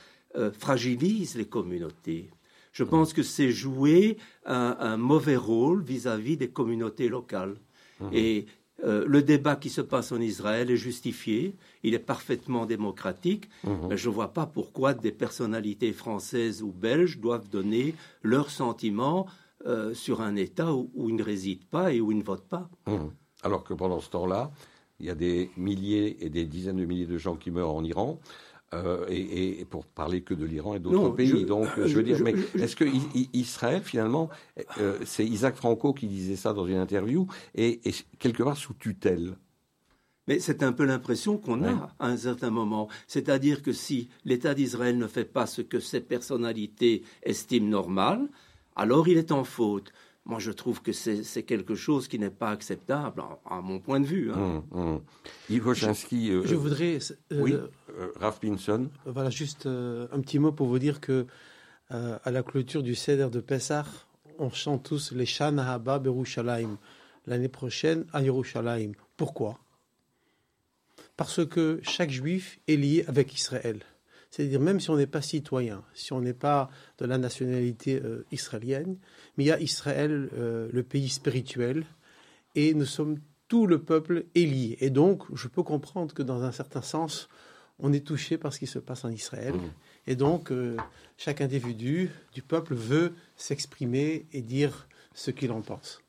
fragilise 0.59 1.37
les 1.37 1.45
communautés. 1.45 2.29
Je 2.73 2.83
pense 2.83 3.13
que 3.13 3.23
c'est 3.23 3.53
jouer 3.53 4.17
un, 4.45 4.97
mauvais 4.97 5.37
rôle 5.37 5.81
vis-à-vis 5.85 6.37
des 6.37 6.49
communautés 6.49 7.09
locales. 7.09 7.55
Mmh. 8.01 8.09
Et 8.13 8.47
le 8.83 9.23
débat 9.23 9.55
qui 9.55 9.71
se 9.71 9.81
passe 9.81 10.11
en 10.11 10.21
Israël 10.21 10.73
est 10.73 10.77
justifié, 10.77 11.55
il 11.85 11.95
est 11.95 12.01
parfaitement 12.01 12.67
démocratique, 12.67 13.49
mmh. 13.63 13.71
mais 13.91 13.97
je 13.97 14.09
ne 14.09 14.15
vois 14.15 14.33
pas 14.33 14.47
pourquoi 14.47 14.93
des 14.93 15.13
personnalités 15.13 15.93
françaises 15.93 16.65
ou 16.65 16.73
belges 16.73 17.19
doivent 17.19 17.49
donner 17.49 17.95
leurs 18.25 18.51
sentiments 18.51 19.29
euh, 19.67 19.95
sur 19.95 20.21
un 20.21 20.37
État 20.37 20.75
où, 20.75 20.91
ils 21.09 21.17
ne 21.17 21.23
résident 21.23 21.65
pas 21.71 21.93
et 21.93 22.01
où 22.01 22.13
ils 22.13 22.19
ne 22.19 22.23
votent 22.23 22.49
pas. 22.49 22.69
Hum. 22.87 23.13
Alors 23.43 23.65
que 23.65 23.75
pendant 23.75 24.01
ce 24.01 24.11
temps-là, 24.11 24.51
il 25.01 25.07
y 25.07 25.11
a 25.11 25.15
des 25.15 25.51
milliers 25.57 26.25
et 26.25 26.31
des 26.31 26.45
dizaines 26.45 26.77
de 26.77 26.85
milliers 26.85 27.07
de 27.07 27.19
gens 27.19 27.37
qui 27.37 27.51
meurent 27.51 27.75
en 27.75 27.85
Iran. 27.85 28.21
Euh, 28.73 29.07
et, 29.09 29.65
pour 29.71 29.87
parler 29.87 30.23
que 30.23 30.35
de 30.35 30.45
l'Iran 30.45 30.75
et 30.75 30.81
d'autres 30.81 31.11
pays. 31.11 31.45
Donc, 31.45 31.69
je 31.77 31.95
veux 31.95 32.03
dire, 32.03 32.19
mais 32.25 32.35
est-ce 32.59 32.75
que 32.75 32.85
Israël, 33.33 33.81
finalement, 33.83 34.31
euh, 34.81 34.99
c'est 35.05 35.25
Isaac 35.25 35.55
Franco 35.55 35.93
qui 35.93 36.09
disait 36.09 36.35
ça 36.35 36.53
dans 36.53 36.67
une 36.67 36.79
interview, 36.79 37.29
et, 37.55 37.81
quelque 38.19 38.43
part 38.43 38.57
sous 38.57 38.75
tutelle? 38.75 39.37
Mais 40.27 40.41
c'est 40.41 40.63
un 40.63 40.73
peu 40.73 40.85
l'impression 40.85 41.39
qu'on 41.39 41.63
a 41.63 41.95
à 41.99 42.09
un 42.09 42.17
certain 42.17 42.51
moment. 42.51 42.89
C'est-à-dire 43.07 43.63
que 43.63 43.73
si 43.73 44.09
l'État 44.25 44.55
d'Israël 44.55 44.99
ne 44.99 45.07
fait 45.07 45.27
pas 45.27 45.47
ce 45.47 45.63
que 45.63 45.79
ses 45.79 46.01
personnalités 46.01 47.05
estiment 47.23 47.69
normal, 47.69 48.29
alors 48.77 49.09
il 49.09 49.19
est 49.19 49.33
en 49.33 49.45
faute. 49.45 49.93
Moi, 50.27 50.39
je 50.39 50.53
trouve 50.53 50.81
que 50.81 50.93
c'est 50.93 51.43
quelque 51.43 51.75
chose 51.75 52.09
qui 52.09 52.19
n'est 52.19 52.31
pas 52.31 52.51
acceptable, 52.51 53.23
à, 53.45 53.61
mon 53.61 53.79
point 53.79 54.01
de 54.01 54.07
vue. 54.07 54.33
Hein. 54.33 54.65
Hum, 54.71 54.81
hum. 54.81 55.01
Euh, 55.51 56.43
je, 56.47 56.55
voudrais. 56.55 56.99
Euh, 57.33 57.41
oui, 57.43 57.53
euh, 57.53 58.11
Raph 58.17 58.41
Pinson. 58.41 58.89
Voilà, 59.05 59.29
juste 59.29 59.67
un 59.67 60.21
petit 60.21 60.39
mot 60.39 60.51
pour 60.51 60.67
vous 60.67 60.79
dire 60.79 61.01
que 61.01 61.27
à 61.91 62.31
la 62.31 62.43
clôture 62.43 62.83
du 62.83 62.95
Seder 62.95 63.29
de 63.31 63.41
Pessah, 63.41 63.85
on 64.39 64.51
chante 64.51 64.85
tous 64.85 65.13
les 65.13 65.27
Shana 65.27 65.75
Haba 65.75 65.99
Berushalayim 65.99 66.79
l'année 67.27 67.49
prochaine 67.49 68.07
à 68.13 68.23
Yerushalayim. 68.23 68.93
Pourquoi? 69.17 69.59
Parce 71.17 71.47
que 71.47 71.81
chaque 71.83 72.11
juif 72.11 72.59
est 72.67 72.77
lié 72.77 73.05
avec 73.07 73.35
Israël. 73.35 73.81
C'est-à-dire 74.35 74.59
même 74.59 74.81
si 74.81 74.91
on 74.91 74.97
n'est 74.97 75.07
pas 75.07 75.23
citoyen, 75.23 75.85
si 75.95 76.13
on 76.13 76.21
n'est 76.21 76.35
pas 76.35 76.69
de 76.99 77.05
la 77.05 77.19
nationalité 77.19 78.03
euh, 78.03 78.27
israélienne, 78.33 78.97
mais 79.37 79.45
il 79.45 79.47
y 79.47 79.53
a 79.53 79.61
Israël, 79.61 80.29
euh, 80.37 80.69
le 80.73 80.83
pays 80.83 81.09
spirituel, 81.09 81.85
et 82.57 82.75
nous 82.75 82.85
sommes 82.85 83.21
tout 83.47 83.69
le 83.69 83.81
peuple 83.81 84.25
est 84.35 84.83
Et 84.83 84.91
donc, 84.91 85.23
je 85.37 85.47
peux 85.47 85.63
comprendre 85.63 86.13
que 86.13 86.25
dans 86.25 86.43
un 86.43 86.51
certain 86.51 86.83
sens, 86.83 87.29
on 87.79 87.93
est 87.93 88.05
touché 88.05 88.37
par 88.37 88.53
ce 88.53 88.59
qui 88.59 88.67
se 88.67 88.81
passe 88.81 89.05
en 89.05 89.11
Israël. 89.11 89.55
Mmh. 89.55 89.71
Et 90.09 90.17
donc, 90.17 90.51
euh, 90.51 90.77
chaque 91.17 91.41
individu 91.41 92.11
du 92.33 92.43
peuple 92.43 92.75
veut 92.75 93.13
s'exprimer 93.37 94.27
et 94.33 94.43
dire 94.43 94.89
ce 95.15 95.31
qu'il 95.31 95.53
en 95.53 95.61
pense. 95.61 96.04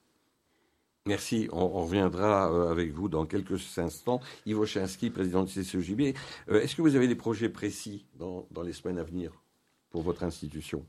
Merci. 1.07 1.47
On, 1.51 1.67
reviendra 1.67 2.51
euh, 2.51 2.71
avec 2.71 2.91
vous 2.91 3.09
dans 3.09 3.25
quelques 3.25 3.77
instants. 3.77 4.21
Ivo 4.47 4.65
Chinsky, 4.65 5.11
président 5.11 5.43
du 5.43 5.53
CCEJB. 5.53 6.15
Euh, 6.49 6.61
est-ce 6.61 6.75
que 6.75 6.81
vous 6.81 6.95
avez 6.95 7.07
des 7.07 7.15
projets 7.15 7.49
précis 7.49 8.05
dans, 8.17 8.47
les 8.63 8.73
semaines 8.73 8.97
à 8.97 9.03
venir 9.03 9.31
pour 9.91 10.01
votre 10.01 10.23
institution? 10.23 10.83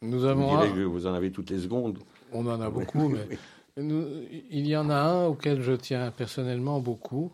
Nous 0.00 0.24
avons. 0.24 0.56
Vous, 0.56 0.74
que 0.74 0.80
vous 0.84 1.06
en 1.06 1.12
avez 1.12 1.30
toutes 1.30 1.50
les 1.50 1.60
secondes. 1.60 1.98
On 2.32 2.46
en 2.46 2.58
a 2.60 2.70
beaucoup, 2.70 3.08
mais 3.08 3.28
il 3.76 4.66
y 4.66 4.76
en 4.76 4.88
a 4.88 4.96
un 4.96 5.26
auquel 5.26 5.60
je 5.60 5.72
tiens 5.72 6.10
personnellement 6.10 6.80
beaucoup, 6.80 7.30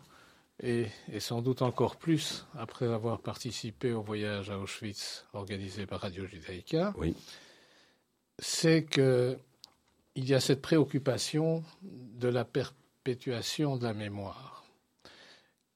et, 0.61 0.87
sans 1.19 1.41
doute 1.41 1.61
encore 1.61 1.95
plus 1.95 2.45
après 2.57 2.87
avoir 2.87 3.19
participé 3.19 3.93
au 3.93 4.01
voyage 4.01 4.49
à 4.49 4.59
Auschwitz 4.59 5.25
organisé 5.33 5.85
par 5.85 6.01
Radio 6.01 6.25
Judaïka. 6.25 6.93
Oui. 6.97 7.15
C'est 8.37 8.83
que 8.83 9.37
il 10.15 10.29
y 10.29 10.33
a 10.33 10.39
cette 10.39 10.61
préoccupation 10.61 11.63
de 11.81 12.27
la 12.27 12.45
perpétuation 12.45 13.77
de 13.77 13.83
la 13.83 13.93
mémoire. 13.93 14.63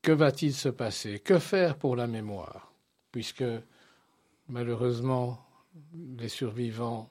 Que 0.02 0.12
va-t-il 0.12 0.54
se 0.54 0.70
passer? 0.70 1.20
Que 1.20 1.40
faire 1.40 1.78
pour 1.78 1.96
la 1.96 2.08
mémoire? 2.08 2.72
Puisque 3.12 3.46
malheureusement, 4.48 5.44
les 6.18 6.30
survivants 6.30 7.10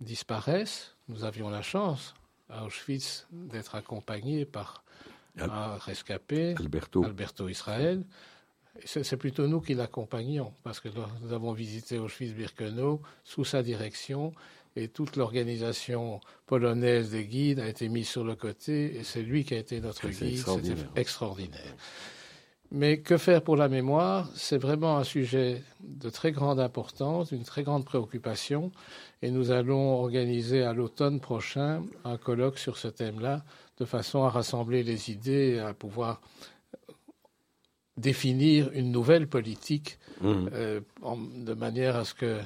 disparaissent. 0.00 0.94
Nous 1.08 1.24
avions 1.24 1.50
la 1.50 1.62
chance 1.62 2.14
à 2.48 2.64
Auschwitz 2.64 3.26
d'être 3.32 3.74
accompagnés 3.74 4.44
par 4.44 4.84
un 5.38 5.76
rescapé, 5.76 6.54
Alberto, 6.58 7.04
Alberto 7.04 7.48
Israël. 7.48 8.04
C'est 8.84 9.16
plutôt 9.16 9.48
nous 9.48 9.60
qui 9.60 9.74
l'accompagnons, 9.74 10.52
parce 10.62 10.78
que 10.78 10.88
nous 11.22 11.32
avons 11.32 11.52
visité 11.52 11.98
Auschwitz-Birkenau 11.98 13.02
sous 13.24 13.44
sa 13.44 13.62
direction, 13.62 14.32
et 14.76 14.88
toute 14.88 15.16
l'organisation 15.16 16.20
polonaise 16.46 17.10
des 17.10 17.24
guides 17.24 17.60
a 17.60 17.68
été 17.68 17.88
mise 17.88 18.08
sur 18.08 18.24
le 18.24 18.34
côté, 18.34 18.96
et 18.96 19.04
c'est 19.04 19.22
lui 19.22 19.44
qui 19.44 19.54
a 19.54 19.58
été 19.58 19.80
notre 19.80 20.08
guide. 20.08 20.38
C'était 20.38 21.00
extraordinaire. 21.00 21.74
Mais 22.70 22.98
que 22.98 23.16
faire 23.16 23.42
pour 23.42 23.56
la 23.56 23.68
mémoire? 23.68 24.30
C'est 24.34 24.58
vraiment 24.58 24.98
un 24.98 25.04
sujet 25.04 25.62
de 25.80 26.10
très 26.10 26.32
grande 26.32 26.60
importance, 26.60 27.30
d'une 27.30 27.44
très 27.44 27.62
grande 27.62 27.86
préoccupation, 27.86 28.70
et 29.22 29.30
nous 29.30 29.50
allons 29.50 29.94
organiser 29.94 30.62
à 30.62 30.74
l'automne 30.74 31.18
prochain 31.18 31.82
un 32.04 32.18
colloque 32.18 32.58
sur 32.58 32.76
ce 32.76 32.88
thème-là, 32.88 33.42
de 33.78 33.84
façon 33.84 34.22
à 34.24 34.28
rassembler 34.28 34.82
les 34.82 35.10
idées 35.10 35.54
et 35.56 35.60
à 35.60 35.72
pouvoir 35.72 36.20
définir 37.96 38.70
une 38.74 38.92
nouvelle 38.92 39.28
politique 39.28 39.98
mmh. 40.20 40.48
euh, 40.52 40.80
de 41.36 41.54
manière 41.54 41.96
à 41.96 42.04
ce 42.04 42.14
que 42.14 42.38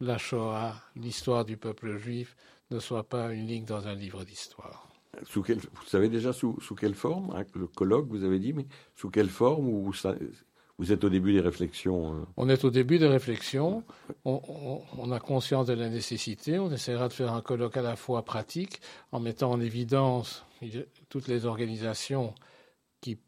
la 0.00 0.18
Shoah, 0.18 0.74
l'histoire 0.94 1.44
du 1.44 1.56
peuple 1.56 1.96
juif, 1.96 2.36
ne 2.70 2.78
soit 2.78 3.08
pas 3.08 3.32
une 3.32 3.46
ligne 3.46 3.64
dans 3.64 3.86
un 3.86 3.94
livre 3.94 4.24
d'histoire. 4.24 4.88
Sous 5.24 5.42
quelle, 5.42 5.58
vous 5.58 5.86
savez 5.86 6.08
déjà 6.08 6.32
sous, 6.32 6.60
sous 6.60 6.74
quelle 6.74 6.94
forme 6.94 7.34
hein, 7.34 7.44
Le 7.54 7.66
colloque, 7.66 8.06
vous 8.08 8.24
avez 8.24 8.38
dit, 8.38 8.52
mais 8.52 8.66
sous 8.94 9.10
quelle 9.10 9.30
forme 9.30 9.68
ou 9.68 9.92
vous 10.78 10.92
êtes 10.92 11.04
au 11.04 11.08
début 11.08 11.32
des 11.32 11.40
réflexions 11.40 12.14
euh? 12.14 12.24
On 12.36 12.48
est 12.48 12.64
au 12.64 12.70
début 12.70 12.98
des 12.98 13.06
réflexions. 13.06 13.82
On, 14.24 14.82
on, 14.98 15.10
a 15.10 15.20
conscience 15.20 15.66
de 15.66 15.72
la 15.72 15.88
nécessité. 15.88 16.58
On 16.58 16.70
essaiera 16.70 17.08
de 17.08 17.14
faire 17.14 17.32
un 17.32 17.40
colloque 17.40 17.78
à 17.78 17.82
la 17.82 17.96
fois 17.96 18.24
pratique, 18.24 18.80
en 19.10 19.20
mettant 19.20 19.50
en 19.52 19.60
évidence 19.60 20.44
toutes 21.08 21.28
les 21.28 21.46
organisations 21.46 22.34
qui 23.00 23.18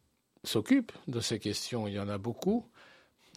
s'occupent 0.44 0.92
de 1.06 1.20
ces 1.20 1.38
questions. 1.38 1.88
Il 1.88 1.94
y 1.94 2.00
en 2.00 2.08
a 2.08 2.18
beaucoup. 2.18 2.66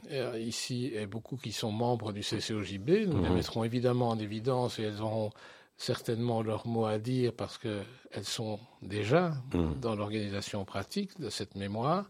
Euh, 0.09 0.37
ici, 0.39 0.91
et 0.95 1.05
beaucoup 1.05 1.37
qui 1.37 1.51
sont 1.51 1.71
membres 1.71 2.11
du 2.11 2.21
CCOJB. 2.21 3.07
Nous 3.07 3.21
les 3.21 3.29
mhm. 3.29 3.35
mettrons 3.35 3.63
évidemment 3.63 4.09
en 4.09 4.19
évidence 4.19 4.79
et 4.79 4.83
elles 4.83 5.01
auront 5.01 5.29
certainement 5.77 6.41
leur 6.41 6.67
mot 6.67 6.85
à 6.85 6.97
dire 6.97 7.33
parce 7.33 7.57
qu'elles 7.57 8.23
sont 8.23 8.59
déjà 8.81 9.33
mhm. 9.53 9.79
dans 9.79 9.95
l'organisation 9.95 10.65
pratique 10.65 11.19
de 11.19 11.29
cette 11.29 11.55
mémoire. 11.55 12.09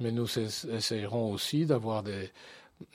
Mais 0.00 0.10
nous 0.10 0.26
essayerons 0.38 1.32
aussi 1.32 1.66
d'avoir 1.66 2.02
des, 2.02 2.30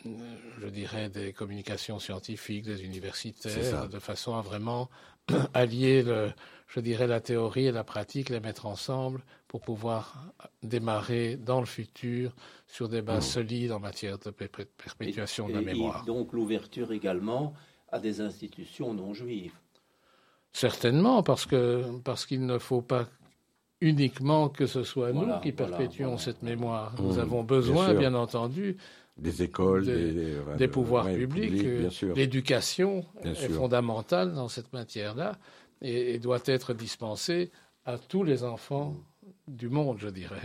je 0.05 0.67
dirais, 0.67 1.09
des 1.09 1.33
communications 1.33 1.99
scientifiques, 1.99 2.65
des 2.65 2.83
universitaires, 2.83 3.89
de 3.89 3.99
façon 3.99 4.35
à 4.35 4.41
vraiment 4.41 4.89
allier, 5.53 6.03
le, 6.03 6.31
je 6.67 6.79
dirais, 6.79 7.07
la 7.07 7.21
théorie 7.21 7.67
et 7.67 7.71
la 7.71 7.83
pratique, 7.83 8.29
les 8.29 8.39
mettre 8.39 8.65
ensemble 8.65 9.21
pour 9.47 9.61
pouvoir 9.61 10.33
démarrer 10.63 11.35
dans 11.35 11.59
le 11.59 11.65
futur 11.65 12.33
sur 12.67 12.89
des 12.89 13.01
bases 13.01 13.27
mmh. 13.27 13.31
solides 13.31 13.71
en 13.71 13.79
matière 13.79 14.17
de 14.17 14.31
perpétuation 14.31 15.47
de 15.47 15.53
la 15.53 15.61
mémoire. 15.61 16.03
Et 16.03 16.07
donc 16.07 16.33
l'ouverture 16.33 16.91
également 16.91 17.53
à 17.91 17.99
des 17.99 18.21
institutions 18.21 18.93
non 18.93 19.13
juives. 19.13 19.53
Certainement, 20.51 21.23
parce 21.23 21.45
que 21.45 21.83
parce 22.03 22.25
qu'il 22.25 22.45
ne 22.45 22.57
faut 22.57 22.81
pas 22.81 23.05
uniquement 23.81 24.49
que 24.49 24.65
ce 24.65 24.83
soit 24.83 25.11
nous 25.11 25.39
qui 25.41 25.51
perpétuons 25.51 26.17
cette 26.17 26.41
mémoire. 26.41 26.95
Nous 26.99 27.15
mmh. 27.15 27.19
avons 27.19 27.43
besoin, 27.43 27.93
bien, 27.93 28.13
entendu, 28.13 28.77
des 29.17 29.43
écoles, 29.43 29.85
des, 30.57 30.67
pouvoirs 30.67 31.07
publics. 31.07 31.65
L'éducation 32.15 33.05
est 33.23 33.49
fondamentale 33.49 34.33
dans 34.33 34.47
cette 34.47 34.73
matière-là 34.73 35.37
et, 35.81 36.19
doit 36.19 36.41
être 36.45 36.73
dispensée 36.73 37.51
à 37.85 37.97
tous 37.97 38.23
les 38.23 38.43
enfants 38.43 38.95
du 39.47 39.69
monde, 39.69 39.97
je 39.99 40.09
dirais. 40.09 40.41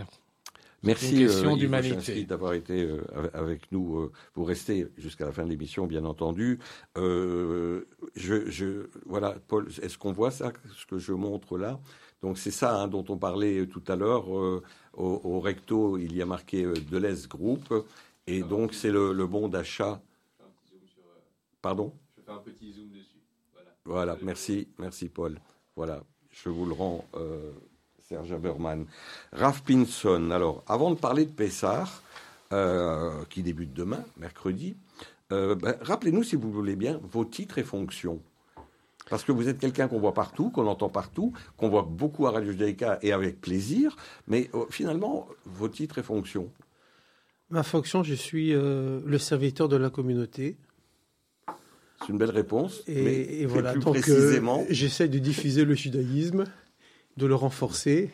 Merci 0.83 1.25
euh, 1.25 1.55
d'humanité 1.55 2.23
d'avoir 2.23 2.53
été 2.53 2.83
euh, 2.83 3.01
avec 3.33 3.71
nous. 3.71 3.99
Euh, 3.99 4.11
vous 4.35 4.45
restez 4.45 4.87
jusqu'à 4.97 5.25
la 5.25 5.31
fin 5.31 5.43
de 5.43 5.49
l'émission, 5.49 5.87
bien 5.87 6.05
entendu. 6.05 6.59
Euh, 6.97 7.85
je, 8.15 8.49
je, 8.49 8.87
voilà, 9.05 9.35
Paul, 9.47 9.67
est-ce 9.81 9.97
qu'on 9.97 10.13
voit 10.13 10.31
ça, 10.31 10.53
ce 10.77 10.85
que 10.85 10.97
je 10.97 11.11
montre 11.11 11.57
là? 11.57 11.79
Donc 12.21 12.37
c'est 12.37 12.51
ça 12.51 12.77
hein, 12.77 12.87
dont 12.87 13.03
on 13.09 13.17
parlait 13.17 13.65
tout 13.67 13.83
à 13.87 13.95
l'heure. 13.95 14.29
Au, 14.29 14.61
au, 14.93 15.39
recto, 15.39 15.97
il 15.97 16.15
y 16.15 16.21
a 16.21 16.25
marqué 16.25 16.65
Deleuze 16.91 17.27
Group, 17.27 17.73
et 18.31 18.43
donc 18.43 18.73
c'est 18.73 18.91
le, 18.91 19.13
le, 19.13 19.27
bon 19.27 19.47
d'achat. 19.47 20.01
Pardon? 21.61 21.93
Je 22.17 22.23
fais 22.23 22.31
un 22.31 22.37
petit 22.37 22.71
zoom 22.71 22.89
dessus. 22.89 23.21
Voilà, 23.53 23.71
voilà 23.85 24.17
merci, 24.21 24.67
merci 24.77 25.09
Paul. 25.09 25.39
Voilà, 25.75 26.03
je 26.31 26.49
vous 26.49 26.65
le 26.65 26.73
rends. 26.73 27.05
Serge 28.09 28.31
Haberman. 28.31 28.87
Raph 29.31 29.61
Pinson, 29.61 30.31
alors, 30.31 30.63
avant 30.65 30.89
de 30.89 30.95
parler 30.95 31.25
de 31.25 31.31
Pessar, 31.31 32.01
euh, 32.51 33.23
qui 33.29 33.43
débute 33.43 33.71
demain, 33.71 34.03
mercredi, 34.17 34.75
euh, 35.31 35.53
ben, 35.53 35.75
rappelez-nous, 35.81 36.23
si 36.23 36.35
vous 36.35 36.51
voulez 36.51 36.75
bien, 36.75 36.99
vos 37.03 37.23
titres 37.23 37.59
et 37.59 37.63
fonctions. 37.63 38.19
Parce 39.11 39.23
que 39.23 39.31
vous 39.31 39.47
êtes 39.47 39.59
quelqu'un 39.59 39.87
qu'on 39.87 39.99
voit 39.99 40.15
partout, 40.15 40.49
qu'on 40.49 40.65
entend 40.65 40.89
partout, 40.89 41.33
qu'on 41.57 41.69
voit 41.69 41.83
beaucoup 41.83 42.25
à 42.25 42.31
Radio 42.31 42.51
Judaïka 42.51 42.97
et 43.03 43.13
avec 43.13 43.41
plaisir, 43.41 43.95
mais 44.27 44.49
euh, 44.55 44.65
finalement, 44.71 45.27
vos 45.45 45.69
titres 45.69 45.99
et 45.99 46.03
fonctions. 46.03 46.51
Ma 47.49 47.63
fonction, 47.63 48.03
je 48.03 48.13
suis 48.13 48.51
le 48.51 49.17
serviteur 49.17 49.67
de 49.67 49.75
la 49.75 49.89
communauté. 49.89 50.57
C'est 52.01 52.09
une 52.09 52.17
belle 52.17 52.29
réponse. 52.29 52.83
Et, 52.87 53.45
voilà, 53.47 53.73
plus 53.73 53.81
précisément. 53.81 54.65
j'essaie 54.69 55.07
de 55.07 55.19
diffuser 55.19 55.65
le 55.65 55.73
judaïsme 55.73 56.45
de 57.17 57.25
le 57.25 57.35
renforcer. 57.35 58.09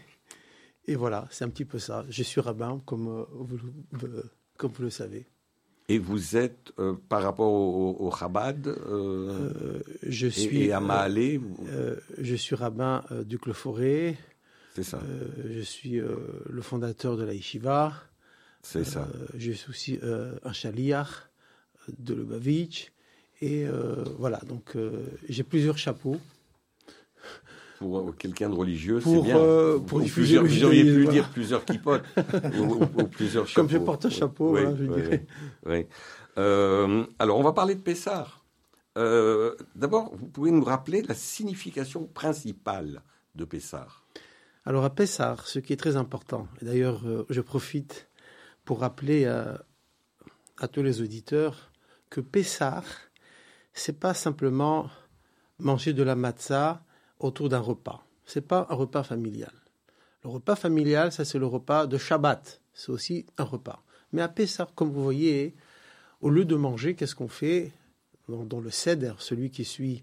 Et 0.87 0.95
voilà, 0.95 1.27
c'est 1.31 1.45
un 1.45 1.49
petit 1.49 1.65
peu 1.65 1.79
ça. 1.79 2.05
Je 2.09 2.23
suis 2.23 2.41
rabbin, 2.41 2.81
comme, 2.85 3.07
euh, 3.07 3.23
vous, 3.31 3.57
euh, 4.03 4.23
comme 4.57 4.71
vous 4.71 4.83
le 4.83 4.89
savez. 4.89 5.25
Et 5.87 5.99
vous 5.99 6.35
êtes, 6.35 6.73
euh, 6.79 6.95
par 7.09 7.21
rapport 7.21 7.51
au, 7.51 7.95
au 7.99 8.11
Chabad, 8.11 8.75
je 10.03 10.27
suis, 10.27 10.63
et, 10.63 10.73
à 10.73 10.79
Mahalé 10.79 11.39
Je 12.17 12.35
suis 12.35 12.55
rabbin 12.55 13.03
du 13.25 13.37
Clos-Forêt. 13.37 14.17
C'est 14.75 14.83
ça. 14.83 14.99
je 15.47 15.61
suis 15.61 16.01
le 16.01 16.61
fondateur 16.61 17.15
de 17.17 17.23
la 17.23 17.33
Yeshiva. 17.33 17.93
C'est 18.67 18.83
ça. 18.83 19.07
je 19.37 19.51
suis 19.51 19.69
aussi 19.69 19.99
un 20.01 20.53
chaliar 20.53 21.29
de 21.99 22.13
Lubavitch. 22.13 22.91
Et 23.41 23.65
voilà, 24.17 24.39
donc 24.47 24.75
j'ai 25.29 25.43
plusieurs 25.43 25.77
chapeaux 25.77 26.19
pour 27.79 27.99
euh, 27.99 28.11
quelqu'un 28.17 28.49
de 28.49 28.55
religieux, 28.55 28.99
c'est 29.01 29.21
bien. 29.21 29.37
Euh, 29.37 29.79
pour 29.79 29.99
diffuser 29.99 30.37
Vous 30.37 30.63
auriez 30.63 30.83
pu 30.83 31.07
dire 31.07 31.29
plusieurs 31.29 31.65
kipotes 31.65 32.05
ou, 32.59 33.03
plusieurs 33.05 33.47
chapeaux. 33.47 33.61
Comme 33.61 33.69
je 33.69 33.77
porte 33.77 34.05
un 34.05 34.09
chapeau, 34.09 34.55
hein, 34.57 34.75
je 34.77 34.85
dirais. 34.85 35.25
Oui. 35.65 35.85
Euh, 36.37 37.05
alors, 37.19 37.37
on 37.37 37.43
va 37.43 37.53
parler 37.53 37.75
de 37.75 37.81
Pessar. 37.81 38.43
D'abord, 38.95 40.11
vous 40.15 40.27
pouvez 40.27 40.51
nous 40.51 40.63
rappeler 40.63 41.01
la 41.01 41.15
signification 41.15 42.05
principale 42.05 43.01
de 43.35 43.43
Pessar 43.43 44.05
Alors, 44.65 44.85
à 44.85 44.89
Pessar, 44.89 45.47
ce 45.47 45.59
qui 45.59 45.73
est 45.73 45.77
très 45.77 45.97
important, 45.97 46.47
et 46.61 46.65
d'ailleurs, 46.65 47.03
je 47.29 47.41
profite 47.41 48.07
pour 48.65 48.79
rappeler 48.79 49.25
à, 49.25 50.67
tous 50.67 50.83
les 50.83 51.01
auditeurs 51.01 51.71
que 52.09 52.19
Pessar, 52.19 52.83
c'est 53.73 53.99
pas 53.99 54.13
simplement 54.13 54.89
manger 55.59 55.93
de 55.93 56.03
la 56.03 56.15
matzah 56.15 56.83
autour 57.19 57.49
d'un 57.49 57.59
repas. 57.59 58.03
Ce 58.25 58.39
n'est 58.39 58.45
pas 58.45 58.67
un 58.69 58.75
repas 58.75 59.03
familial. 59.03 59.53
Le 60.23 60.29
repas 60.29 60.55
familial, 60.55 61.11
ça 61.11 61.23
c'est 61.23 61.39
le 61.39 61.45
repas 61.45 61.85
de 61.85 61.97
Shabbat. 61.97 62.61
C'est 62.73 62.91
aussi 62.91 63.25
un 63.37 63.43
repas. 63.43 63.83
Mais 64.11 64.21
à 64.21 64.27
Pessah, 64.27 64.67
comme 64.75 64.91
vous 64.91 65.03
voyez, 65.03 65.55
au 66.21 66.29
lieu 66.29 66.45
de 66.45 66.55
manger, 66.55 66.95
qu'est-ce 66.95 67.15
qu'on 67.15 67.27
fait 67.27 67.71
dans, 68.27 68.59
le 68.59 68.71
Seder, 68.71 69.13
celui 69.19 69.51
qui 69.51 69.65
suit 69.65 70.01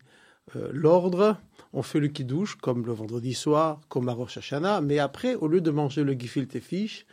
euh, 0.55 0.71
l'ordre, 0.73 1.39
on 1.73 1.83
fait 1.83 1.99
le 1.99 2.09
kiddush 2.09 2.55
comme 2.57 2.87
le 2.87 2.93
vendredi 2.93 3.35
soir, 3.35 3.81
comme 3.89 4.09
à 4.09 4.13
Rosh 4.13 4.37
Hashanah. 4.37 4.81
Mais 4.81 4.99
après, 4.99 5.35
au 5.35 5.49
lieu 5.49 5.61
de 5.61 5.71
manger 5.71 6.05
le 6.05 6.13
gefilte 6.13 6.61
fish, 6.61 7.07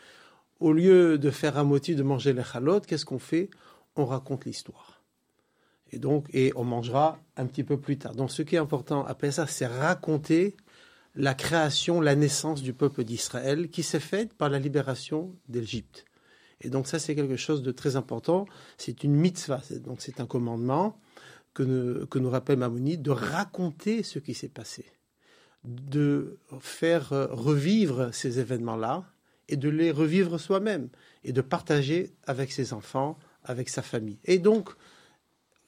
au 0.60 0.74
lieu 0.74 1.18
de 1.18 1.32
faire 1.32 1.58
un 1.58 1.64
motif 1.64 1.96
de 1.96 2.04
manger 2.04 2.34
les 2.34 2.44
chalot, 2.44 2.82
qu'est-ce 2.82 3.06
qu'on 3.06 3.20
fait? 3.20 3.50
On 3.96 4.06
raconte 4.06 4.46
l'histoire. 4.46 5.02
Et 5.92 6.00
donc, 6.00 6.28
et 6.34 6.52
on 6.56 6.64
mangera 6.64 7.20
un 7.36 7.46
petit 7.48 7.64
peu 7.64 7.80
plus 7.80 7.98
tard. 7.98 8.16
Donc, 8.16 8.32
ce 8.32 8.42
qui 8.42 8.56
est 8.56 8.60
important 8.60 9.06
après 9.06 9.32
ça, 9.32 9.48
c'est 9.48 9.66
raconter 9.66 10.56
la 11.16 11.34
création, 11.34 12.00
la 12.02 12.16
naissance 12.16 12.62
du 12.62 12.74
peuple 12.74 13.04
d'Israël 13.04 13.70
qui 13.70 13.84
s'est 13.84 14.00
faite 14.00 14.34
par 14.34 14.50
la 14.50 14.60
libération 14.60 15.36
d'Égypte. 15.48 16.06
Et 16.62 16.70
donc, 16.70 16.88
ça, 16.88 17.00
c'est 17.00 17.16
quelque 17.16 17.38
chose 17.38 17.64
de 17.64 17.72
très 17.72 17.96
important. 17.96 18.46
C'est 18.78 19.04
une 19.04 19.16
mitzvah. 19.16 19.62
Donc, 19.84 20.02
c'est 20.02 20.20
un 20.20 20.26
commandement 20.26 21.00
que 21.54 21.64
nous, 21.64 22.06
que 22.06 22.20
nous 22.20 22.30
rappelle 22.30 22.60
Mamonide 22.60 23.02
de 23.02 23.12
raconter 23.12 24.04
ce 24.04 24.20
qui 24.20 24.34
s'est 24.34 24.50
passé, 24.50 24.86
de 25.64 26.38
faire 26.60 27.10
revivre 27.10 28.14
ces 28.14 28.40
événements-là 28.40 29.06
et 29.50 29.58
de 29.58 29.70
les 29.70 29.92
revivre 29.92 30.40
soi-même 30.40 30.90
et 31.24 31.34
de 31.34 31.42
partager 31.42 32.14
avec 32.26 32.52
ses 32.52 32.72
enfants, 32.74 33.18
avec 33.44 33.70
sa 33.70 33.82
famille. 33.82 34.20
Et 34.26 34.38
donc, 34.38 34.70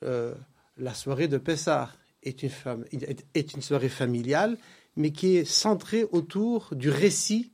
euh, 0.03 0.33
la 0.77 0.93
soirée 0.93 1.27
de 1.27 1.37
Pessah 1.37 1.91
est 2.23 2.43
une, 2.43 2.51
est 3.33 3.53
une 3.53 3.61
soirée 3.61 3.89
familiale, 3.89 4.57
mais 4.95 5.11
qui 5.11 5.35
est 5.37 5.45
centrée 5.45 6.05
autour 6.11 6.69
du 6.73 6.89
récit 6.89 7.51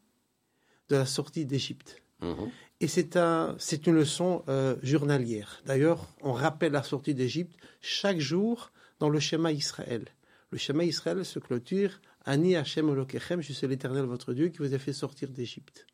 de 0.89 0.95
la 0.95 1.05
sortie 1.05 1.45
d'Égypte. 1.45 2.01
Mhm. 2.21 2.49
Et 2.80 2.88
c'est 2.88 3.17
un, 3.17 3.57
une 3.88 3.93
leçon 3.93 4.43
euh, 4.47 4.75
journalière. 4.84 5.61
D'ailleurs, 5.65 6.07
on 6.21 6.34
rappelle 6.34 6.73
la 6.73 6.84
sortie 6.84 7.15
d'Égypte 7.15 7.55
chaque 7.82 8.19
jour 8.19 8.71
dans 8.99 9.09
le 9.09 9.19
schéma 9.19 9.51
Israël. 9.51 10.05
Le 10.51 10.57
schéma 10.57 10.84
Israël 10.84 11.25
se 11.25 11.39
clôture 11.39 11.99
Ani 12.25 12.55
Hashem 12.55 12.89
Olokechem, 12.89 13.41
je 13.41 13.53
suis 13.53 13.67
l'Éternel 13.67 14.03
votre 14.03 14.34
Dieu 14.34 14.49
qui 14.49 14.57
vous 14.59 14.73
a 14.73 14.78
fait 14.78 14.93
sortir 14.93 15.30
d'Égypte. 15.30 15.88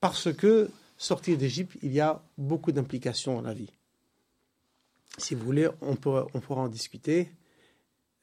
Parce 0.00 0.32
que 0.32 0.70
sortir 0.96 1.36
d'Égypte, 1.36 1.76
il 1.82 1.92
y 1.92 2.00
a 2.00 2.22
beaucoup 2.38 2.72
d'implications 2.72 3.34
dans 3.36 3.42
la 3.42 3.54
vie. 3.54 3.72
Si 5.18 5.34
vous 5.34 5.44
voulez, 5.44 5.68
on, 5.80 5.96
pourra, 5.96 6.26
on 6.34 6.40
pourra 6.40 6.62
en 6.62 6.68
discuter. 6.68 7.30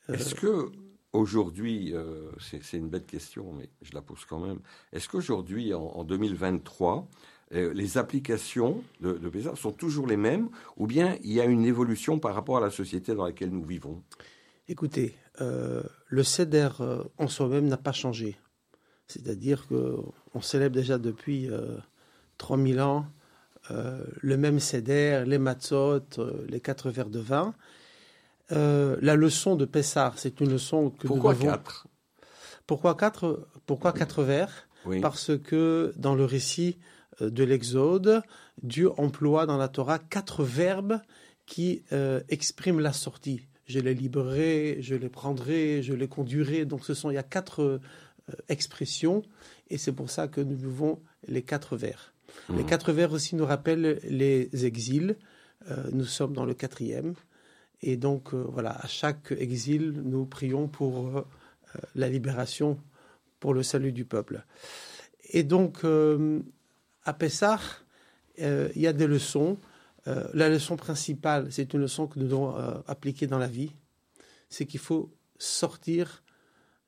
Euh, 0.09 0.13
Est-ce 0.13 0.35
que 0.35 0.71
aujourd'hui, 1.11 1.93
euh, 1.93 2.31
c'est 2.39 2.77
une 2.77 2.89
bête 2.89 3.07
question, 3.07 3.53
mais 3.53 3.69
je 3.81 3.93
la 3.93 4.01
pose 4.01 4.25
quand 4.25 4.39
même. 4.39 4.59
Est-ce 4.91 5.09
qu'aujourd'hui, 5.09 5.73
en, 5.73 6.03
2023, 6.03 7.07
euh, 7.53 7.73
les 7.73 7.97
applications 7.97 8.83
de, 9.01 9.13
de 9.13 9.29
PESA 9.29 9.55
sont 9.55 9.71
toujours 9.71 10.07
les 10.07 10.17
mêmes, 10.17 10.49
ou 10.77 10.87
bien 10.87 11.17
il 11.23 11.33
y 11.33 11.41
a 11.41 11.45
une 11.45 11.65
évolution 11.65 12.19
par 12.19 12.35
rapport 12.35 12.57
à 12.57 12.61
la 12.61 12.69
société 12.69 13.15
dans 13.15 13.25
laquelle 13.25 13.49
nous 13.49 13.65
vivons? 13.65 14.03
Écoutez, 14.67 15.15
le 15.39 16.23
CEDER 16.23 16.69
en 17.17 17.27
soi-même 17.27 17.67
n'a 17.67 17.75
pas 17.75 17.91
changé. 17.91 18.37
C'est-à-dire 19.07 19.67
qu'on 20.33 20.41
célèbre 20.41 20.75
déjà 20.75 20.97
depuis 20.97 21.49
3000 22.37 22.81
ans 22.81 23.05
euh, 23.71 24.03
le 24.21 24.35
même 24.35 24.59
céder, 24.59 25.23
les 25.25 25.37
matzot, 25.37 26.01
euh, 26.17 26.45
les 26.49 26.59
quatre 26.59 26.89
verres 26.89 27.09
de 27.09 27.19
vin. 27.19 27.53
Euh, 28.51 28.97
la 29.01 29.15
leçon 29.15 29.55
de 29.55 29.63
Pessar, 29.63 30.17
c'est 30.17 30.41
une 30.41 30.51
leçon 30.51 30.89
que 30.89 31.07
Pourquoi 31.07 31.33
nous 31.33 31.45
quatre? 31.45 31.87
Pourquoi 32.67 32.95
quatre 32.95 33.47
Pourquoi 33.65 33.93
quatre 33.93 34.23
vers 34.23 34.67
Parce 35.01 35.31
que 35.37 35.93
dans 35.95 36.13
le 36.13 36.25
récit 36.25 36.77
de 37.21 37.43
l'Exode, 37.43 38.21
Dieu 38.61 38.91
emploie 38.99 39.45
dans 39.45 39.57
la 39.57 39.69
Torah 39.69 39.99
quatre 39.99 40.43
verbes 40.43 40.99
qui 41.45 41.83
expriment 42.29 42.79
la 42.79 42.93
sortie. 42.93 43.41
Je 43.65 43.79
les 43.79 43.93
libérerai, 43.93 44.77
je 44.81 44.95
les 44.95 45.09
prendrai, 45.09 45.81
je 45.83 45.93
les 45.93 46.07
conduirai. 46.07 46.65
Donc 46.65 46.85
ce 46.85 46.93
sont 46.93 47.11
il 47.11 47.15
y 47.15 47.17
a 47.17 47.23
quatre 47.23 47.81
expressions 48.47 49.23
et 49.69 49.77
c'est 49.77 49.91
pour 49.91 50.09
ça 50.09 50.27
que 50.27 50.41
nous 50.41 50.55
vivons 50.55 50.99
les 51.27 51.41
quatre 51.41 51.77
vers. 51.77 52.13
Les 52.49 52.63
quatre 52.63 52.91
vers 52.91 53.11
aussi 53.11 53.35
nous 53.35 53.45
rappellent 53.45 53.99
les 54.03 54.65
exils. 54.65 55.15
Euh, 55.69 55.89
nous 55.91 56.05
sommes 56.05 56.33
dans 56.33 56.45
le 56.45 56.53
quatrième. 56.53 57.13
Et 57.81 57.97
donc, 57.97 58.33
euh, 58.33 58.45
voilà, 58.49 58.71
à 58.71 58.87
chaque 58.87 59.31
exil, 59.31 60.01
nous 60.03 60.25
prions 60.25 60.67
pour 60.67 61.17
euh, 61.17 61.25
la 61.95 62.09
libération, 62.09 62.79
pour 63.39 63.53
le 63.53 63.63
salut 63.63 63.91
du 63.91 64.05
peuple. 64.05 64.45
Et 65.31 65.43
donc, 65.43 65.83
à 67.05 67.13
Pessah, 67.13 67.59
il 68.37 68.71
y 68.75 68.87
a 68.87 68.93
des 68.93 69.07
leçons. 69.07 69.57
la 70.05 70.49
leçon 70.49 70.75
principale, 70.75 71.47
c'est 71.49 71.73
une 71.73 71.79
leçon 71.79 72.07
que 72.07 72.19
nous 72.19 72.27
devons 72.27 72.55
appliquer 72.87 73.25
dans 73.25 73.39
la 73.39 73.47
vie. 73.47 73.71
C'est 74.49 74.65
qu'il 74.65 74.79
faut 74.79 75.11
sortir 75.39 76.22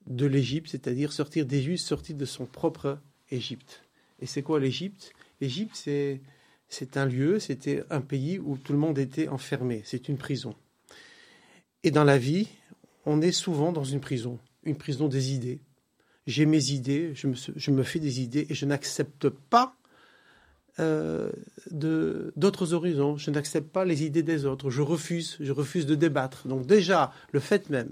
de 0.07 0.25
l'Égypte, 0.25 0.69
c'est-à-dire 0.69 1.11
sortir 1.11 1.45
des 1.45 1.61
Juifs, 1.61 1.81
sortir 1.81 2.15
de 2.15 2.25
son 2.25 2.45
propre 2.45 2.99
Égypte. 3.31 3.83
Et 4.19 4.25
c'est 4.25 4.43
quoi 4.43 4.59
l'Égypte? 4.59 5.13
L'Égypte, 5.41 5.75
c'est, 5.75 6.21
c'est 6.69 6.97
un 6.97 7.05
lieu, 7.05 7.39
c'était 7.39 7.83
un 7.89 8.01
pays 8.01 8.39
où 8.39 8.57
tout 8.57 8.73
le 8.73 8.79
monde 8.79 8.97
était 8.99 9.27
enfermé. 9.27 9.81
C'est 9.85 10.07
une 10.09 10.17
prison. 10.17 10.55
Et 11.83 11.91
dans 11.91 12.03
la 12.03 12.17
vie, 12.17 12.47
on 13.05 13.21
est 13.21 13.31
souvent 13.31 13.71
dans 13.71 13.83
une 13.83 13.99
prison, 13.99 14.39
une 14.63 14.77
prison 14.77 15.07
des 15.07 15.33
idées. 15.33 15.59
J'ai 16.27 16.45
mes 16.45 16.71
idées, 16.71 17.11
je 17.13 17.27
me, 17.27 17.35
je 17.35 17.71
me, 17.71 17.83
fais 17.83 17.99
des 17.99 18.21
idées 18.21 18.47
et 18.49 18.55
je 18.55 18.65
n'accepte 18.65 19.29
pas 19.29 19.75
euh, 20.79 21.31
de, 21.69 22.33
d'autres 22.35 22.73
horizons. 22.73 23.17
Je 23.17 23.29
n'accepte 23.29 23.71
pas 23.71 23.85
les 23.85 24.03
idées 24.03 24.23
des 24.23 24.45
autres. 24.45 24.71
Je 24.71 24.81
refuse, 24.81 25.37
je 25.39 25.51
refuse 25.51 25.85
de 25.85 25.93
débattre. 25.93 26.47
Donc 26.47 26.65
déjà, 26.65 27.13
le 27.31 27.39
fait 27.39 27.69
même 27.69 27.91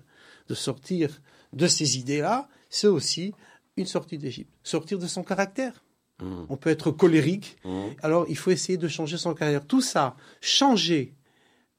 de 0.49 0.55
sortir 0.55 1.21
de 1.53 1.67
ces 1.67 1.97
idées-là, 1.97 2.47
c'est 2.69 2.87
aussi 2.87 3.33
une 3.77 3.85
sortie 3.85 4.17
d'Égypte. 4.17 4.51
Sortir 4.63 4.99
de 4.99 5.07
son 5.07 5.23
caractère. 5.23 5.83
Mmh. 6.21 6.45
On 6.49 6.57
peut 6.57 6.69
être 6.69 6.91
colérique. 6.91 7.57
Mmh. 7.63 7.81
Alors, 8.01 8.25
il 8.29 8.37
faut 8.37 8.51
essayer 8.51 8.77
de 8.77 8.87
changer 8.87 9.17
son 9.17 9.33
caractère. 9.33 9.65
Tout 9.65 9.81
ça, 9.81 10.15
changer, 10.41 11.13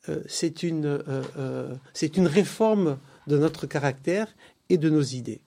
euh, 0.08 0.22
c'est 0.26 0.62
une, 0.62 0.86
euh, 0.86 1.22
euh, 1.36 1.74
c'est 1.92 2.16
une 2.16 2.26
réforme 2.26 2.98
de 3.26 3.38
notre 3.38 3.66
caractère 3.66 4.34
et 4.68 4.78
de 4.78 4.90
nos 4.90 5.02
idées. 5.02 5.40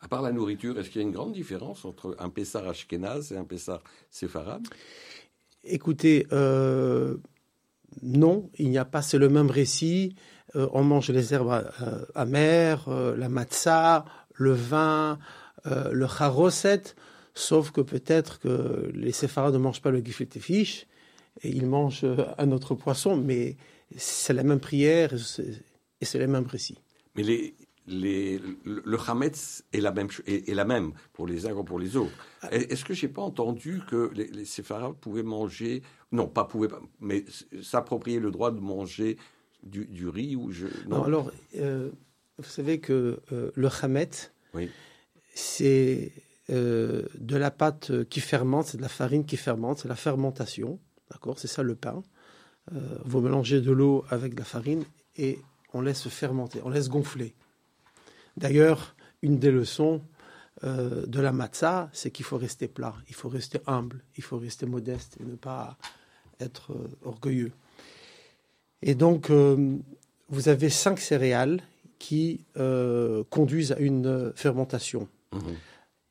À 0.00 0.08
part 0.08 0.22
la 0.22 0.32
nourriture, 0.32 0.78
est-ce 0.78 0.90
qu'il 0.90 1.00
y 1.00 1.04
a 1.04 1.06
une 1.06 1.14
grande 1.14 1.32
différence 1.32 1.84
entre 1.84 2.16
un 2.18 2.28
Pessar 2.28 2.68
ashkénaze 2.68 3.32
et 3.32 3.36
un 3.36 3.44
Pessar 3.44 3.82
séfarade? 4.10 4.66
Écoutez, 5.62 6.26
non, 8.02 8.50
il 8.58 8.70
n'y 8.70 8.76
a 8.76 8.84
pas, 8.84 9.00
c'est 9.00 9.18
le 9.18 9.30
même 9.30 9.50
récit. 9.50 10.14
On 10.54 10.82
mange 10.82 11.10
les 11.10 11.32
herbes 11.34 11.70
amères, 12.14 12.88
la 12.88 13.28
matzah, 13.28 14.04
le 14.34 14.52
vin, 14.52 15.18
le 15.64 16.06
charoset. 16.06 16.82
Sauf 17.34 17.72
que 17.72 17.80
peut-être 17.80 18.38
que 18.38 18.90
les 18.94 19.12
séfarades 19.12 19.54
ne 19.54 19.58
mangent 19.58 19.82
pas 19.82 19.90
le 19.90 20.02
fish 20.02 20.86
et 21.42 21.48
ils 21.48 21.66
mangent 21.66 22.06
un 22.38 22.52
autre 22.52 22.74
poisson, 22.74 23.16
mais 23.16 23.56
c'est 23.96 24.32
la 24.32 24.44
même 24.44 24.60
prière 24.60 25.12
et 25.12 26.04
c'est 26.04 26.18
les 26.18 26.26
mêmes 26.28 26.46
récits. 26.46 26.78
Mais 27.16 27.24
les, 27.24 27.54
les, 27.86 28.40
le 28.64 28.98
chametz 28.98 29.64
est 29.72 29.80
la, 29.80 29.92
même, 29.92 30.08
est, 30.26 30.54
la 30.54 30.64
même 30.64 30.92
pour 31.12 31.26
les 31.26 31.46
uns 31.46 31.54
comme 31.54 31.64
pour 31.64 31.78
les 31.78 31.96
autres. 31.96 32.14
Ah. 32.42 32.52
Est-ce 32.52 32.84
que 32.84 32.94
j'ai 32.94 33.08
pas 33.08 33.22
entendu 33.22 33.82
que 33.88 34.10
les, 34.14 34.28
les 34.28 34.44
séfarades 34.44 34.94
pouvaient 34.94 35.22
manger, 35.22 35.82
non, 36.12 36.26
pas 36.26 36.44
pouvaient, 36.44 36.68
mais 37.00 37.24
s'approprier 37.62 38.20
le 38.20 38.30
droit 38.30 38.50
de 38.50 38.60
manger 38.60 39.16
du, 39.64 40.08
riz 40.08 40.36
ou 40.36 40.50
je, 40.50 40.66
non. 40.88 41.02
alors, 41.04 41.30
euh, 41.56 41.90
vous 42.38 42.44
savez 42.44 42.80
que 42.80 43.20
euh, 43.32 43.50
le 43.54 43.68
chametz, 43.68 44.32
oui. 44.54 44.70
c'est 45.34 46.12
euh, 46.50 47.06
de 47.18 47.36
la 47.36 47.50
pâte 47.50 48.04
qui 48.04 48.20
fermente, 48.20 48.66
c'est 48.66 48.76
de 48.76 48.82
la 48.82 48.88
farine 48.88 49.24
qui 49.24 49.36
fermente, 49.36 49.80
c'est 49.80 49.88
la 49.88 49.96
fermentation. 49.96 50.78
D'accord 51.10 51.38
C'est 51.38 51.48
ça 51.48 51.62
le 51.62 51.74
pain. 51.74 52.02
Vous 53.04 53.20
mélangez 53.20 53.60
de 53.60 53.70
l'eau 53.70 54.06
avec 54.08 54.32
de 54.34 54.38
la 54.38 54.44
farine 54.46 54.84
et 55.16 55.38
on 55.74 55.82
laisse 55.82 56.08
fermenter, 56.08 56.60
on 56.64 56.70
laisse 56.70 56.88
gonfler. 56.88 57.34
D'ailleurs, 58.38 58.96
une 59.20 59.38
des 59.38 59.50
leçons 59.50 60.00
euh, 60.62 61.04
de 61.06 61.20
la 61.20 61.32
matzah, 61.32 61.90
c'est 61.92 62.10
qu'il 62.10 62.24
faut 62.24 62.38
rester 62.38 62.68
plat, 62.68 62.94
il 63.08 63.14
faut 63.14 63.28
rester 63.28 63.60
humble, 63.66 64.02
il 64.16 64.22
faut 64.22 64.38
rester 64.38 64.66
modeste 64.66 65.18
et 65.20 65.24
ne 65.24 65.36
pas 65.36 65.76
être 66.40 66.74
orgueilleux. 67.02 67.52
Et 68.84 68.94
donc, 68.94 69.30
vous 69.30 70.48
avez 70.48 70.68
cinq 70.70 71.00
céréales 71.00 71.60
qui 71.98 72.44
conduisent 73.30 73.72
à 73.72 73.78
une 73.78 74.32
fermentation. 74.36 75.08
Mmh 75.32 75.38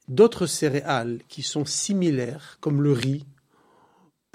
d'autres 0.08 0.46
céréales 0.46 1.20
qui 1.28 1.44
sont 1.44 1.66
similaires, 1.66 2.58
comme 2.60 2.82
le 2.82 2.92
riz, 2.92 3.26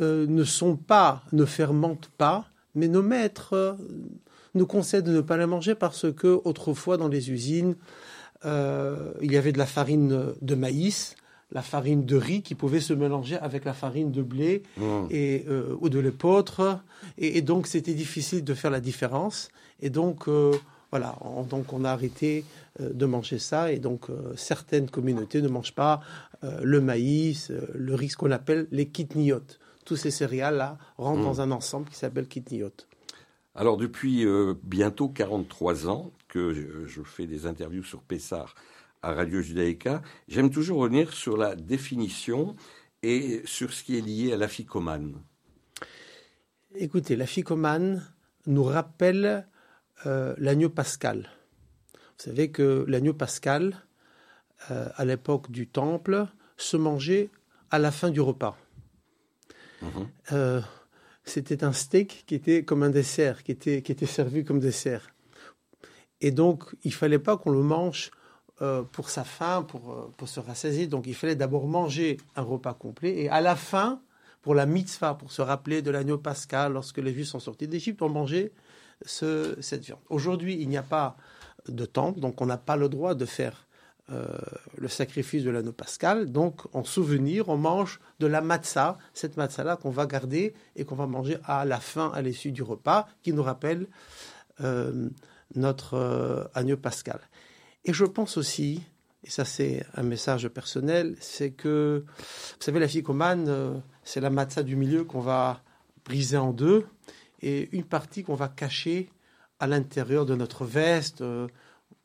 euh, 0.00 0.26
ne 0.26 0.44
sont 0.44 0.76
pas, 0.76 1.22
ne 1.32 1.44
fermentent 1.44 2.10
pas, 2.18 2.46
mais 2.74 2.88
nos 2.88 3.02
maîtres 3.02 3.54
euh, 3.54 3.74
nous 4.54 4.66
conseillent 4.66 5.02
de 5.02 5.12
ne 5.12 5.20
pas 5.20 5.36
les 5.36 5.46
manger 5.46 5.74
parce 5.74 6.12
que 6.12 6.40
autrefois 6.44 6.96
dans 6.96 7.08
les 7.08 7.30
usines, 7.30 7.76
euh, 8.44 9.12
il 9.20 9.32
y 9.32 9.36
avait 9.36 9.52
de 9.52 9.58
la 9.58 9.66
farine 9.66 10.34
de 10.40 10.54
maïs, 10.54 11.16
la 11.52 11.62
farine 11.62 12.04
de 12.04 12.16
riz 12.16 12.42
qui 12.42 12.54
pouvait 12.54 12.80
se 12.80 12.92
mélanger 12.92 13.36
avec 13.36 13.64
la 13.64 13.72
farine 13.72 14.12
de 14.12 14.22
blé 14.22 14.62
mmh. 14.76 14.82
et, 15.10 15.46
ou 15.80 15.88
de 15.88 15.98
l'épeautre. 15.98 16.80
Et, 17.16 17.38
et, 17.38 17.42
donc, 17.42 17.66
c'était 17.66 17.94
difficile 17.94 18.44
de 18.44 18.54
faire 18.54 18.70
la 18.70 18.80
différence. 18.80 19.48
Et 19.80 19.88
donc, 19.88 20.28
voilà, 20.90 21.16
donc 21.50 21.72
on 21.72 21.84
a 21.84 21.90
arrêté 21.90 22.44
euh, 22.80 22.92
de 22.92 23.06
manger 23.06 23.38
ça 23.38 23.72
et 23.72 23.78
donc 23.78 24.08
euh, 24.08 24.32
certaines 24.36 24.88
communautés 24.88 25.42
ne 25.42 25.48
mangent 25.48 25.74
pas 25.74 26.00
euh, 26.44 26.60
le 26.62 26.80
maïs, 26.80 27.52
le 27.74 27.94
riz, 27.94 28.08
ce 28.08 28.16
qu'on 28.16 28.30
appelle 28.30 28.66
les 28.70 28.88
kitniotes. 28.88 29.58
Tous 29.84 29.96
ces 29.96 30.10
céréales-là 30.10 30.78
rentrent 30.96 31.22
dans 31.22 31.34
hmm. 31.34 31.52
un 31.52 31.56
ensemble 31.56 31.88
qui 31.88 31.96
s'appelle 31.96 32.26
kitniotes. 32.26 32.88
Alors 33.54 33.76
depuis 33.76 34.24
bientôt 34.62 35.08
43 35.08 35.88
ans 35.88 36.12
que 36.28 36.54
je, 36.86 37.02
fais 37.02 37.26
des 37.26 37.46
interviews 37.46 37.82
sur 37.82 38.02
Pessar 38.02 38.54
à 39.02 39.12
Radio 39.12 39.40
Judaïka, 39.40 40.02
j'aime 40.26 40.50
toujours 40.50 40.80
revenir 40.80 41.12
sur 41.12 41.36
la 41.36 41.54
définition 41.54 42.56
et 43.02 43.42
sur 43.44 43.72
ce 43.72 43.84
qui 43.84 43.96
est 43.96 44.00
lié 44.00 44.32
à 44.32 44.36
la 44.36 44.48
ficomane. 44.48 45.22
Écoutez, 46.74 47.16
la 47.16 47.26
ficomane 47.26 48.06
nous 48.46 48.64
rappelle 48.64 49.46
euh, 50.06 50.34
l'agneau 50.38 50.68
pascal. 50.68 51.30
Vous 51.94 52.24
savez 52.24 52.50
que 52.50 52.84
l'agneau 52.88 53.14
pascal, 53.14 53.84
euh, 54.70 54.88
à 54.96 55.04
l'époque 55.04 55.50
du 55.50 55.68
temple, 55.68 56.26
se 56.56 56.76
mangeait 56.76 57.30
à 57.70 57.78
la 57.78 57.90
fin 57.90 58.10
du 58.10 58.20
repas. 58.20 58.56
Mhm. 59.82 60.08
Euh, 60.32 60.60
c'était 61.24 61.62
un 61.62 61.72
steak 61.72 62.24
qui 62.26 62.34
était 62.34 62.64
comme 62.64 62.82
un 62.82 62.90
dessert, 62.90 63.44
qui 63.44 63.52
était, 63.52 63.82
qui 63.82 63.92
était 63.92 64.06
servi 64.06 64.44
comme 64.44 64.58
dessert. 64.58 65.10
Et 66.20 66.32
donc, 66.32 66.64
il 66.82 66.92
fallait 66.92 67.18
pas 67.18 67.36
qu'on 67.36 67.50
le 67.50 67.62
mange 67.62 68.10
euh, 68.60 68.82
pour 68.82 69.08
sa 69.08 69.22
faim, 69.22 69.62
pour, 69.62 69.92
euh, 69.92 70.12
pour 70.16 70.28
se 70.28 70.40
rassasier. 70.40 70.88
Donc, 70.88 71.06
il 71.06 71.14
fallait 71.14 71.36
d'abord 71.36 71.68
manger 71.68 72.16
un 72.34 72.42
repas 72.42 72.74
complet. 72.74 73.16
Et 73.16 73.28
à 73.28 73.40
la 73.40 73.54
fin, 73.54 74.00
pour 74.42 74.56
la 74.56 74.66
mitzvah, 74.66 75.14
pour 75.14 75.30
se 75.30 75.40
rappeler 75.42 75.80
de 75.80 75.92
l'agneau 75.92 76.18
pascal, 76.18 76.72
lorsque 76.72 76.98
les 76.98 77.12
Juifs 77.12 77.28
sont 77.28 77.38
sortis 77.38 77.68
d'Égypte, 77.68 78.02
on 78.02 78.08
mangeait 78.08 78.50
ce, 79.06 79.56
cette 79.60 79.84
viande. 79.84 80.00
Aujourd'hui, 80.08 80.56
il 80.60 80.68
n'y 80.68 80.76
a 80.76 80.82
pas 80.82 81.16
de 81.68 81.86
temple, 81.86 82.18
donc 82.18 82.40
on 82.40 82.46
n'a 82.46 82.58
pas 82.58 82.74
le 82.74 82.88
droit 82.88 83.14
de 83.14 83.26
faire 83.26 83.68
euh, 84.10 84.26
le 84.76 84.88
sacrifice 84.88 85.44
de 85.44 85.50
l'anneau 85.50 85.70
pascal. 85.70 86.32
Donc, 86.32 86.62
en 86.74 86.82
souvenir, 86.82 87.48
on 87.48 87.58
mange 87.58 88.00
de 88.18 88.26
la 88.26 88.40
matzah, 88.40 88.98
cette 89.14 89.36
matzah-là 89.36 89.76
qu'on 89.76 89.90
va 89.90 90.06
garder 90.06 90.52
et 90.74 90.84
qu'on 90.84 90.96
va 90.96 91.06
manger 91.06 91.38
à 91.44 91.64
la 91.64 91.78
fin, 91.78 92.10
à 92.10 92.22
l'issue 92.22 92.50
du 92.50 92.64
repas, 92.64 93.06
qui 93.22 93.32
nous 93.32 93.44
rappelle 93.44 93.86
notre 95.54 96.50
agneau 96.54 96.76
pascal. 96.76 97.20
Et 97.88 97.92
je 97.92 98.04
pense 98.04 98.36
aussi, 98.36 98.80
et 99.24 99.30
ça 99.30 99.44
c'est 99.44 99.84
un 99.94 100.04
message 100.04 100.46
personnel, 100.46 101.16
c'est 101.20 101.50
que, 101.50 102.04
vous 102.06 102.56
savez, 102.60 102.78
la 102.78 102.86
ficomane, 102.86 103.82
c'est 104.04 104.20
la 104.20 104.30
matzah 104.30 104.62
du 104.62 104.76
milieu 104.76 105.02
qu'on 105.02 105.20
va 105.20 105.64
briser 106.04 106.36
en 106.36 106.52
deux 106.52 106.86
et 107.42 107.68
une 107.72 107.84
partie 107.84 108.22
qu'on 108.22 108.36
va 108.36 108.48
cacher 108.48 109.10
à 109.58 109.66
l'intérieur 109.66 110.24
de 110.24 110.36
notre 110.36 110.64
veste 110.64 111.24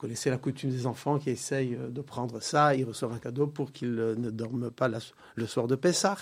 connaissez 0.04 0.30
la 0.30 0.38
coutume 0.38 0.70
des 0.70 0.86
enfants 0.86 1.18
qui 1.18 1.30
essayent 1.30 1.76
euh, 1.76 1.88
de 1.88 2.02
prendre 2.02 2.42
ça, 2.42 2.76
ils 2.76 2.84
reçoivent 2.84 3.14
un 3.14 3.20
cadeau 3.20 3.48
pour 3.48 3.72
qu'ils 3.72 3.98
euh, 3.98 4.16
ne 4.16 4.32
dorment 4.32 4.70
pas 4.70 4.90
le 5.36 5.48
soir 5.48 5.66
de 5.66 5.76
Pessah. 5.76 6.18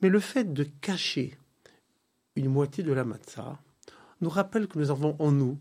Mais 0.00 0.08
le 0.08 0.20
fait 0.20 0.52
de 0.52 0.62
cacher 0.62 1.36
une 2.36 2.48
moitié 2.48 2.84
de 2.84 2.92
la 2.92 3.02
matzah 3.02 3.58
nous 4.20 4.30
rappelle 4.30 4.68
que 4.68 4.78
nous 4.78 4.92
avons 4.92 5.16
en 5.18 5.32
nous 5.32 5.58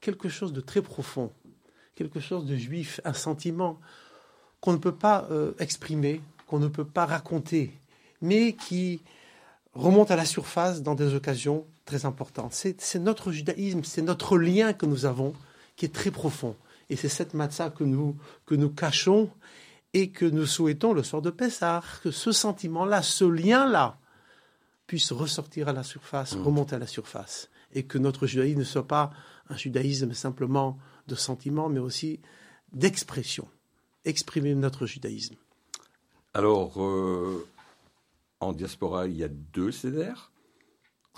quelque 0.00 0.28
chose 0.28 0.52
de 0.52 0.60
très 0.60 0.82
profond, 0.82 1.32
quelque 2.00 2.20
chose 2.20 2.46
de 2.46 2.56
juif, 2.56 2.98
un 3.04 3.12
sentiment 3.12 3.78
qu'on 4.62 4.72
ne 4.72 4.78
peut 4.78 4.94
pas 4.94 5.28
euh, 5.30 5.52
exprimer, 5.58 6.22
qu'on 6.46 6.58
ne 6.58 6.68
peut 6.68 6.86
pas 6.86 7.04
raconter, 7.04 7.78
mais 8.22 8.54
qui 8.54 9.02
remonte 9.74 10.10
à 10.10 10.16
la 10.16 10.24
surface 10.24 10.80
dans 10.80 10.94
des 10.94 11.14
occasions 11.14 11.66
très 11.84 12.06
importantes. 12.06 12.54
C'est 12.54 12.98
notre 12.98 13.32
judaïsme, 13.32 13.84
c'est 13.84 14.00
notre 14.00 14.38
lien 14.38 14.72
que 14.72 14.86
nous 14.86 15.04
avons 15.04 15.34
qui 15.76 15.84
est 15.84 15.94
très 15.94 16.10
profond. 16.10 16.56
Et 16.88 16.96
c'est 16.96 17.10
cette 17.10 17.34
matzah 17.34 17.68
que 17.68 17.84
nous, 17.84 18.16
que 18.46 18.54
nous 18.54 18.70
cachons 18.70 19.28
et 19.92 20.08
que 20.08 20.24
nous 20.24 20.46
souhaitons 20.46 20.94
le 20.94 21.02
soir 21.02 21.20
de 21.20 21.28
Pessah, 21.28 21.82
que 22.02 22.10
ce 22.10 22.32
sentiment-là, 22.32 23.02
ce 23.02 23.26
lien-là, 23.26 23.98
puisse 24.86 25.12
ressortir 25.12 25.68
à 25.68 25.74
la 25.74 25.82
surface, 25.82 26.34
mm. 26.34 26.42
remonter 26.42 26.76
à 26.76 26.78
la 26.78 26.86
surface, 26.86 27.50
et 27.74 27.82
que 27.82 27.98
notre 27.98 28.26
judaïsme 28.26 28.60
ne 28.60 28.64
soit 28.64 28.88
pas 28.88 29.10
un 29.50 29.56
judaïsme 29.56 30.14
simplement 30.14 30.78
de 31.10 31.14
sentiment, 31.16 31.68
mais 31.68 31.80
aussi 31.80 32.20
d'expression, 32.72 33.48
exprimer 34.04 34.54
notre 34.54 34.86
judaïsme. 34.86 35.36
Alors, 36.32 36.80
euh, 36.82 37.46
en 38.38 38.52
diaspora, 38.52 39.06
il 39.06 39.16
y 39.16 39.24
a 39.24 39.28
deux 39.28 39.72
CDR. 39.72 40.30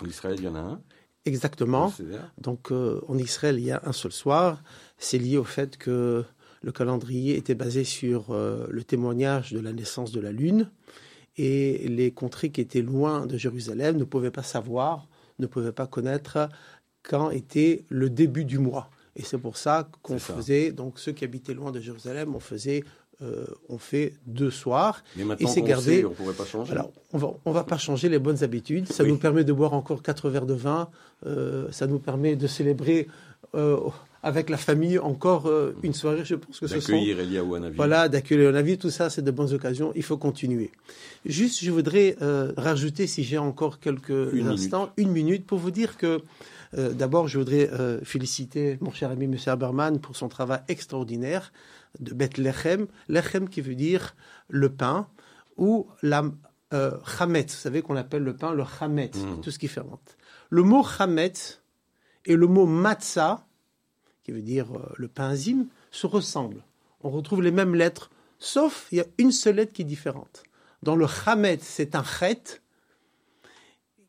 En 0.01 0.05
Israël, 0.05 0.35
il 0.39 0.45
y 0.45 0.47
en 0.47 0.55
a 0.55 0.59
un. 0.59 0.81
Exactement. 1.25 1.93
Donc 2.37 2.71
euh, 2.71 2.99
en 3.07 3.17
Israël, 3.17 3.57
il 3.57 3.65
y 3.65 3.71
a 3.71 3.81
un 3.85 3.93
seul 3.93 4.11
soir. 4.11 4.61
C'est 4.97 5.17
lié 5.19 5.37
au 5.37 5.43
fait 5.45 5.77
que 5.77 6.25
le 6.61 6.71
calendrier 6.71 7.37
était 7.37 7.55
basé 7.55 7.83
sur 7.83 8.31
euh, 8.31 8.67
le 8.69 8.83
témoignage 8.83 9.53
de 9.53 9.59
la 9.59 9.71
naissance 9.71 10.11
de 10.11 10.19
la 10.19 10.31
Lune. 10.31 10.69
Et 11.37 11.87
les 11.87 12.11
contrées 12.11 12.51
qui 12.51 12.61
étaient 12.61 12.81
loin 12.81 13.25
de 13.25 13.37
Jérusalem 13.37 13.97
ne 13.97 14.03
pouvaient 14.03 14.31
pas 14.31 14.43
savoir, 14.43 15.07
ne 15.39 15.47
pouvaient 15.47 15.71
pas 15.71 15.87
connaître 15.87 16.49
quand 17.03 17.31
était 17.31 17.85
le 17.89 18.09
début 18.09 18.45
du 18.45 18.59
mois. 18.59 18.89
Et 19.15 19.23
c'est 19.23 19.37
pour 19.37 19.57
ça 19.57 19.87
qu'on 20.01 20.17
faisait, 20.17 20.71
donc 20.71 20.97
ceux 20.97 21.11
qui 21.11 21.23
habitaient 21.23 21.53
loin 21.53 21.71
de 21.71 21.79
Jérusalem, 21.79 22.35
on 22.35 22.39
faisait 22.39 22.83
euh, 23.21 23.45
on 23.69 23.77
fait 23.77 24.13
deux 24.25 24.49
soirs. 24.49 25.03
Mais 25.15 25.23
maintenant 25.23 25.47
et 25.47 25.51
c'est 25.51 25.61
gardé. 25.61 26.03
on 26.03 26.09
ne 26.09 26.15
pourrait 26.15 26.33
pas 26.33 26.45
changer. 26.45 26.71
Alors, 26.71 26.91
on 27.13 27.17
va, 27.17 27.33
on 27.45 27.51
va 27.51 27.63
pas 27.63 27.77
changer 27.77 28.09
les 28.09 28.19
bonnes 28.19 28.43
habitudes. 28.43 28.91
Ça 28.91 29.03
nous 29.03 29.17
permet 29.17 29.43
de 29.43 29.53
boire 29.53 29.73
encore 29.73 30.01
quatre 30.01 30.29
verres 30.29 30.45
de 30.45 30.55
vin. 30.55 30.89
Euh, 31.25 31.67
ça 31.71 31.87
nous 31.87 31.99
permet 31.99 32.35
de 32.35 32.47
célébrer 32.47 33.07
euh, 33.55 33.77
avec 34.23 34.49
la 34.49 34.57
famille 34.57 34.97
encore 34.97 35.49
une 35.83 35.93
soirée. 35.93 36.25
Je 36.25 36.35
pense 36.35 36.59
que 36.59 36.67
ce 36.67 36.79
sont 36.79 36.93
Eliaou 36.93 37.55
Voilà, 37.75 38.09
d'accueillir 38.09 38.51
Navi. 38.51 38.77
Tout 38.77 38.89
ça, 38.89 39.09
c'est 39.09 39.21
de 39.21 39.31
bonnes 39.31 39.53
occasions. 39.53 39.91
Il 39.95 40.03
faut 40.03 40.17
continuer. 40.17 40.71
Juste, 41.25 41.63
je 41.63 41.71
voudrais 41.71 42.17
rajouter, 42.57 43.05
si 43.07 43.23
j'ai 43.23 43.37
encore 43.37 43.79
quelques 43.79 44.33
instants, 44.45 44.91
une 44.97 45.11
minute 45.11 45.45
pour 45.45 45.59
vous 45.59 45.71
dire 45.71 45.97
que 45.97 46.21
D'abord, 46.75 47.27
je 47.27 47.37
voudrais 47.37 47.69
féliciter 48.03 48.77
mon 48.81 48.91
cher 48.91 49.11
ami 49.11 49.25
M. 49.25 49.35
Haberman 49.45 49.99
pour 49.99 50.15
son 50.15 50.27
travail 50.27 50.61
extraordinaire 50.67 51.51
de 51.99 52.13
Bethlehem, 52.13 52.87
lechem 53.07 53.47
qui 53.47 53.61
veut 53.61 53.75
dire 53.75 54.15
le 54.49 54.69
pain, 54.69 55.07
ou 55.57 55.87
la 56.01 56.23
euh, 56.73 56.97
chametz, 57.05 57.53
vous 57.53 57.61
savez 57.61 57.81
qu'on 57.81 57.95
appelle 57.95 58.23
le 58.23 58.35
pain 58.35 58.51
le 58.51 58.63
chametz, 58.63 59.17
mm. 59.17 59.41
tout 59.41 59.51
ce 59.51 59.59
qui 59.59 59.67
fermente. 59.67 60.17
Le 60.49 60.63
mot 60.63 60.83
chametz 60.83 61.61
et 62.25 62.35
le 62.35 62.47
mot 62.47 62.65
matzah, 62.65 63.45
qui 64.23 64.31
veut 64.31 64.41
dire 64.41 64.75
euh, 64.75 64.91
le 64.97 65.07
pain 65.07 65.29
azim, 65.29 65.67
se 65.91 66.07
ressemblent. 66.07 66.63
On 67.01 67.11
retrouve 67.11 67.43
les 67.43 67.51
mêmes 67.51 67.75
lettres, 67.75 68.09
sauf 68.39 68.87
il 68.91 68.97
y 68.97 69.01
a 69.01 69.05
une 69.19 69.31
seule 69.31 69.57
lettre 69.57 69.73
qui 69.73 69.83
est 69.83 69.85
différente. 69.85 70.43
Dans 70.81 70.95
le 70.95 71.05
chametz, 71.05 71.63
c'est 71.63 71.95
un 71.95 72.03
chet, 72.03 72.61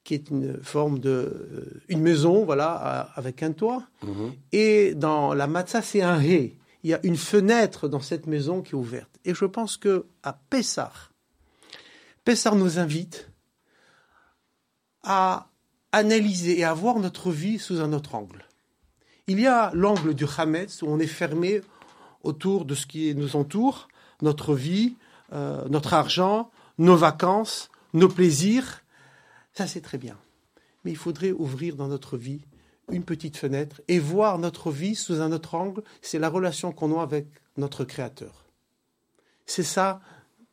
qui 0.05 0.15
est 0.15 0.31
une 0.31 0.63
forme 0.63 0.99
de 0.99 1.11
euh, 1.11 1.83
une 1.89 2.01
maison, 2.01 2.45
voilà, 2.45 2.73
avec 3.17 3.43
un 3.43 3.53
toit. 3.53 3.83
Mm-hmm. 4.05 4.33
Et 4.53 4.95
dans 4.95 5.35
la 5.35 5.47
matzah, 5.47 5.83
c'est 5.83 6.03
un 6.03 6.21
hé 6.21 6.57
il 6.85 6.91
y 6.91 6.95
a 6.95 7.01
une 7.03 7.17
fenêtre 7.17 7.89
dans 7.89 8.01
cette 8.01 8.27
maison 8.27 8.61
qui 8.61 8.73
est 8.73 8.79
ouverte. 8.79 9.11
Et 9.25 9.35
je 9.35 9.47
pense 9.47 9.79
que 9.79 10.05
à 10.23 10.35
Pessah, 10.35 10.93
Pessah 12.25 12.55
nous 12.55 12.79
invite 12.79 13.31
à 15.03 15.49
analyser 15.93 16.59
et 16.59 16.65
à 16.65 16.75
voir 16.75 16.99
notre 16.99 17.31
vie 17.31 17.59
sous 17.59 17.81
un 17.81 17.93
autre 17.95 18.15
angle. 18.15 18.45
Il 19.27 19.41
y 19.41 19.47
a 19.47 19.71
l'angle 19.73 20.15
du 20.15 20.27
Hametz 20.37 20.83
où 20.83 20.87
on 20.89 20.99
est 20.99 21.07
fermé 21.07 21.63
autour 22.23 22.67
de 22.67 22.75
ce 22.75 22.87
qui 22.87 23.15
nous 23.15 23.35
entoure, 23.35 23.89
notre 24.21 24.55
vie, 24.55 24.95
euh, 25.33 25.67
notre 25.71 25.95
argent, 25.95 26.51
nos 26.79 26.97
vacances, 26.97 27.71
nos 27.95 28.09
plaisirs. 28.09 28.84
Ça, 29.55 29.67
c'est 29.67 29.81
très 29.81 29.99
bien. 29.99 30.19
Mais 30.85 30.91
il 30.91 30.97
faudrait 30.97 31.33
ouvrir 31.33 31.77
dans 31.77 31.89
notre 31.89 32.17
vie 32.19 32.45
une 32.91 33.05
petite 33.05 33.37
fenêtre 33.37 33.81
et 33.89 33.99
voir 33.99 34.39
notre 34.39 34.71
vie 34.71 34.95
sous 34.95 35.21
un 35.21 35.33
autre 35.33 35.55
angle, 35.55 35.83
c'est 36.03 36.19
la 36.19 36.29
relation 36.29 36.73
qu'on 36.73 36.99
a 36.99 37.03
avec 37.03 37.27
notre 37.57 37.85
Créateur. 37.85 38.45
C'est 39.47 39.63
ça, 39.63 40.01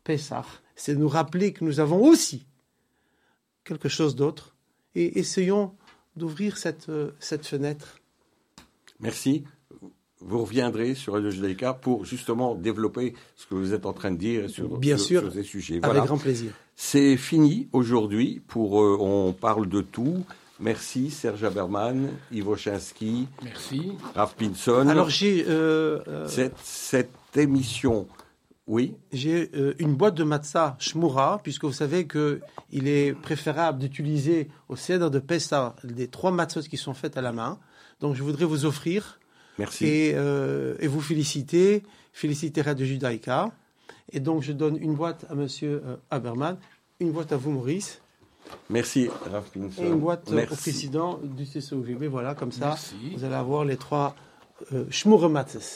Pessah. 0.03 0.45
C'est 0.75 0.95
nous 0.95 1.09
rappeler 1.09 1.53
que 1.53 1.65
nous 1.65 1.79
avons 1.79 2.01
aussi 2.01 2.45
quelque 3.63 3.89
chose 3.89 4.15
d'autre 4.15 4.55
et 4.95 5.19
essayons 5.19 5.75
d'ouvrir 6.15 6.57
cette, 6.57 6.89
euh, 6.89 7.11
cette 7.19 7.45
fenêtre. 7.45 7.99
Merci. 8.99 9.45
Vous 10.21 10.39
reviendrez 10.39 10.93
sur 10.95 11.13
Radio 11.13 11.31
Judaïka 11.31 11.73
pour 11.73 12.05
justement 12.05 12.55
développer 12.55 13.15
ce 13.35 13.47
que 13.47 13.55
vous 13.55 13.73
êtes 13.73 13.85
en 13.85 13.93
train 13.93 14.11
de 14.11 14.17
dire 14.17 14.49
sur, 14.49 14.77
Bien 14.77 14.97
sûr, 14.97 15.21
sur 15.21 15.33
ces 15.33 15.43
sujets. 15.43 15.79
Avec 15.81 16.03
grand 16.03 16.17
plaisir. 16.17 16.51
C'est 16.75 17.17
fini 17.17 17.67
aujourd'hui 17.73 18.41
pour 18.47 18.81
euh, 18.81 18.97
On 18.99 19.33
parle 19.33 19.67
de 19.67 19.81
tout. 19.81 20.23
Merci 20.61 21.09
Serge 21.09 21.43
Haberman, 21.43 22.09
Ivo 22.31 22.55
Chinsky. 22.55 23.27
Merci. 23.43 23.93
Raph 24.13 24.35
Pinson. 24.35 24.87
Alors 24.87 25.09
j'ai... 25.09 25.43
Euh, 25.49 25.99
euh, 26.07 26.27
cette, 26.63 27.09
émission, 27.35 28.07
oui 28.67 28.93
J'ai 29.11 29.49
euh, 29.55 29.73
une 29.79 29.95
boîte 29.95 30.13
de 30.13 30.23
matzah 30.23 30.75
shmura, 30.77 31.39
puisque 31.41 31.63
vous 31.63 31.71
savez 31.71 32.07
qu'il 32.07 32.87
est 32.87 33.13
préférable 33.19 33.79
d'utiliser 33.79 34.49
au 34.69 34.75
cèdre 34.75 35.09
de 35.09 35.17
Pessa 35.17 35.75
des 35.83 36.07
trois 36.07 36.31
matzahs 36.31 36.67
qui 36.69 36.77
sont 36.77 36.93
faites 36.93 37.17
à 37.17 37.21
la 37.21 37.31
main. 37.31 37.57
Donc 37.99 38.15
je 38.15 38.21
voudrais 38.21 38.45
vous 38.45 38.65
offrir. 38.65 39.19
Merci. 39.61 39.85
Et, 39.85 40.09
et 40.79 40.87
vous 40.87 41.01
féliciter, 41.01 41.83
féliciter 42.13 42.61
Radio 42.61 42.85
Judaïka. 42.85 43.51
Et 44.11 44.19
donc 44.19 44.41
je 44.41 44.51
donne 44.51 44.77
une 44.77 44.95
boîte 44.95 45.25
à 45.29 45.35
Monsieur 45.35 45.81
Haberman, 46.09 46.57
une 46.99 47.11
boîte 47.11 47.31
à 47.31 47.37
vous 47.37 47.51
Maurice. 47.51 48.01
Merci, 48.69 49.09
Et 49.77 49.87
une 49.87 49.99
boîte 49.99 50.29
au 50.31 50.45
président 50.45 51.19
du 51.23 51.45
CCOVB, 51.45 52.05
voilà, 52.05 52.35
comme 52.35 52.51
ça, 52.51 52.75
vous 53.13 53.23
allez 53.23 53.35
avoir 53.35 53.63
les 53.65 53.77
trois 53.77 54.15
euh, 54.73 54.85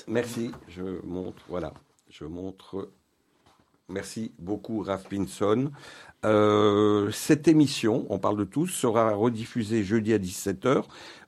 Merci, 0.07 0.51
je 0.67 1.05
montre, 1.05 1.43
voilà, 1.47 1.73
je 2.09 2.25
montre 2.25 2.89
Merci 3.87 4.31
beaucoup, 4.39 4.81
Raph 4.81 5.07
Pinson. 5.07 5.71
Euh, 6.25 7.11
cette 7.11 7.47
émission, 7.47 8.07
on 8.09 8.17
parle 8.17 8.37
de 8.37 8.45
tous, 8.45 8.67
sera 8.67 9.13
rediffusée 9.13 9.83
jeudi 9.83 10.11
à 10.11 10.17
17h. 10.17 10.83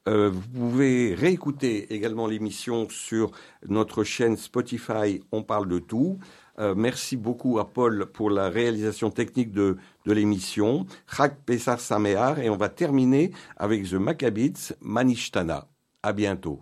Euh, 0.07 0.29
vous 0.31 0.41
pouvez 0.41 1.13
réécouter 1.13 1.93
également 1.93 2.25
l'émission 2.25 2.89
sur 2.89 3.31
notre 3.67 4.03
chaîne 4.03 4.37
Spotify 4.37 5.21
On 5.31 5.43
parle 5.43 5.67
de 5.67 5.77
tout. 5.77 6.17
Euh, 6.59 6.73
merci 6.75 7.15
beaucoup 7.15 7.59
à 7.59 7.69
Paul 7.69 8.07
pour 8.07 8.31
la 8.31 8.49
réalisation 8.49 9.11
technique 9.11 9.51
de, 9.51 9.77
de 10.05 10.13
l'émission. 10.13 10.87
Chak 11.05 11.43
Pesar 11.45 11.79
Samear 11.79 12.39
et 12.39 12.49
on 12.49 12.57
va 12.57 12.69
terminer 12.69 13.31
avec 13.57 13.87
The 13.87 13.93
Maccabites 13.93 14.75
Manishtana. 14.81 15.67
À 16.01 16.13
bientôt. 16.13 16.61